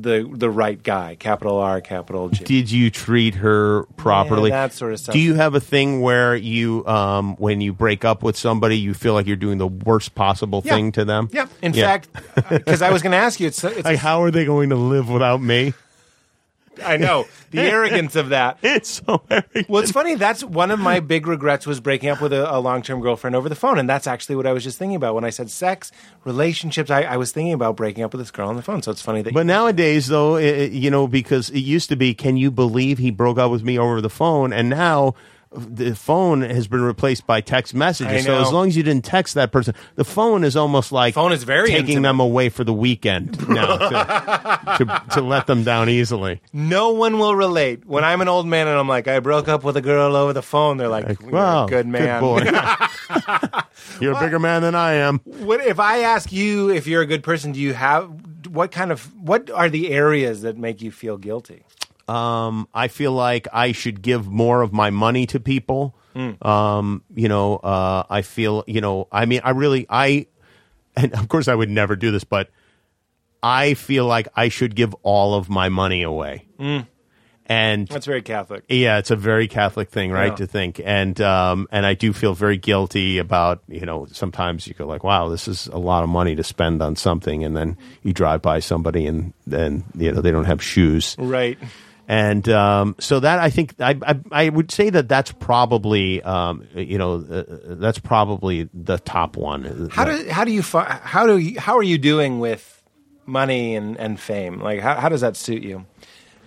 [0.00, 1.16] the the right guy?
[1.18, 2.44] Capital R, capital G.
[2.44, 4.50] Did you treat her properly?
[4.50, 5.12] Yeah, that sort of stuff.
[5.12, 8.94] Do you have a thing where you, um, when you break up with somebody, you
[8.94, 10.74] feel like you're doing the worst possible Yeah.
[10.74, 11.28] thing to them?
[11.32, 11.46] Yeah.
[11.60, 11.86] In Yeah.
[11.86, 12.08] fact,
[12.50, 14.76] because I was going to ask you, it's, it's Like, how are they going to
[14.76, 15.74] live without me?
[16.84, 18.58] I know the arrogance of that.
[18.62, 19.66] It's so very.
[19.68, 20.14] Well, it's funny.
[20.14, 23.36] That's one of my big regrets was breaking up with a, a long term girlfriend
[23.36, 25.50] over the phone, and that's actually what I was just thinking about when I said
[25.50, 25.92] sex,
[26.24, 26.90] relationships.
[26.90, 28.82] I, I was thinking about breaking up with this girl on the phone.
[28.82, 29.34] So it's funny that.
[29.34, 32.98] But nowadays, though, i i- you know, because it used to be, can you believe
[32.98, 34.52] he broke up with me over the phone?
[34.52, 35.14] And now
[35.54, 38.24] the phone has been replaced by text messages.
[38.24, 41.32] So as long as you didn't text that person, the phone is almost like Phone
[41.32, 42.02] is very taking intimate.
[42.08, 46.40] them away for the weekend now to, to, to let them down easily.
[46.52, 49.62] no one will relate when I'm an old man and I'm like, I broke up
[49.64, 50.76] with a girl over the phone.
[50.78, 52.20] They're like, You're Wow, a good man.
[52.20, 52.40] boy.
[54.00, 55.20] You're a bigger man than I am.
[55.24, 57.52] What if I ask you if you're a good person?
[57.52, 58.10] Do you have
[58.48, 61.64] what kind of what are the areas that make you feel guilty?
[62.08, 65.94] Um, I feel like I should give more of my money to people.
[66.42, 70.26] Um, you know, uh, I feel, you know, I mean, I really, I,
[70.94, 72.50] and of course I would never do this, but
[73.42, 76.44] I feel like I should give all of my money away.
[77.46, 78.64] And That's very Catholic.
[78.68, 80.30] yeah, it's a very Catholic thing, right?
[80.30, 80.36] Yeah.
[80.36, 84.74] To think, and um, and I do feel very guilty about you know sometimes you
[84.74, 87.76] go like, wow, this is a lot of money to spend on something, and then
[88.04, 91.58] you drive by somebody and then you know they don't have shoes, Right.
[92.12, 96.68] And um, so that I think I, I I would say that that's probably um,
[96.74, 97.44] you know uh,
[97.80, 99.88] that's probably the top one.
[99.90, 102.82] How do how do you fi- how do you, how are you doing with
[103.24, 104.60] money and, and fame?
[104.60, 105.86] Like how how does that suit you?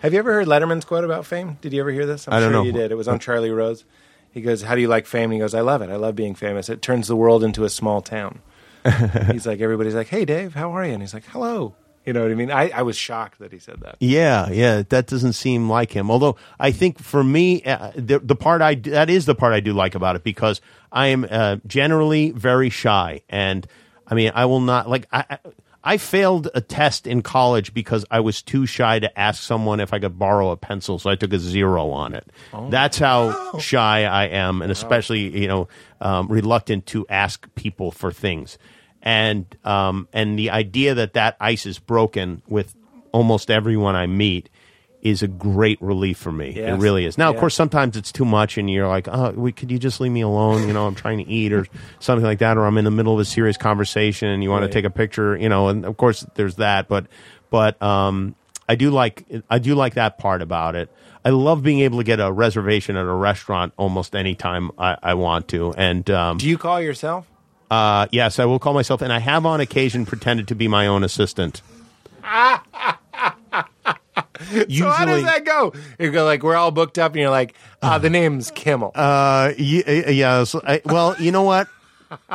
[0.01, 1.57] Have you ever heard Letterman's quote about fame?
[1.61, 2.27] Did you ever hear this?
[2.27, 2.63] I'm I don't sure know.
[2.63, 2.91] you did.
[2.91, 3.85] It was on Charlie Rose.
[4.31, 5.89] He goes, "How do you like fame?" And he goes, "I love it.
[5.89, 6.69] I love being famous.
[6.69, 8.39] It turns the world into a small town."
[9.31, 11.73] He's like, everybody's like, "Hey, Dave, how are you?" And he's like, "Hello."
[12.05, 12.51] You know what I mean?
[12.51, 13.95] I, I was shocked that he said that.
[13.99, 16.11] Yeah, yeah, that doesn't seem like him.
[16.11, 19.59] Although I think for me, uh, the, the part I that is the part I
[19.59, 20.61] do like about it because
[20.91, 23.65] I am uh, generally very shy, and
[24.07, 25.25] I mean, I will not like I.
[25.29, 25.37] I
[25.87, 29.93] I failed a test in college because I was too shy to ask someone if
[29.93, 32.27] I could borrow a pencil, so I took a zero on it.
[32.71, 35.67] That's how shy I am, and especially you know
[36.01, 38.57] um, reluctant to ask people for things
[39.05, 42.75] and um, and the idea that that ice is broken with
[43.11, 44.49] almost everyone I meet
[45.01, 46.49] is a great relief for me.
[46.55, 47.15] It really is.
[47.15, 47.41] Now, of Yeah.
[47.41, 50.21] course, sometimes it's too much, and you're like, "Oh, we, could you just leave me
[50.21, 51.67] alone?" You know, I'm trying to eat or
[51.99, 54.63] something like that, or I'm in the middle of a serious conversation, and you want
[54.63, 54.71] Right.
[54.71, 55.37] to take a picture.
[55.37, 56.87] You know, and of course, there's that.
[56.87, 57.05] But
[57.51, 58.33] but um,
[58.67, 60.89] I do like I do like that part about it.
[61.23, 64.97] I love being able to get a reservation at a restaurant almost any time I,
[65.03, 67.27] I want to, and um, Do you call yourself?
[67.71, 70.87] Uh, yes, I will call myself, and I have on occasion pretended to be my
[70.87, 71.61] own assistant.
[74.67, 75.73] Usually, So how does that go?
[75.99, 78.91] You go like we're all booked up, and you're like, ah, the name's Kimmel.
[78.95, 80.43] uh, y- yeah.
[80.43, 81.67] so I, well, you know what?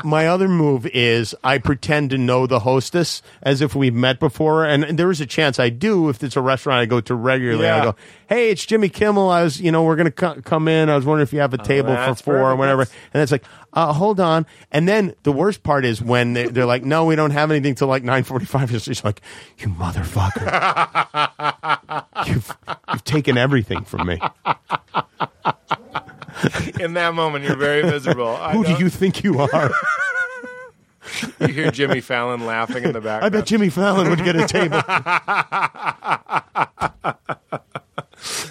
[0.04, 4.64] My other move is I pretend to know the hostess as if we've met before,
[4.64, 7.68] and there is a chance I do if it's a restaurant I go to regularly.
[7.68, 7.96] I go,
[8.28, 9.28] "Hey, it's Jimmy Kimmel.
[9.30, 10.88] I was, you know, we're gonna co- come in.
[10.88, 12.82] I was wondering if you have a table for Oh, four or whatever."
[13.14, 16.66] And it's like, uh, "Hold on." And then the worst part is when they, they're
[16.66, 18.72] like, "No, we don't have anything till like nine forty-five.
[18.74, 19.20] It's just like,
[19.58, 20.46] "You motherfucker!
[22.26, 22.56] you've,
[22.92, 24.20] you've taken everything from me.
[26.80, 28.36] In that moment, you're very miserable.
[28.36, 29.70] Who do you think you are?"
[31.40, 33.24] You hear Jimmy Fallon laughing in the background.
[33.24, 34.80] I bet Jimmy Fallon would get a table.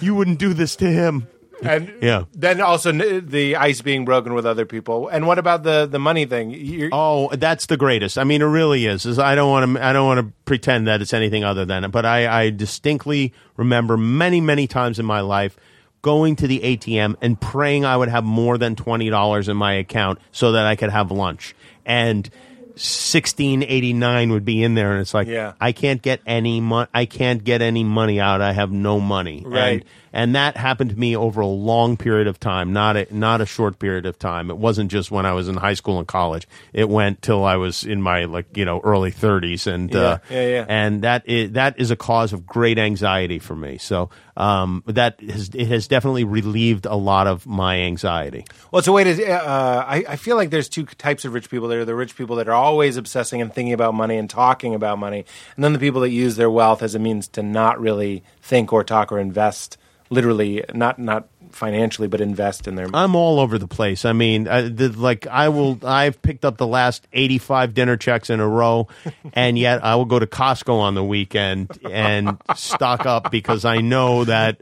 [0.00, 1.26] you wouldn't do this to him.
[1.62, 2.24] And Yeah.
[2.34, 5.08] then also the ice being broken with other people.
[5.08, 6.50] And what about the the money thing?
[6.50, 8.16] You're, Oh, that's the greatest.
[8.18, 9.04] I mean, it really is.
[9.04, 9.84] is I don't want to.
[9.84, 11.88] I don't want to pretend that it's anything other than it.
[11.88, 15.56] But I, I distinctly remember many, many times in my life
[16.02, 19.74] going to the ATM and praying I would have more than twenty dollars in my
[19.74, 21.54] account so that I could have lunch.
[21.84, 22.28] And
[22.76, 25.52] sixteen eighty nine would be in there, and it's like, Yeah.
[25.60, 26.88] I can't get any money.
[26.94, 28.40] I can't get any money out.
[28.40, 29.42] I have no money.
[29.46, 29.72] Right.
[29.72, 33.40] And, and that happened to me over a long period of time, not a, not
[33.40, 34.50] a short period of time.
[34.50, 36.48] It wasn't just when I was in high school and college.
[36.72, 40.40] It went till I was in my like you know early 30s, and uh, Yeah,
[40.40, 40.66] yeah, yeah.
[40.68, 43.78] and that is, that is a cause of great anxiety for me.
[43.78, 48.44] So um, that has it has definitely relieved a lot of my anxiety.
[48.70, 49.30] Well, it's a way to.
[49.30, 51.68] Uh, I, I feel like there's two types of rich people.
[51.68, 54.74] There are the rich people that are always obsessing and thinking about money and talking
[54.74, 55.24] about money,
[55.56, 58.72] and then the people that use their wealth as a means to not really think
[58.72, 59.76] or talk or invest,
[60.10, 62.86] literally, not not financially, but invest in their.
[62.92, 64.04] I'm all over the place.
[64.04, 65.78] I mean, I, the, like I will.
[65.84, 68.88] I've picked up the last 85 dinner checks in a row,
[69.32, 73.78] and yet I will go to Costco on the weekend and stock up because I
[73.78, 74.60] know that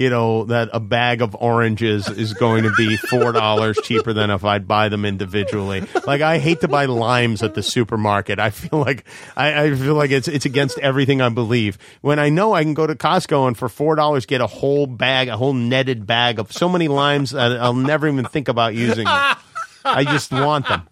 [0.00, 4.30] you know that a bag of oranges is going to be four dollars cheaper than
[4.30, 5.84] if I'd buy them individually.
[6.06, 8.38] Like I hate to buy limes at the supermarket.
[8.38, 9.04] I feel like
[9.36, 11.76] I, I feel like it's it's against everything I believe.
[12.00, 14.86] When I know I can go to Costco and for four dollars get a whole
[14.86, 18.74] bag, a whole netted bag of so many limes that I'll never even think about
[18.74, 19.36] using them.
[19.84, 20.88] I just want them.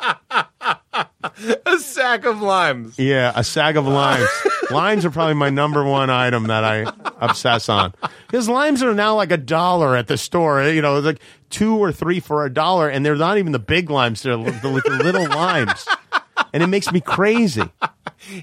[1.67, 2.99] a sack of limes.
[2.99, 4.29] Yeah, a sack of limes.
[4.71, 7.95] limes are probably my number one item that I obsess on.
[8.27, 10.63] Because limes are now like a dollar at the store.
[10.65, 11.21] You know, like
[11.51, 14.23] two or three for a dollar, and they're not even the big limes.
[14.23, 15.87] They're the, the little limes.
[16.53, 17.63] And it makes me crazy.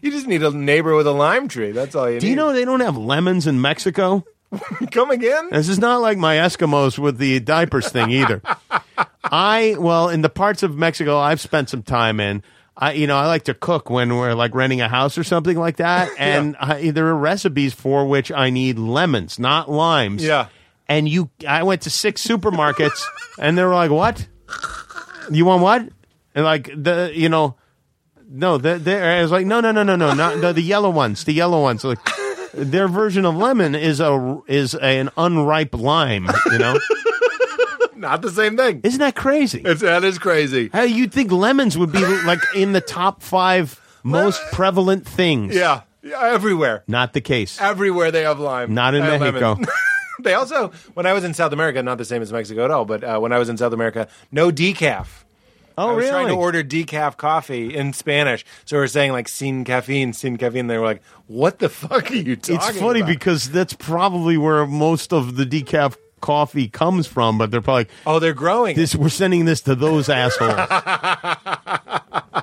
[0.01, 1.71] You just need a neighbor with a lime tree.
[1.71, 2.19] That's all you need.
[2.19, 2.31] Do need.
[2.31, 4.23] you know they don't have lemons in Mexico?
[4.91, 5.49] Come again?
[5.51, 8.41] This is not like my Eskimos with the diapers thing either.
[9.23, 12.43] I well, in the parts of Mexico I've spent some time in,
[12.77, 15.57] I you know I like to cook when we're like renting a house or something
[15.57, 20.23] like that, and I, there are recipes for which I need lemons, not limes.
[20.23, 20.47] Yeah.
[20.87, 23.01] And you, I went to six supermarkets,
[23.39, 24.27] and they were like, "What?
[25.31, 25.89] You want what?"
[26.35, 27.55] And like the you know.
[28.27, 30.89] No, they they I was like, no, no, no, no, no, not the, the yellow
[30.89, 31.83] ones, the yellow ones.
[31.83, 31.99] Like,
[32.55, 36.27] their version of lemon is a is an unripe lime.
[36.51, 36.79] You know,
[37.95, 38.81] Not the same thing.
[38.83, 39.61] isn't that crazy?
[39.63, 40.69] It's, that is crazy.
[40.71, 45.55] How you'd think lemons would be like in the top five most prevalent things?
[45.55, 45.81] Yeah.
[46.03, 46.83] yeah everywhere.
[46.87, 47.59] not the case.
[47.59, 48.73] Everywhere they have lime.
[48.73, 49.53] Not in and Mexico.
[49.53, 49.65] lemon.
[50.23, 52.85] they also, when I was in South America, not the same as Mexico at all,
[52.85, 55.24] but uh, when I was in South America, no decaf.
[55.77, 59.27] Oh, I was trying to order decaf coffee in Spanish, so we are saying like
[59.27, 63.01] "sin caffeine, sin caffeine." They were like, "What the fuck are you talking?" It's funny
[63.01, 63.09] about?
[63.09, 67.91] because that's probably where most of the decaf coffee comes from, but they're probably like,
[68.07, 68.75] oh, they're growing.
[68.75, 68.95] this.
[68.95, 70.55] We're sending this to those assholes.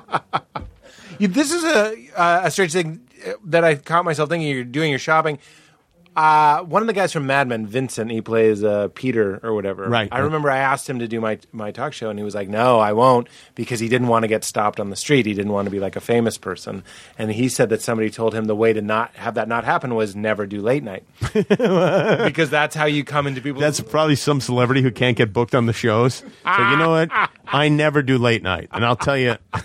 [1.19, 4.49] You- this is a uh, a strange thing uh, that I caught myself thinking.
[4.49, 5.39] You're doing your shopping.
[6.15, 9.89] Uh, one of the guys from Mad Men, Vincent, he plays uh, Peter or whatever.
[9.89, 10.25] Right, I right.
[10.25, 12.79] remember I asked him to do my my talk show, and he was like, "No,
[12.79, 15.25] I won't," because he didn't want to get stopped on the street.
[15.25, 16.85] He didn't want to be like a famous person,
[17.17, 19.95] and he said that somebody told him the way to not have that not happen
[19.95, 23.63] was never do late night, because that's how you come into people's.
[23.63, 26.17] That's probably some celebrity who can't get booked on the shows.
[26.17, 27.11] So you know what?
[27.47, 29.37] I never do late night, and I'll tell you,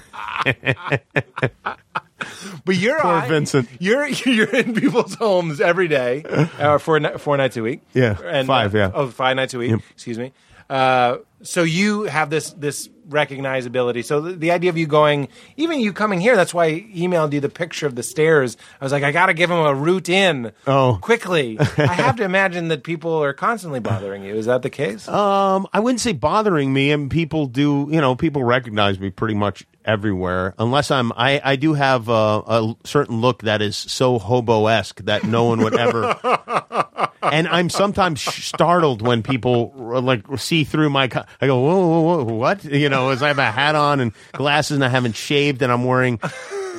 [2.66, 3.70] But you're Poor I- Vincent.
[3.80, 6.24] You're you're in people's homes every day,
[6.60, 7.82] uh, four four nights a week.
[7.94, 8.92] Yeah, and, five, uh, yeah.
[8.94, 9.72] oh, five nights a week.
[9.72, 9.80] Yep.
[9.92, 10.34] Excuse me.
[10.70, 14.04] Uh, so you have this this recognizability.
[14.04, 17.32] So the, the idea of you going, even you coming here, that's why I emailed
[17.34, 18.58] you the picture of the stairs.
[18.82, 20.52] I was like, I got to give him a route in.
[20.66, 21.00] Oh.
[21.02, 21.58] quickly.
[21.78, 24.36] I have to imagine that people are constantly bothering you.
[24.36, 25.08] Is that the case?
[25.08, 27.88] Um, I wouldn't say bothering me, and people do.
[27.90, 31.12] You know, people recognize me pretty much everywhere, unless I'm.
[31.14, 35.46] I I do have a, a certain look that is so hobo esque that no
[35.46, 36.16] one would ever.
[37.22, 41.08] and I'm sometimes startled when people uh, like see through my.
[41.08, 42.64] Co- I go, whoa, whoa, whoa, what?
[42.64, 45.72] You know, as I have a hat on and glasses, and I haven't shaved, and
[45.72, 46.20] I'm wearing,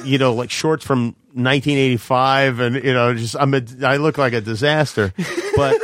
[0.05, 3.55] you know, like shorts from 1985, and you know, just I'm.
[3.55, 5.12] A, I look like a disaster,
[5.56, 5.81] but.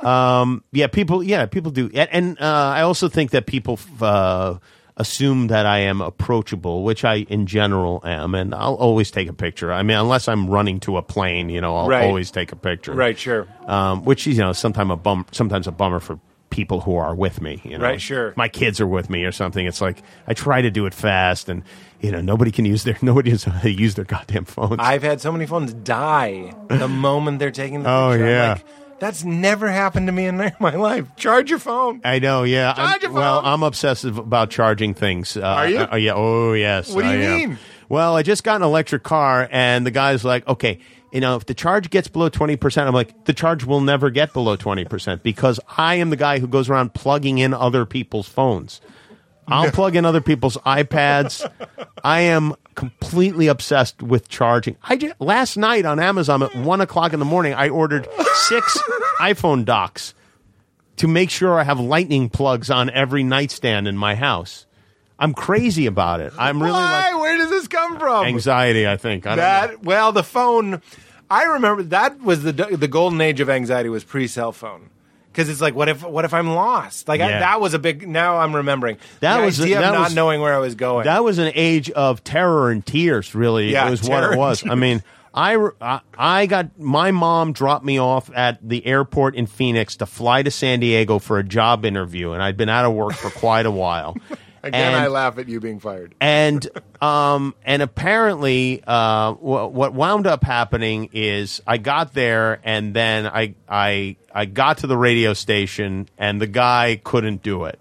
[0.00, 1.20] Um, yeah, people.
[1.20, 2.44] Yeah, people do, and, and uh,
[2.76, 4.58] I also think that people uh,
[4.96, 9.32] assume that I am approachable, which I, in general, am, and I'll always take a
[9.32, 9.72] picture.
[9.72, 12.04] I mean, unless I'm running to a plane, you know, I'll Right.
[12.04, 12.92] always take a picture.
[12.94, 13.18] right.
[13.18, 13.46] Sure.
[13.66, 16.18] Um, which is, you know, sometimes a bum, sometimes a bummer for
[16.48, 17.60] people who are with me.
[17.64, 18.32] You know, Right, sure.
[18.36, 19.66] My kids are with me or something.
[19.66, 21.62] It's like I try to do it fast, and
[22.00, 24.76] you know, nobody can use their nobody to use their goddamn phones.
[24.78, 28.24] I've had so many phones die the moment they're taking the Oh, picture.
[28.24, 28.58] I'm yeah.
[28.98, 31.14] That's never happened to me in my life.
[31.16, 32.00] Charge your phone.
[32.04, 32.72] I know, yeah.
[32.76, 33.40] I'm- Charge your well.
[33.44, 35.36] I'm obsessive about charging things.
[35.36, 35.78] Uh, Are you?
[35.80, 36.12] uh, yeah.
[36.14, 36.94] Oh, yes.
[36.94, 37.36] What do you I am.
[37.50, 37.58] mean?
[37.88, 40.80] Well, I just got an electric car, and the guy's like, "Okay,
[41.12, 44.10] you know, if the charge gets below twenty percent, I'm like, the charge will never
[44.10, 47.86] get below twenty percent because I am the guy who goes around plugging in other
[47.86, 48.80] people's phones.
[49.48, 51.48] I'll plug in other people's iPads.
[52.02, 54.76] I am completely obsessed with charging.
[54.82, 58.78] I just, last night on Amazon at one o'clock in the morning, I ordered six
[59.20, 60.14] iPhone docks
[60.96, 64.66] to make sure I have lightning plugs on every nightstand in my house.
[65.18, 66.32] I'm crazy about it.
[66.38, 67.10] I'm really Why?
[67.10, 68.26] like Where does this come from?
[68.26, 68.86] anxiety.
[68.86, 69.42] I think I don't know.
[69.42, 70.82] that well, the phone.
[71.30, 74.90] I remember that was the the golden age of anxiety was pre cell phone.
[75.36, 77.08] Because it's like, what if what if I'm lost?
[77.08, 77.38] Like I, Yeah.
[77.40, 78.08] that was a big.
[78.08, 80.74] Now I'm remembering That the was- idea that of not was- knowing where I was
[80.74, 81.04] going.
[81.04, 83.34] That was an age of terror and tears.
[83.34, 84.64] Really, Yeah, it was what terror it and was.
[84.66, 85.02] I mean,
[85.34, 90.06] I, I I got my mom dropped me off at the airport in Phoenix to
[90.06, 93.28] fly to San Diego for a job interview, and I'd been out of work for
[93.28, 94.16] quite a while.
[94.66, 96.14] Again, and, I laugh at you being fired.
[96.20, 96.66] and
[97.00, 103.26] um and apparently uh wh- what wound up happening is I got there and then
[103.26, 107.78] I I I got to the radio station and the guy couldn't do it.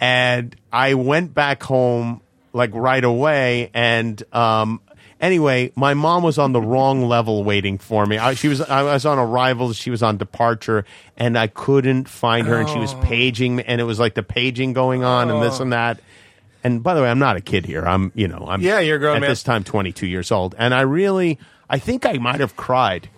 [0.00, 2.20] And I went back home
[2.52, 4.80] like right away and um
[5.20, 8.18] anyway, my mom was on the wrong level waiting for me.
[8.18, 10.84] I, she was I was on arrival, she was on departure
[11.16, 13.00] and I couldn't find her and she was oh.
[13.02, 15.62] paging me and it was like the paging going on and this oh.
[15.62, 16.00] and that.
[16.64, 17.86] And by the way, I'm not a kid here.
[17.86, 19.30] I'm, you know, I'm Yeah, you're a grown at man.
[19.30, 21.38] this time 22 years old, and I really,
[21.70, 23.08] I think I might have cried.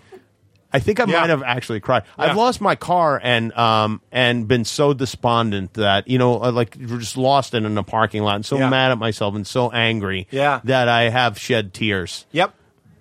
[0.72, 1.20] I think I Yeah.
[1.20, 2.02] might have actually cried.
[2.18, 6.76] I've lost my car and um and been so despondent that you know uh, like
[6.78, 8.68] you're just lost in, in a parking lot and so Yeah.
[8.68, 10.60] mad at myself and so angry Yeah.
[10.64, 12.26] that I have shed tears.
[12.32, 12.54] Yep.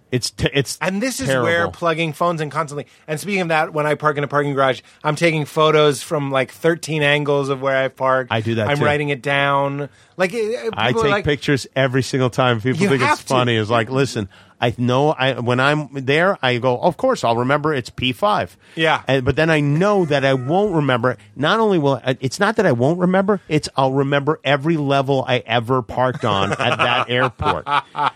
[0.10, 1.44] It's t- it's And this is terrible.
[1.44, 2.88] where plugging phones in constantly.
[3.10, 6.32] And speaking of that, when I park in a parking garage, I'm taking photos from
[6.32, 8.28] like 13 angles of where I park.
[8.32, 8.86] I do that, I'm too.
[8.86, 9.90] writing it down.
[10.16, 12.62] Like I take like, pictures every single time.
[12.62, 13.28] People think it's to.
[13.28, 13.58] funny.
[13.58, 17.74] It's like, listen, I know I when I'm there, I go, of course, I'll remember
[17.74, 18.56] it's P5.
[18.76, 19.04] Yeah.
[19.08, 21.18] And, but then I know that I won't remember.
[21.36, 25.40] Not only will it's not that I won't remember, it's I'll remember every level I
[25.46, 27.66] ever parked on at that airport.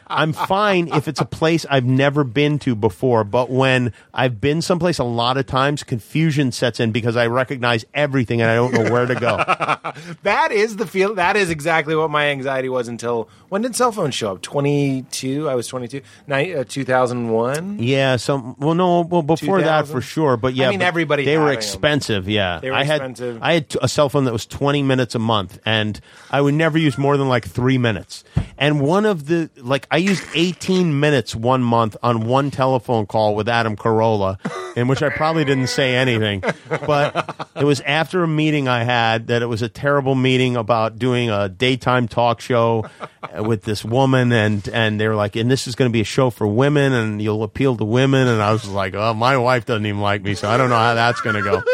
[0.08, 4.62] I'm fine if it's a place I've never been to before, but when I've been
[4.62, 8.74] someplace a lot of times, confusion sets in because I recognize everything and I don't
[8.74, 9.92] know where to go.
[10.24, 11.16] That is the feel.
[11.16, 14.42] That is exactly what my anxiety was until when did cell phones show up?
[14.42, 15.50] 22.
[15.50, 16.02] I was 22.
[16.28, 17.80] Ni- uh, 2001.
[17.80, 21.38] Yeah, So well, no, well before that for sure, but yeah, I mean, everybody they
[21.38, 22.30] were expensive.
[22.30, 23.40] Yeah, They were I had expensive.
[23.42, 26.00] I had t- a cell phone that was twenty minutes a month, and
[26.30, 28.24] I would never use more than like three minutes.
[28.58, 33.36] And one of the like I used eighteen minutes one month on one telephone call
[33.36, 34.38] with Adam Carolla,
[34.78, 39.28] in which I probably didn't say anything, but it was after a meeting I had
[39.28, 42.86] that it was a terrible meeting about doing a daytime talk show
[43.24, 46.02] uh, with this woman, and and they were like, and this is going to be
[46.02, 49.38] a show for women, and you'll appeal to women, and I was like, oh, my
[49.38, 51.64] wife doesn't even like me, so I don't know how that's going to go.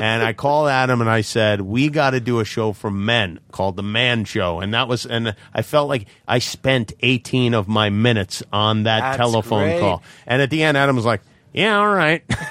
[0.00, 3.38] And I called Adam and I said, "We got to do a show for men
[3.52, 7.68] called the Man Show." And that was, and I felt like I spent 18 of
[7.68, 9.78] my minutes on that That's telephone great.
[9.80, 10.02] call.
[10.26, 11.20] And at the end, Adam was like,
[11.52, 12.22] "Yeah, all right,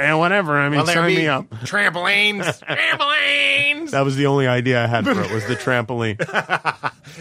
[0.00, 0.56] well, whatever.
[0.58, 2.60] I mean, Will there sign be me up." trampolines?
[2.64, 3.90] trampolines.
[3.90, 6.16] That was the only idea I had for it was the trampoline.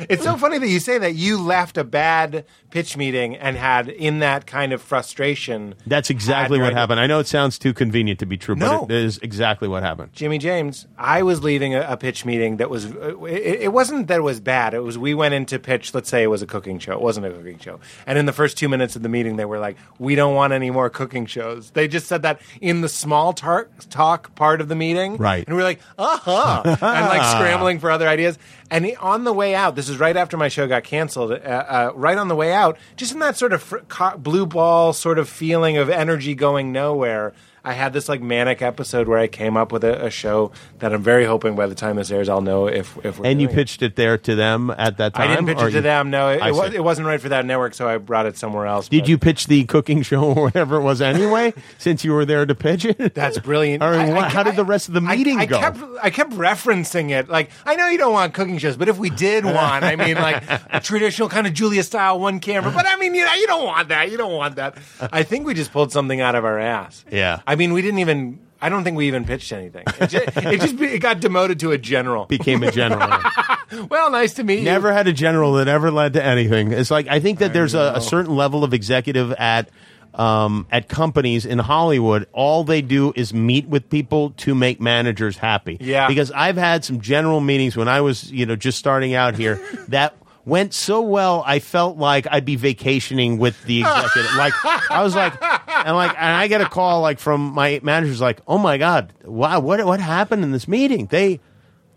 [0.10, 3.90] It's so funny that you say that you left a bad pitch meeting and had
[3.90, 5.76] in that kind of frustration.
[5.88, 7.00] That's exactly had what happened.
[7.00, 8.86] I know it sounds too convenient to be true, No.
[8.86, 10.14] but it is exactly what happened.
[10.14, 12.86] Jimmy James, I was leaving a, a pitch meeting that was.
[12.86, 14.74] uh, It, it wasn't that it was bad.
[14.74, 15.94] It was we went into pitch.
[15.94, 16.94] Let's say it was a cooking show.
[16.94, 17.80] It wasn't a cooking show.
[18.06, 20.54] And in the first two minutes of the meeting, they were like, "We don't want
[20.54, 24.68] any more cooking shows." They just said that in the small tar- talk part of
[24.68, 25.46] the meeting, Right.
[25.48, 28.38] And we are like, "Uh huh," and like scrambling for other ideas.
[28.72, 31.32] And he- on the way out, this is right after my show got canceled.
[31.32, 33.78] Uh, uh, right on the way out, just in that sort of fr-
[34.18, 37.34] blue ball sort of feeling of energy going nowhere.
[37.64, 40.94] I had this like manic episode where I came up with a, a show that
[40.94, 43.50] I'm very hoping by the time this airs, I'll know if if we're And you
[43.50, 43.54] it.
[43.54, 45.30] pitched it there to them at that time.
[45.30, 46.10] I didn't pitch or it to you- them.
[46.10, 48.88] No, it, it, was, wasn't right for that network, so I brought it somewhere else.
[48.90, 51.54] Did but you pitch the cooking show or whatever it was anyway?
[51.78, 53.84] since you were there to pitch it, That's brilliant.
[53.90, 55.60] Right, I- I- how did the rest of the meeting I, go?
[55.60, 57.30] Kept, I kept referencing it.
[57.30, 60.16] Like, I know you don't want cooking shows, but if we did want, I mean,
[60.16, 62.72] like a traditional kind of Julia style one camera.
[62.72, 64.12] But I mean, you know, you don't want that.
[64.12, 64.78] You don't want that.
[65.12, 67.04] I think we just pulled something out of our ass.
[67.12, 67.42] Yeah.
[67.48, 68.40] I mean, we didn't even.
[68.62, 69.84] I don't think we even pitched anything.
[70.02, 72.26] It just, it just it got demoted to a general.
[72.26, 73.10] became a general.
[73.88, 74.66] Well, nice to meet you.
[74.66, 76.72] Never had a general that ever led to anything.
[76.72, 79.70] It's like I think that there's a, a certain level of executive at
[80.16, 82.28] um, at companies in Hollywood.
[82.34, 85.78] All they do is meet with people to make managers happy.
[85.80, 86.08] Yeah.
[86.08, 89.62] Because I've had some general meetings when I was you know just starting out here
[89.90, 90.16] that.
[90.50, 94.36] Went so well, I felt like I'd be vacationing with the executive.
[94.36, 94.54] like
[94.92, 98.42] I was like, and like, and I get a call like from my manager's like,
[98.48, 101.06] "Oh my god, wow, what what happened in this meeting?
[101.06, 101.40] They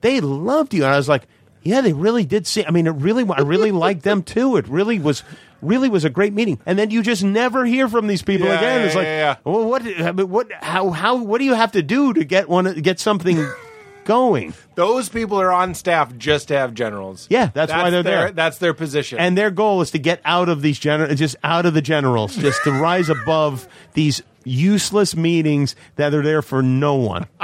[0.03, 1.23] they loved you," and I was like,
[1.62, 2.65] Yeah, they really did see.
[2.66, 4.57] I mean, it really, I really liked them too.
[4.57, 5.23] It really was,
[5.61, 6.59] really was a great meeting.
[6.66, 8.81] And then you just never hear from these people Yeah, again.
[8.81, 9.37] yeah, it's like, yeah, yeah.
[9.45, 12.49] well, what, I mean, what, how, how, what do you have to do to get
[12.49, 13.39] one, get something
[14.05, 14.55] going?
[14.74, 17.27] Those people are on staff just to have generals.
[17.31, 18.33] Yeah, that's why they're their, there.
[18.33, 19.19] That's their position.
[19.19, 22.37] And their goal is to get out of these general, just out of the generals,
[22.37, 27.27] just to rise above these useless meetings that are there for no one.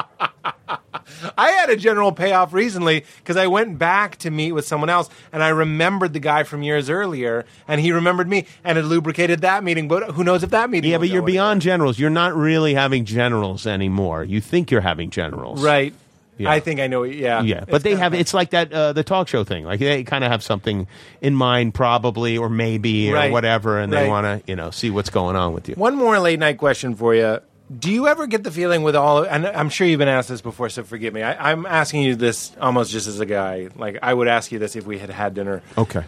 [1.36, 5.08] I had a general payoff recently because I went back to meet with someone else
[5.32, 9.40] and I remembered the guy from years earlier and he remembered me and it lubricated
[9.40, 9.88] that meeting.
[9.88, 11.98] But who knows if that meeting Yeah, but you're beyond generals.
[11.98, 14.24] You're not really having generals anymore.
[14.24, 15.62] You think you're having generals.
[15.62, 15.94] Right.
[16.38, 16.50] Yeah.
[16.50, 17.02] I think I know.
[17.02, 17.42] Yeah.
[17.42, 18.14] Yeah, but they have.
[18.14, 19.64] It's like that uh, the talk show thing.
[19.64, 20.86] Like they kind of have something
[21.20, 25.10] in mind, probably, or maybe, or whatever, and they want to, you know, see what's
[25.10, 25.74] going on with you.
[25.74, 27.40] One more late night question for you.
[27.76, 30.40] Do you ever get the feeling with all, and I'm sure you've been asked this
[30.40, 31.22] before, so forgive me.
[31.22, 33.68] I, I'm asking you this almost just as a guy.
[33.76, 35.60] Like, I would ask you this if we had had dinner.
[35.76, 36.02] Okay.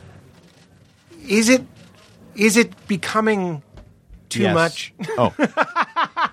[1.29, 1.63] Is it,
[2.35, 3.63] is it becoming
[4.31, 4.55] too Yes.
[4.55, 4.95] much?
[5.19, 5.35] Oh,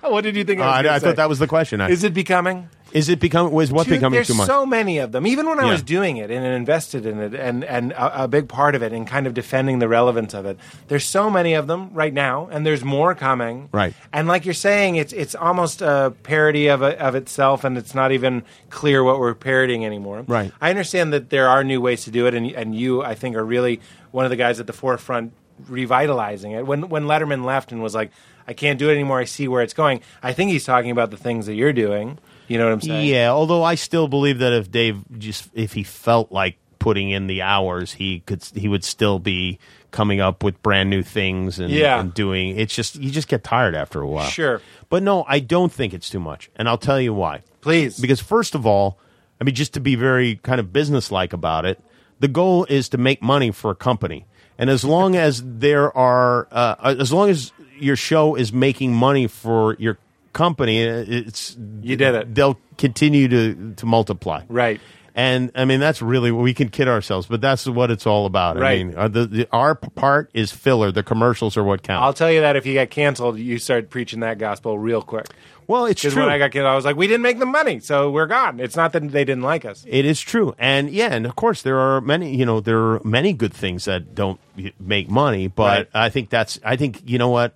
[0.10, 0.60] what did you think?
[0.60, 1.80] uh, I, was I, I thought that was the question.
[1.82, 2.70] I- Is it becoming?
[2.92, 3.52] Is it becoming?
[3.52, 4.46] Was what Too- becoming too much?
[4.46, 5.26] so many of them.
[5.26, 5.72] Even when I Yeah.
[5.72, 8.92] was doing it and invested in it, and and a, a big part of it,
[8.92, 10.58] and kind of defending the relevance of it.
[10.88, 13.68] There's so many of them right now, and there's more coming.
[13.72, 13.92] Right.
[14.12, 17.94] And like you're saying, it's it's almost a parody of a, of itself, and it's
[17.94, 20.24] not even clear what we're parodying anymore.
[20.26, 20.50] Right.
[20.60, 23.36] I understand that there are new ways to do it, and and you, I think,
[23.36, 23.80] are really
[24.12, 25.32] one of the guys at the forefront
[25.68, 26.66] revitalizing it.
[26.66, 28.10] When when Letterman left and was like,
[28.46, 29.18] I can't do it anymore.
[29.20, 30.00] I see where it's going.
[30.22, 32.18] I think he's talking about the things that you're doing.
[32.48, 33.06] You know what I'm saying?
[33.08, 37.26] Yeah, although I still believe that if Dave just if he felt like putting in
[37.26, 39.58] the hours, he could he would still be
[39.90, 42.00] coming up with brand new things and, Yeah.
[42.00, 42.58] and doing.
[42.58, 44.28] It's just you just get tired after a while.
[44.28, 44.60] Sure.
[44.90, 47.42] but no, I don't think it's too much, and I'll tell you why.
[47.60, 47.98] Please.
[47.98, 48.98] Because first of all,
[49.40, 51.80] I mean, just to be very kind of businesslike about it,
[52.20, 54.24] the goal is to make money for a company,
[54.56, 59.26] and as long as there are, uh, as long as your show is making money
[59.26, 59.98] for your
[60.32, 62.34] company, uh, it's You did it.
[62.34, 64.80] They'll continue to to multiply, Right.
[65.14, 68.56] And I mean, that's really we can kid ourselves, but that's what it's all about.
[68.62, 70.92] I mean, uh, the, the, our part is filler.
[70.92, 72.04] The commercials are what count.
[72.04, 75.26] I'll tell you that if you get canceled, you start preaching that gospel real quick.
[75.66, 76.14] well, it's true.
[76.14, 78.60] when I got canceled, I was like, we didn't make the money, so we're gone.
[78.60, 79.84] It's not that they didn't like us.
[79.88, 82.36] It is true, and yeah, and of course there are many.
[82.36, 84.38] You know, there are many good things that don't
[84.78, 86.04] make money, but Right.
[86.06, 86.60] I think that's.
[86.62, 87.54] I think you know what.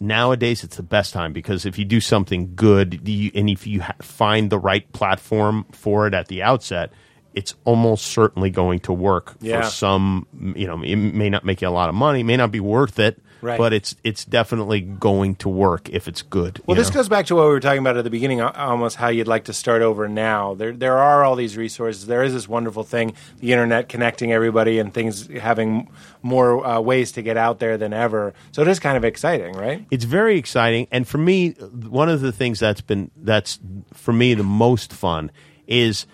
[0.00, 3.82] Nowadays, it's the best time because if you do something good you, and if you
[3.82, 6.90] ha- find the right platform for it at the outset,
[7.34, 9.60] it's almost certainly going to work Yeah.
[9.60, 10.26] for some.
[10.56, 12.98] You know, it may not make you a lot of money, may not be worth
[12.98, 13.56] it, Right.
[13.58, 16.60] but it's it's definitely going to work if it's good.
[16.66, 16.94] Well, this know?
[16.96, 19.44] goes back to what we were talking about at the beginning, almost how you'd like
[19.44, 20.54] to start over now.
[20.54, 22.06] There, there are all these resources.
[22.06, 25.90] There is this wonderful thing, the internet connecting everybody and things having
[26.22, 28.34] more uh, ways to get out there than ever.
[28.52, 29.86] So it is kind of exciting, right?
[29.90, 33.58] it's very exciting and for me one of the things that's been that's
[33.94, 35.30] for me the most fun
[35.66, 36.06] is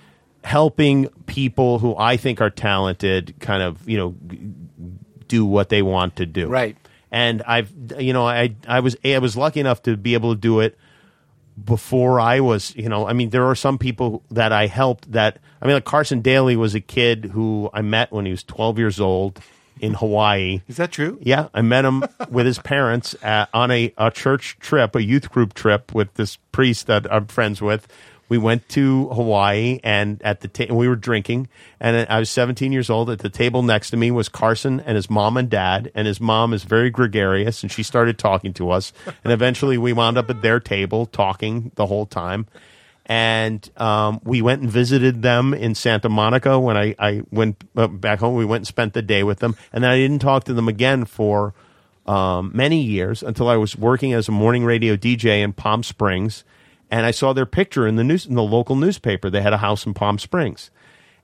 [0.44, 4.38] helping people who i think are talented kind of you know g-
[5.28, 6.76] do what they want to do Right.
[7.16, 10.40] And i've you know i i was i was lucky enough to be able to
[10.40, 10.78] do it
[11.62, 15.38] before I was, you know, I mean, there are some people that I helped that,
[15.62, 18.78] I mean, like Carson Daly was a kid who I met when he was 12
[18.78, 19.40] years old
[19.80, 20.60] in Hawaii.
[20.68, 21.18] Is that true?
[21.22, 25.30] Yeah, I met him with his parents at, on a, a church trip, a youth
[25.30, 27.88] group trip with this priest that I'm friends with.
[28.28, 31.48] We went to Hawaii, and at the ta- we were drinking,
[31.80, 33.08] and I was 17 years old.
[33.10, 36.20] At the table next to me was Carson and his mom and dad, and his
[36.20, 38.92] mom is very gregarious, and she started talking to us,
[39.22, 42.46] and eventually we wound up at their table talking the whole time.
[43.08, 47.86] And um, we went and visited them in Santa Monica when I, I went uh,
[47.86, 48.34] back home.
[48.34, 50.66] We went and spent the day with them, and then I didn't talk to them
[50.66, 51.54] again for
[52.06, 56.44] um, many years until I was working as a morning radio DJ in Palm Springs,
[56.90, 59.30] and I saw their picture in the news in the local newspaper.
[59.30, 60.70] They had a house in Palm Springs.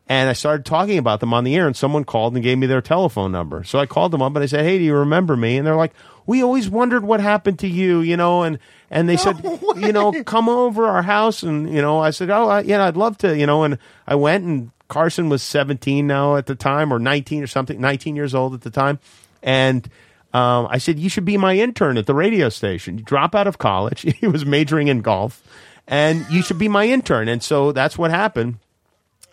[0.09, 2.66] And I started talking about them on the air, and someone called and gave me
[2.66, 3.62] their telephone number.
[3.62, 5.76] So I called them up and I said, "Hey, do you remember me?" And they're
[5.76, 5.94] like,
[6.26, 8.59] "We always wondered what happened to you, you know." And
[8.90, 9.43] and they said,
[9.76, 12.97] "You know, come over our house." And you know, I said, "Oh, I, yeah, I'd
[12.97, 13.62] love to," you know.
[13.62, 17.80] And I went, and Carson was 17 now at the time, or 19 or something,
[17.80, 18.98] 19 years old at the time,
[19.43, 19.89] and.
[20.34, 22.98] Um, I said, You should be my intern at the radio station.
[22.98, 24.02] You drop out of college.
[24.20, 25.42] he was majoring in golf,
[25.86, 27.28] and you should be my intern.
[27.28, 28.59] And so that's what happened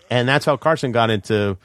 [0.09, 1.57] and that's how Carson got into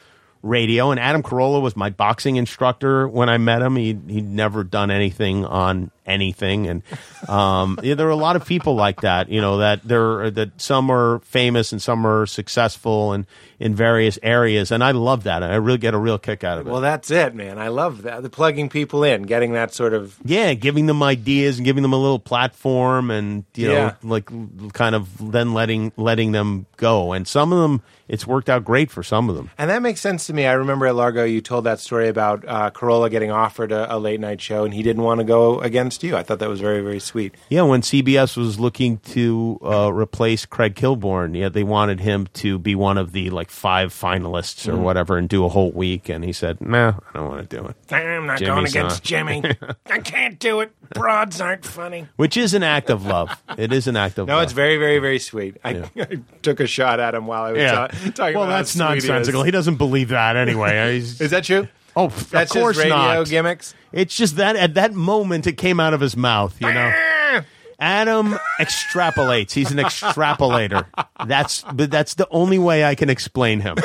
[0.42, 0.90] radio.
[0.90, 3.76] And Adam Carolla was my boxing instructor when I met him.
[3.76, 6.66] He he'd never done anything on anything.
[6.66, 6.82] And
[7.28, 9.28] um, yeah, there are a lot of people like that.
[9.28, 13.26] You know that there that some are famous and some are successful and
[13.58, 14.70] in various areas.
[14.70, 15.42] And I love that.
[15.42, 16.70] I really get a real kick out of it.
[16.70, 17.58] Well, that's it, man.
[17.58, 18.22] I love that.
[18.22, 21.92] The plugging people in, getting that sort of yeah, giving them ideas and giving them
[21.92, 24.30] a little platform, and you know, like
[24.72, 27.12] kind of then letting letting them go.
[27.12, 29.50] And some of them, it's worked out great for some of them.
[29.56, 30.46] And that makes sense to me.
[30.46, 33.98] I remember at Largo, you told that story about uh, Carolla getting offered a, a
[33.98, 36.16] late night show, and he didn't want to go against you.
[36.16, 37.34] I thought that was very, very sweet.
[37.48, 42.58] Yeah, when CBS was looking to uh, replace Craig Kilborn, yeah, they wanted him to
[42.58, 46.24] be one of the like five finalists or whatever and do a whole week, and
[46.24, 49.02] he said, "Nah, I don't want to do it." I'm not Jimmy's going against on.
[49.04, 49.42] Jimmy.
[49.86, 50.72] I can't do it.
[50.94, 52.06] Broads aren't funny.
[52.16, 53.30] Which is an act of love.
[53.56, 54.44] It is an act of No, love.
[54.44, 55.56] it's very, very, very sweet.
[55.64, 56.06] I, Yeah.
[56.10, 57.70] I took a shot at him while I was yeah.
[57.72, 59.04] ta- talking well, about how that's sweet he is.
[59.08, 59.42] nonsensical.
[59.42, 60.98] He, doesn't believe that anyway.
[60.98, 61.68] Is that true?
[61.96, 63.26] Oh, That's of course his radio not.
[63.28, 63.74] gimmicks.
[63.92, 66.92] It's just that at that moment it came out of his mouth, you know.
[66.94, 67.44] Ah!
[67.78, 69.52] Adam extrapolates.
[69.52, 70.86] He's an extrapolator.
[71.26, 73.76] That's but that's the only way I can explain him.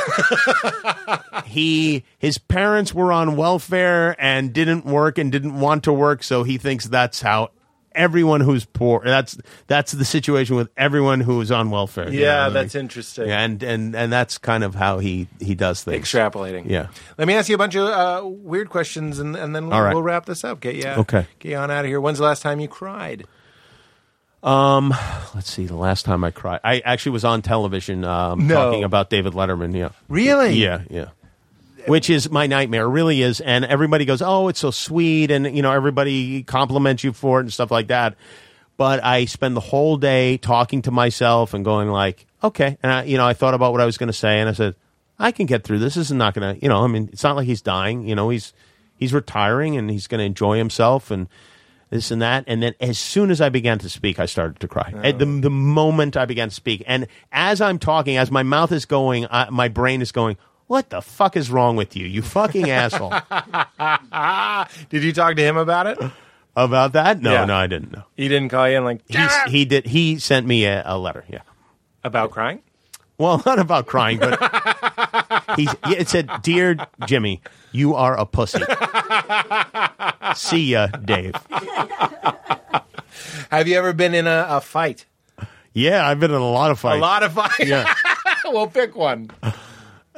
[1.45, 6.44] he his parents were on welfare and didn't work and didn't want to work, so
[6.44, 7.52] he thinks that's how
[7.99, 12.09] everyone who's poor that's that's the situation with everyone who is on welfare.
[12.09, 13.27] you know Yeah, that's interesting.
[13.27, 16.05] Yeah, and and and that's kind of how he he does things.
[16.05, 16.69] Extrapolating.
[16.69, 16.88] Yeah.
[17.17, 19.93] Let me ask you a bunch of uh, weird questions, and, and then we'll, right.
[19.93, 20.61] we'll wrap this up.
[20.61, 21.27] Get you Okay.
[21.39, 21.99] Get you on out of here.
[22.01, 23.26] When's the last time you cried?
[24.41, 24.93] Um,
[25.35, 25.65] Let's see.
[25.65, 28.55] The last time I cried, I actually was on television um, No.
[28.55, 29.76] talking about David Letterman.
[29.76, 30.53] Yeah, Really?
[30.53, 31.09] yeah, yeah.
[31.88, 33.41] Which is my nightmare, really is.
[33.41, 37.43] And everybody goes, "Oh, it's so sweet," and you know, everybody compliments you for it
[37.43, 38.15] and stuff like that.
[38.77, 43.03] But I spend the whole day talking to myself and going like, "Okay," and I,
[43.03, 44.76] you know, I thought about what I was going to say, and I said,
[45.18, 45.95] "I can get through this.
[45.95, 48.07] This is not going to, you know, I mean, it's not like he's dying.
[48.07, 48.53] You know, he's
[48.97, 51.27] he's retiring and he's going to enjoy himself and."
[51.89, 52.43] this and that.
[52.47, 54.93] And then as soon as I began to speak, I started to cry.
[54.95, 54.99] Oh.
[54.99, 56.84] At the, the moment I began to speak.
[56.85, 60.38] And as I'm talking, as my mouth is going, I, my brain is going,
[60.69, 62.05] what the fuck is wrong with you?
[62.05, 63.09] You fucking asshole.
[64.89, 65.97] Did you talk to him about it?
[66.55, 67.21] About that?
[67.21, 67.45] No, Yeah.
[67.45, 68.03] no, I didn't know.
[68.15, 69.85] He didn't call you and like He's, he did.
[69.87, 71.25] He sent me a, a letter.
[71.27, 71.41] Yeah.
[72.03, 72.61] about crying.
[73.17, 74.39] Well, not about crying, but
[75.57, 77.41] he's, yeah, it said, "Dear Jimmy,
[77.73, 78.61] you are a pussy."
[80.35, 81.33] See ya, Dave.
[83.51, 85.05] Have you ever been in a, a fight?
[85.73, 86.97] Yeah, I've been in a lot of fights.
[86.97, 87.59] A lot of fights.
[87.59, 87.93] Yeah.
[88.45, 89.29] well, pick one.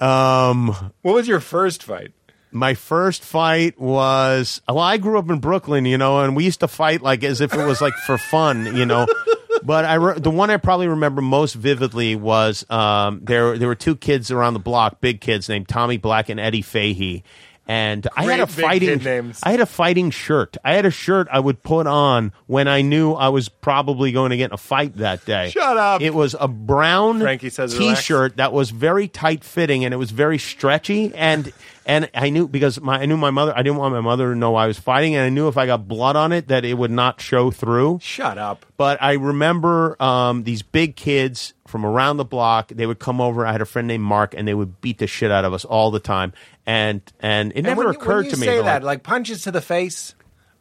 [0.02, 0.68] Um,
[1.04, 2.12] What was your first fight?
[2.54, 6.60] my first fight was well i grew up in brooklyn you know and we used
[6.60, 9.08] to fight like as if it was like for fun you know
[9.64, 13.76] but i re- the one i probably remember most vividly was um, there there were
[13.76, 17.24] two kids around the block big kids named tommy black and eddie fahey
[17.68, 19.40] and I had a big fighting kid names.
[19.44, 20.58] I had a fighting shirt.
[20.64, 24.32] I had a shirt I would put on when I knew I was probably going
[24.32, 25.50] to get in a fight that day.
[25.52, 26.02] Shut up.
[26.02, 28.02] It was a brown Frankie says relax.
[28.02, 31.54] t-shirt that was very tight fitting and it was very stretchy and
[31.86, 34.36] and I knew because my I knew my mother I didn't want my mother to
[34.38, 36.76] know I was fighting and I knew if I got blood on it that it
[36.78, 38.00] would not show through.
[38.02, 38.66] Shut up.
[38.78, 42.70] But I remember um, these big kids from around the block.
[42.70, 43.46] They would come over.
[43.46, 45.66] I had a friend named Mark, and they would beat the shit out of us
[45.66, 46.34] all the time.
[46.66, 49.04] And and it And never when, you- occurred when you to me say that, like
[49.04, 50.14] punches to the face.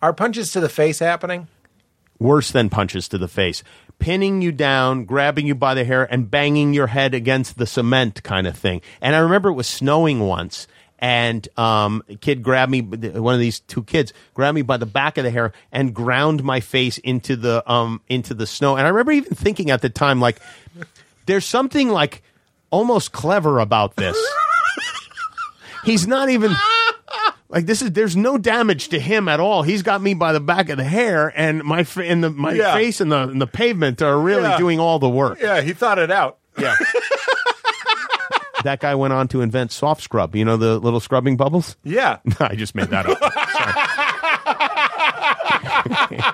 [0.03, 1.49] Are punches to the face happening?
[2.19, 3.63] worse than punches to the face,
[3.99, 8.23] pinning you down, grabbing you by the hair, and banging your head against the cement,
[8.23, 8.83] kind of thing.
[9.01, 10.67] And I remember it was snowing once.
[11.03, 14.85] And um, a kid grabbed me, one of these two kids grabbed me by the
[14.87, 18.77] back of the hair and ground my face into the um, into the snow.
[18.77, 20.41] And I remember even thinking at the time, like,
[21.25, 22.23] there's something like
[22.71, 24.17] almost clever about this.
[25.85, 26.55] He's not even
[27.49, 27.93] like this is.
[27.93, 29.63] There's no damage to him at all.
[29.63, 32.75] He's got me by the back of the hair, and my and the my Yeah.
[32.75, 34.59] face and the and the pavement are really Yeah.
[34.59, 35.39] doing all the work.
[35.41, 36.37] Yeah, he thought it out.
[36.59, 36.75] Yeah.
[38.65, 40.35] That guy went on to invent soft scrub.
[40.35, 41.77] You know the little scrubbing bubbles.
[41.83, 42.19] Yeah.
[42.41, 43.19] I just made that up.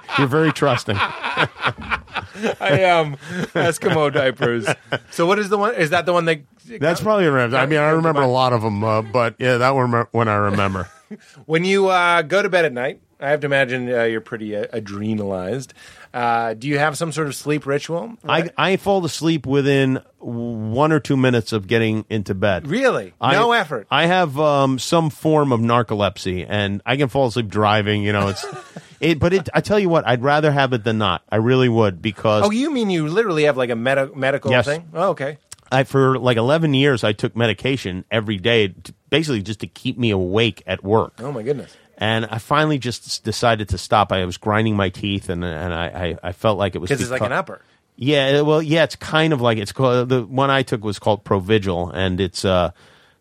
[0.18, 0.96] You're very trusting.
[0.96, 3.16] I am
[3.54, 4.66] Eskimo diapers.
[5.10, 5.74] So what is the one?
[5.74, 6.42] Is that the one that?
[6.80, 7.54] That's probably around.
[7.54, 10.36] I mean, I remember a lot of them, uh, but yeah, that one when I
[10.36, 10.88] remember.
[11.44, 14.56] When you uh, go to bed at night, I have to imagine uh, you're pretty
[14.56, 15.72] uh, adrenalized.
[16.16, 18.14] Uh, do you have some sort of sleep ritual?
[18.26, 22.66] I, I fall asleep within one or two minutes of getting into bed.
[22.66, 23.86] really I- no effort.
[23.90, 28.02] I have um, some form of narcolepsy, and I can fall asleep driving.
[28.02, 28.46] You know, it's
[29.00, 29.18] it.
[29.18, 31.22] But it, I tell you what, I'd rather have it than not.
[31.30, 34.64] I really would because oh, you mean you literally have like a medi- medical Yes.
[34.64, 34.88] thing?
[34.94, 35.36] Oh, okay.
[35.70, 39.98] I for like eleven years I took medication every day, to, basically just to keep
[39.98, 41.12] me awake at work.
[41.18, 41.76] Oh my goodness.
[41.98, 44.12] And I finally just decided to stop.
[44.12, 47.00] I was grinding my teeth, and and I, I, I felt like it was Because
[47.02, 47.62] it's like an upper.
[47.96, 51.24] Yeah, well, yeah, it's kind of like it's called the one I took was called
[51.24, 52.72] Provigil, and it's uh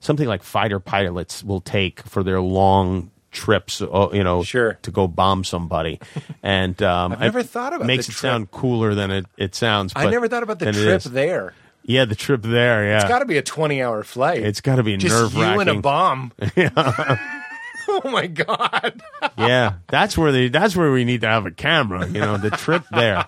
[0.02, 4.74] something like fighter pilots will take for their long trips, uh, you know, Sure.
[4.82, 6.00] to go bomb somebody.
[6.44, 8.20] And um, I've never thought about makes it trip.
[8.32, 9.94] sound cooler than it, it sounds.
[9.96, 11.54] I never thought about the trip there.
[11.84, 12.86] Yeah, the trip there.
[12.86, 14.44] Yeah, It's got to be a 20 hour flight.
[14.44, 16.32] It's gotta be nerve Just you and a bomb.
[18.06, 19.02] oh my God.
[19.38, 20.50] yeah, that's where they.
[20.50, 22.08] That's where we need to have a camera.
[22.08, 23.26] You know, the trip there,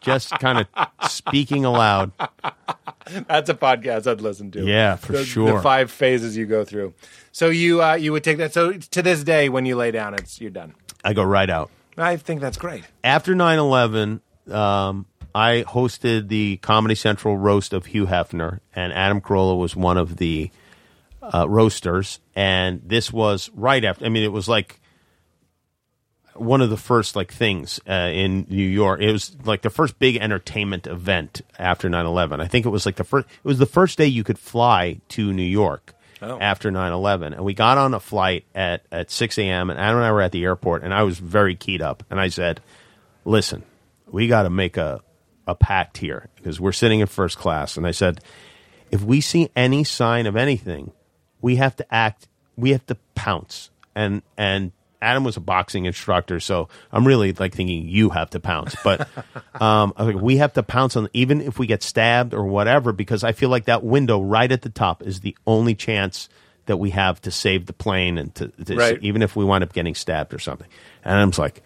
[0.00, 2.12] just kind of speaking aloud.
[3.28, 4.64] That's a podcast I'd listen to.
[4.64, 5.56] Yeah, for the, sure.
[5.56, 6.94] The five phases you go through.
[7.32, 8.52] So you uh, you would take that.
[8.52, 10.74] So to this day, when you lay down, it's you're done.
[11.04, 11.70] I go right out.
[11.96, 12.84] I think that's great.
[13.04, 14.20] after 9-11
[14.50, 19.98] um, i hosted the comedy central roast of hugh hefner and adam carolla was one
[19.98, 20.50] of the
[21.22, 24.80] uh, roasters and this was right after i mean it was like
[26.34, 29.98] one of the first like things uh, in new york it was like the first
[29.98, 33.66] big entertainment event after 9-11 i think it was like the first it was the
[33.66, 36.38] first day you could fly to new york Oh.
[36.38, 40.04] after 9-11 and we got on a flight at, at 6 a.m and adam and
[40.04, 42.60] i were at the airport and i was very keyed up and i said
[43.24, 43.62] listen,
[44.06, 45.00] we got to make a,
[45.46, 47.76] a pact here because we're sitting in first class.
[47.76, 48.20] And I said,
[48.90, 50.90] if we see any sign of anything,
[51.40, 53.70] we have to act, we have to pounce.
[53.94, 54.72] And, and
[55.02, 58.76] Adam was a boxing instructor, so I'm really like thinking you have to pounce.
[58.84, 59.00] But
[59.60, 62.44] um, I was like, we have to pounce on, even if we get stabbed or
[62.44, 66.28] whatever, because I feel like that window right at the top is the only chance
[66.66, 68.98] that we have to save the plane and to, to Right.
[69.02, 70.68] even if we wind up getting stabbed or something.
[71.02, 71.62] And Adam's like,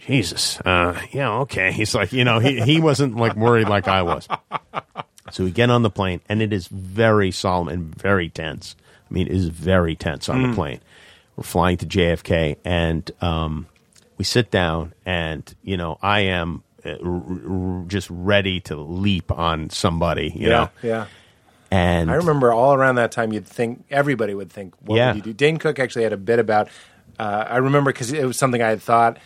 [0.00, 1.72] Jesus, uh, yeah, okay.
[1.72, 4.28] He's like, you know, he, he wasn't like worried like I was.
[5.32, 8.76] So we get on the plane, and it is very solemn and very tense.
[9.10, 10.80] I mean, it is very tense on the plane.
[11.36, 13.66] We're flying to JFK, and um,
[14.18, 19.30] we sit down, and you know, I am uh, r- r- just ready to leap
[19.32, 20.70] on somebody, you know.
[20.82, 21.06] yeah.
[21.70, 25.08] And I remember all around that time, you'd think everybody would think, "What Yeah.
[25.08, 26.68] would you do?" Dane Cook actually had a bit about.
[27.18, 29.18] Uh, I remember because it was something I had thought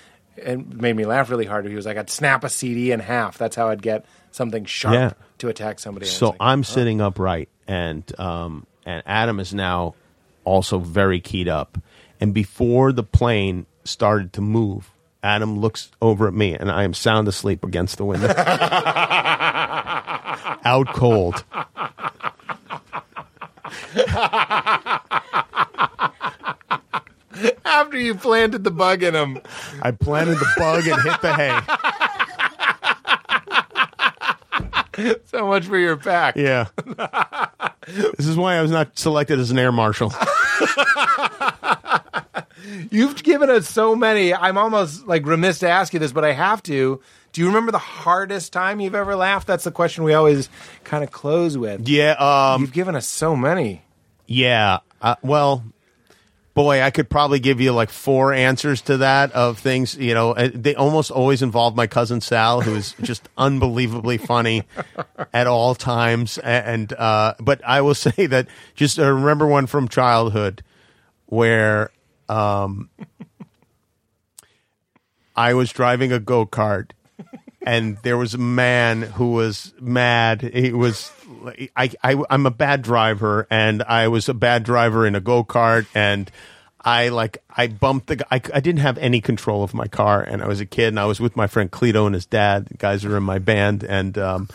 [0.43, 1.66] and made me laugh really hard.
[1.66, 3.36] He was like, "I'd snap a CD in half.
[3.36, 5.12] That's how I'd get something sharp Yeah.
[5.40, 9.94] To attack somebody." So like, I'm sitting upright, and um, and Adam is now
[10.44, 11.78] also very keyed up.
[12.20, 14.90] And before the plane started to move,
[15.22, 18.28] Adam looks over at me, and I am sound asleep against the window,
[20.64, 21.44] out cold.
[27.64, 29.40] After you planted the bug in him,
[29.82, 31.58] I planted the bug and hit the hay.
[35.27, 36.36] so much for your pack.
[36.36, 36.68] Yeah.
[37.86, 40.12] this is why I was not selected as an air marshal.
[42.90, 44.35] You've given us so many.
[44.35, 47.01] I'm almost like remiss to ask you this, but I have to.
[47.32, 49.47] Do you remember the hardest time you've ever laughed?
[49.47, 50.48] That's the question we always
[50.85, 51.89] kind of close with.
[51.89, 52.12] Yeah.
[52.12, 53.82] Um, You've given us so many.
[54.27, 54.78] Yeah.
[55.01, 55.64] Uh, well,
[56.62, 59.96] boy, I could probably give you like four answers to that of things.
[59.96, 64.64] You know, uh, they almost always involve my cousin Sal, who is just unbelievably funny
[65.32, 66.36] at all times.
[66.36, 70.62] And uh, but I will say that just uh, remember one from childhood
[71.24, 71.92] where
[72.28, 72.90] um,
[75.34, 76.90] I was driving a go kart
[77.62, 80.42] and there was a man who was mad.
[80.42, 81.10] He was,
[81.77, 85.44] I, I, I'm a bad driver, and I was a bad driver in a go
[85.44, 86.31] kart, and
[86.82, 88.27] I like, I bumped the guy.
[88.31, 90.98] I, I didn't have any control of my car, and I was a kid, and
[90.98, 92.66] I was with my friend Cleto and his dad.
[92.66, 94.48] The guys are in my band, and um,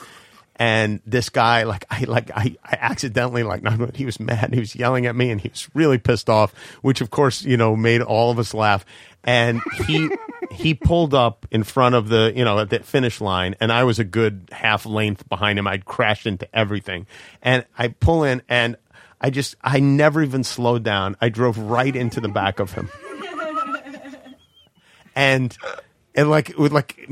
[0.57, 3.61] and this guy, like, I like, I, I accidentally like,
[3.95, 4.53] he was mad.
[4.53, 7.57] He was yelling at me, and he was really pissed off, which of course, you
[7.57, 8.85] know, made all of us laugh.
[9.23, 10.09] And he
[10.51, 13.83] he pulled up in front of the you know at the finish line, and I
[13.83, 15.67] was a good half length behind him.
[15.67, 17.07] I'd crashed into everything,
[17.41, 18.75] and I pull in, and
[19.21, 21.15] I just I never even slowed down.
[21.21, 22.89] I drove right into the back of him,
[25.15, 25.55] and
[26.15, 27.09] and like with like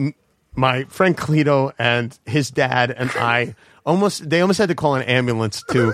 [0.55, 3.55] my friend Cleto and his dad and I
[3.85, 5.93] almost they almost had to call an ambulance to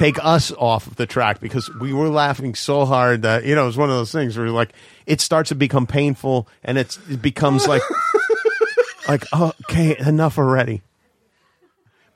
[0.00, 3.64] take us off of the track because we were laughing so hard that you know
[3.64, 4.72] it was one of those things where like
[5.04, 7.82] it starts to become painful and it's it becomes like
[9.08, 10.80] like oh, okay enough already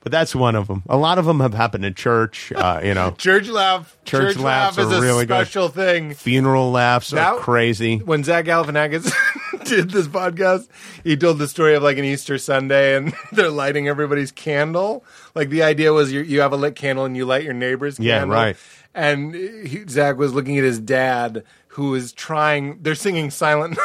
[0.05, 2.93] but that's one of them a lot of them have happened in church uh, you
[2.93, 3.97] know Church laugh.
[4.05, 5.33] Church laughs is are a really good.
[5.33, 6.13] special thing.
[6.13, 9.11] funeral laughs are crazy When Zach Galifianakis
[9.65, 10.67] did this podcast,
[11.03, 15.03] he told the story of like an Easter Sunday, and they're lighting everybody's candle.
[15.33, 17.97] Like the idea was you you have a lit candle and you light your neighbor's
[17.97, 18.37] candle.
[18.37, 18.57] Yeah, right.
[18.93, 22.83] and he, Zach was looking at his dad, who is trying.
[22.83, 23.77] They're singing silent.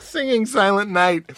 [0.00, 1.30] Singing Silent Night,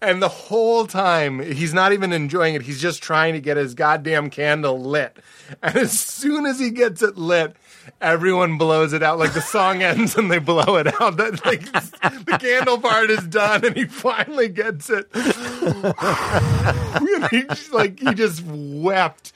[0.00, 2.62] and the whole time he's not even enjoying it.
[2.62, 5.16] He's just trying to get his goddamn candle lit,
[5.62, 7.56] and as soon as he gets it lit.
[8.00, 9.18] Everyone blows it out.
[9.18, 11.16] Like the song ends and they blow it out.
[11.16, 15.08] That like the candle part is done, and he finally gets it.
[17.30, 19.32] He like he just wept.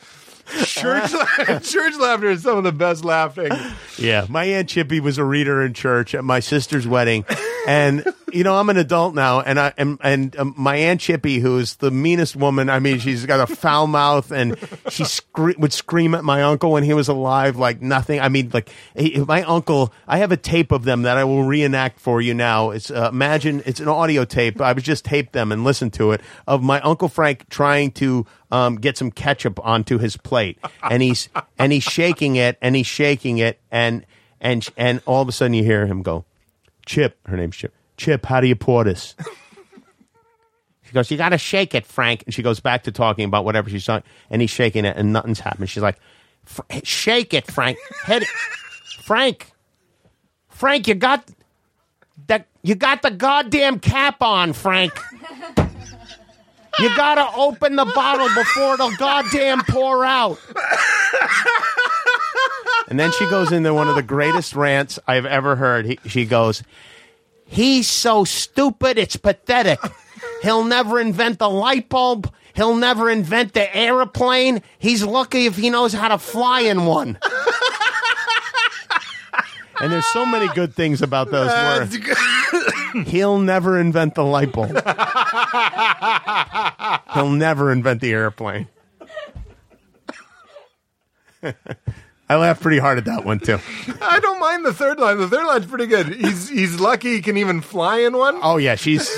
[0.64, 1.10] Church,
[1.62, 3.50] church laughter is some of the best laughing.
[3.98, 7.24] Yeah, my aunt Chippy was a reader in church at my sister's wedding,
[7.66, 11.38] and you know I'm an adult now, and I and, and um, my aunt Chippy,
[11.38, 12.68] who is the meanest woman.
[12.68, 14.58] I mean, she's got a foul mouth, and
[14.90, 18.20] she scre- would scream at my uncle when he was alive like nothing.
[18.20, 19.92] I mean, like he, my uncle.
[20.06, 22.70] I have a tape of them that I will reenact for you now.
[22.70, 24.60] It's uh, imagine it's an audio tape.
[24.60, 28.26] I would just tape them and listen to it of my uncle Frank trying to
[28.50, 32.86] um, get some ketchup onto his plate, and he's and he's shaking it, and he's
[32.86, 34.04] shaking it, and
[34.40, 36.24] and and all of a sudden you hear him go,
[36.86, 37.74] "Chip," her name's Chip.
[37.96, 39.14] Chip, how do you pour this?
[40.82, 43.44] She goes, "You got to shake it, Frank." And she goes back to talking about
[43.44, 45.66] whatever she's talking, and he's shaking it, and nothing's happening.
[45.66, 45.98] She's like,
[46.82, 47.78] "Shake it, Frank.
[48.06, 48.28] Hit it,
[49.02, 49.50] Frank.
[50.48, 51.28] Frank, you got
[52.26, 52.46] that.
[52.62, 54.92] You got the goddamn cap on, Frank."
[56.80, 60.38] You gotta open the bottle before it'll goddamn pour out.
[62.88, 65.86] And then she goes into one of the greatest rants I've ever heard.
[65.86, 66.62] He, she goes,
[67.46, 69.78] He's so stupid, it's pathetic.
[70.42, 72.32] He'll never invent the light bulb.
[72.54, 74.62] He'll never invent the aeroplane.
[74.78, 77.18] He's lucky if he knows how to fly in one.
[79.80, 81.96] and there's so many good things about those words.
[83.06, 84.70] He'll never invent the light bulb.
[87.14, 88.68] He'll never invent the airplane.
[92.26, 93.58] I laughed pretty hard at that one too.
[94.00, 95.18] I don't mind the third line.
[95.18, 96.06] The third line's pretty good.
[96.08, 98.38] He's he's lucky he can even fly in one.
[98.42, 99.10] Oh yeah, she's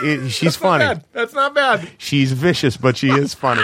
[0.00, 0.84] she, she's funny.
[0.84, 1.04] Bad.
[1.12, 1.88] That's not bad.
[1.98, 3.62] She's vicious, but she is funny.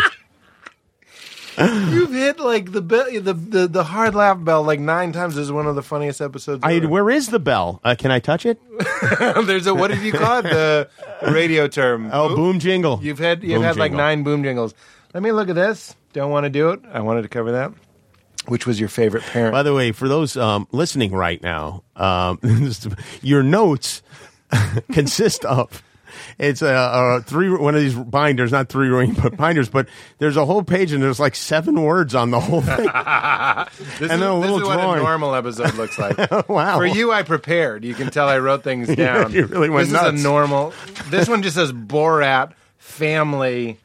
[1.59, 5.37] You've hit like the be- the, the the hard laugh bell like nine times.
[5.37, 6.63] This is one of the funniest episodes.
[6.65, 6.89] I, ever.
[6.89, 7.81] where is the bell?
[7.85, 8.61] Uh, can I touch it?
[9.47, 10.43] There's a what did you call it?
[10.45, 10.89] The
[11.23, 12.11] radio term.
[12.13, 13.01] Oh, boom jingle.
[13.03, 14.75] You've had you've Boom had like nine boom jingles.
[15.13, 15.95] Let me look at this.
[16.13, 16.81] Don't want to do it.
[16.93, 17.73] I wanted to cover that.
[18.47, 19.53] Which was your favorite parent?
[19.53, 22.39] By the way, for those um, listening right now, um,
[23.23, 24.03] your notes
[24.93, 25.83] consist of
[26.39, 29.69] it's a, a three one of these binders, not three ring, but binders.
[29.69, 29.89] But
[30.19, 32.77] there's a whole page and there's like seven words on the whole thing.
[32.87, 36.17] this and is, then a little this is what a normal episode looks like.
[36.49, 36.79] wow.
[36.79, 37.85] For you, I prepared.
[37.85, 39.33] You can tell I wrote things down.
[39.33, 40.73] you really went this is a normal.
[41.09, 43.79] This one just says Borat family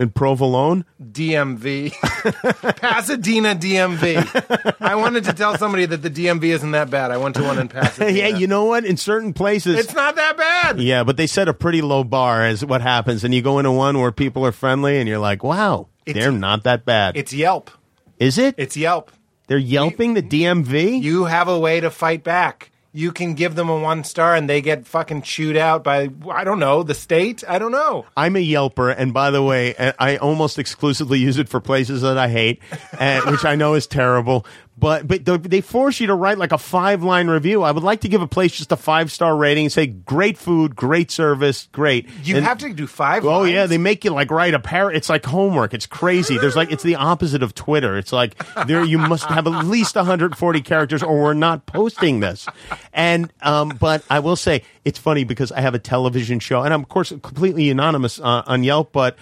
[0.00, 0.84] in provolone.
[1.00, 1.92] DMV,
[2.80, 4.76] Pasadena DMV.
[4.80, 7.10] I wanted to tell somebody that the DMV isn't that bad.
[7.10, 8.10] I went to one in Pasadena.
[8.18, 8.84] yeah, you know what?
[8.84, 10.80] In certain places, it's not that bad.
[10.80, 13.70] yeah, but they set a pretty low bar as what happens, and you go into
[13.72, 17.16] one where people are friendly, and you're like, wow, It's- they're not that bad.
[17.16, 17.70] It's Yelp.
[18.18, 18.54] Is it?
[18.58, 19.12] It's Yelp.
[19.46, 21.02] They're yelping the DMV.
[21.02, 22.70] You have a way to fight back.
[22.92, 26.42] You can give them a one star and they get fucking chewed out by I
[26.42, 27.44] don't know the state.
[27.48, 28.06] I don't know.
[28.16, 32.18] I'm a Yelper, and by the way, I almost exclusively use it for places that
[32.18, 32.60] I hate,
[32.98, 34.44] and, which I know is terrible.
[34.80, 37.62] But but they- they force you to write like a five line review.
[37.62, 40.38] I would like to give a place just a five star rating and say great
[40.38, 42.08] food, great service, great.
[42.24, 43.24] You And- have to do five.
[43.26, 44.90] Oh yeah, they make you like write a par.
[44.90, 45.74] It's like homework.
[45.74, 46.38] It's crazy.
[46.38, 47.98] There's like it's the opposite of Twitter.
[47.98, 52.46] It's like there you must have at least 140 characters, or we're not posting this.
[52.92, 56.72] And um, but I will say it's funny because I have a television show, and
[56.72, 59.16] I'm of course completely anonymous uh, on Yelp, but.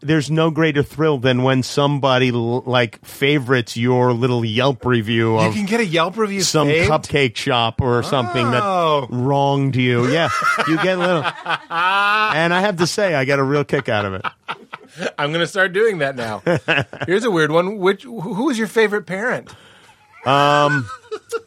[0.00, 5.50] There's no greater thrill than when somebody l- like favorites your little Yelp review You
[5.52, 6.40] can get a Yelp review.
[6.42, 6.88] some saved?
[6.90, 9.00] cupcake shop or something Oh.
[9.02, 10.06] that wronged you.
[10.12, 10.28] Yeah,
[10.68, 11.24] you get a little.
[11.24, 14.24] And I have to say, I get a real kick out of it.
[15.18, 16.42] I'm going to start doing that now.
[17.06, 17.78] Here's a weird one.
[17.78, 19.50] Which who was your favorite parent?
[20.24, 20.88] Um.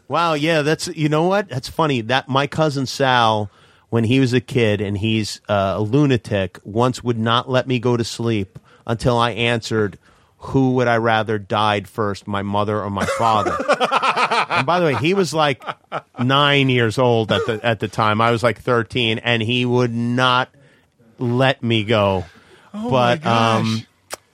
[0.08, 1.48] Wow, yeah, that's you know what?
[1.50, 2.02] That's funny.
[2.02, 3.50] That my cousin Sal,
[3.92, 7.78] when he was a kid and he's uh, a lunatic, once would not let me
[7.78, 8.58] go to sleep
[8.88, 10.00] until I answered,
[10.38, 13.52] "Who would I rather died first, my mother or my father?"
[14.50, 15.62] and by the way, he was like
[16.18, 18.22] nine years old at the at the time.
[18.22, 20.50] I was like thirteen, and he would not
[21.20, 22.24] let me go.
[22.72, 23.86] but um,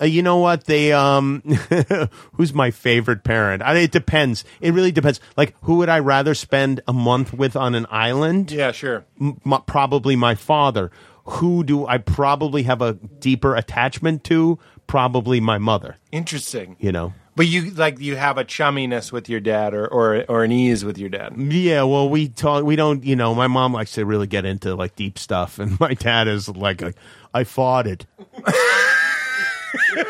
[0.01, 0.65] uh, you know what?
[0.65, 1.41] They um,
[2.33, 3.61] who's my favorite parent?
[3.63, 4.43] I, it depends.
[4.61, 5.19] It really depends.
[5.35, 8.51] Like, who would I rather spend a month with on an island?
[8.51, 9.05] Yeah, sure.
[9.19, 10.91] M- m- probably my father.
[11.25, 14.59] Who do I probably have a deeper attachment to?
[14.85, 15.97] Probably my mother.
[16.11, 16.77] Interesting.
[16.79, 17.13] You know.
[17.35, 20.83] But you like you have a chumminess with your dad, or or, or an ease
[20.83, 21.35] with your dad.
[21.37, 22.63] Yeah, well, we talk.
[22.63, 23.35] We don't, you know.
[23.35, 26.81] My mom likes to really get into like deep stuff, and my dad is like,
[26.81, 26.95] like
[27.35, 28.07] I fought it.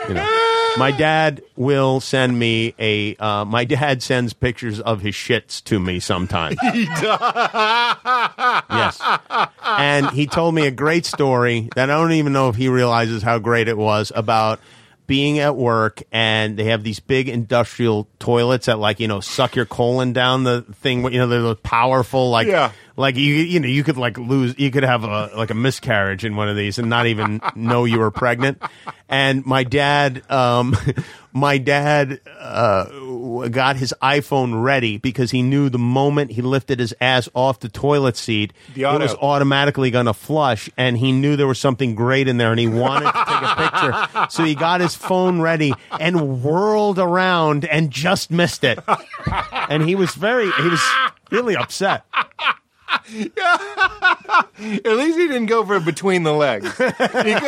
[0.08, 0.54] You know.
[0.78, 3.16] My dad will send me a.
[3.16, 6.58] Uh, my dad sends pictures of his shits to me sometimes.
[6.74, 7.20] He does.
[8.70, 9.02] yes,
[9.64, 13.24] and he told me a great story that I don't even know if he realizes
[13.24, 14.60] how great it was about
[15.08, 19.56] being at work and they have these big industrial toilets that like you know suck
[19.56, 22.72] your colon down the thing you know they're those powerful like Yeah.
[22.98, 26.26] Like you you know you could like lose you could have a like a miscarriage
[26.26, 28.62] in one of these and not even know you were pregnant.
[29.08, 30.76] And my dad um
[31.34, 32.86] my dad uh
[33.50, 37.70] got his iPhone ready because he knew the moment he lifted his ass off the
[37.70, 40.68] toilet seat The it was automatically going to flush.
[40.76, 43.56] And he knew there was something great in there and he wanted to take a
[44.10, 44.28] picture.
[44.32, 48.80] So he got his phone ready and whirled around and just missed it.
[49.70, 50.82] And he was very he was
[51.30, 52.04] really upset
[52.90, 56.70] At least he didn't go for between the legs.
[56.78, 56.94] he could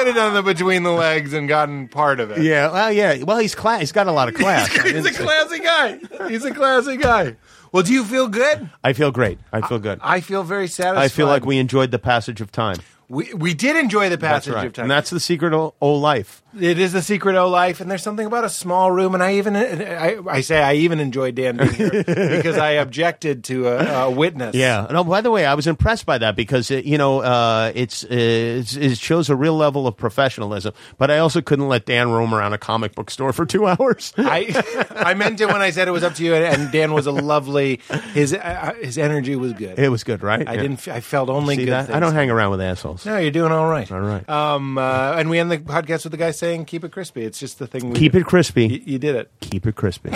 [0.07, 2.41] have done the between the legs and gotten part of it.
[2.41, 3.23] Yeah, well, yeah.
[3.23, 3.79] Well, he's class.
[3.81, 4.69] He's got a lot of class.
[4.77, 5.99] I He's a classy guy.
[6.27, 7.35] He's a classy guy.
[7.71, 8.69] Well, do you feel good?
[8.83, 9.39] I feel great.
[9.51, 9.99] I feel good.
[10.01, 11.03] I feel very satisfied.
[11.03, 12.77] I feel like we enjoyed the passage of time.
[13.09, 14.83] we we did enjoy the passage right, of time.
[14.83, 16.41] and that's the secret of old life.
[16.59, 19.13] It is the secret of life, and there's something about a small room.
[19.13, 23.43] And I even I, I say I even enjoyed Dan being here because I objected
[23.45, 24.55] to a, a witness.
[24.55, 24.88] Yeah.
[24.91, 25.03] No.
[25.03, 28.76] By the way, I was impressed by that because it, you know uh, it's, it's
[28.76, 30.73] it shows a real level of professionalism.
[30.97, 34.13] But I also couldn't let Dan roam around a comic book store for two hours.
[34.17, 37.07] I I meant it when I said it was up to you, and, Dan was
[37.07, 37.80] a lovely.
[38.13, 39.80] His uh, his energy was good.
[39.80, 40.47] it was good, right?
[40.47, 40.61] I Yeah.
[40.61, 40.88] didn't.
[40.88, 41.73] I felt only See good.
[41.89, 43.05] I don't hang around with assholes.
[43.05, 43.91] No, you're doing all right.
[43.91, 44.27] All right.
[44.30, 47.39] Um, uh, and we end the podcast with the guy saying, "Keep it crispy." It's
[47.39, 47.89] just the thing.
[47.91, 48.19] We Keep do.
[48.19, 48.67] it crispy.
[48.67, 49.31] You, you did it.
[49.41, 50.09] Keep it crispy.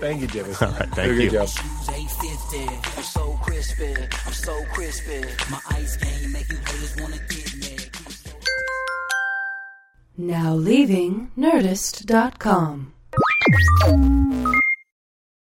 [0.00, 0.54] Thank you, Jimmy.
[0.60, 0.88] All right.
[0.90, 1.30] Thank Did a good you.
[1.30, 1.48] job.
[1.90, 2.96] 850.
[2.96, 3.94] I'm so crispy.
[4.26, 5.20] I'm so crispy.
[5.50, 7.76] My ice game make you haters wanna get me.
[10.16, 12.92] Now leaving Nerdist.com.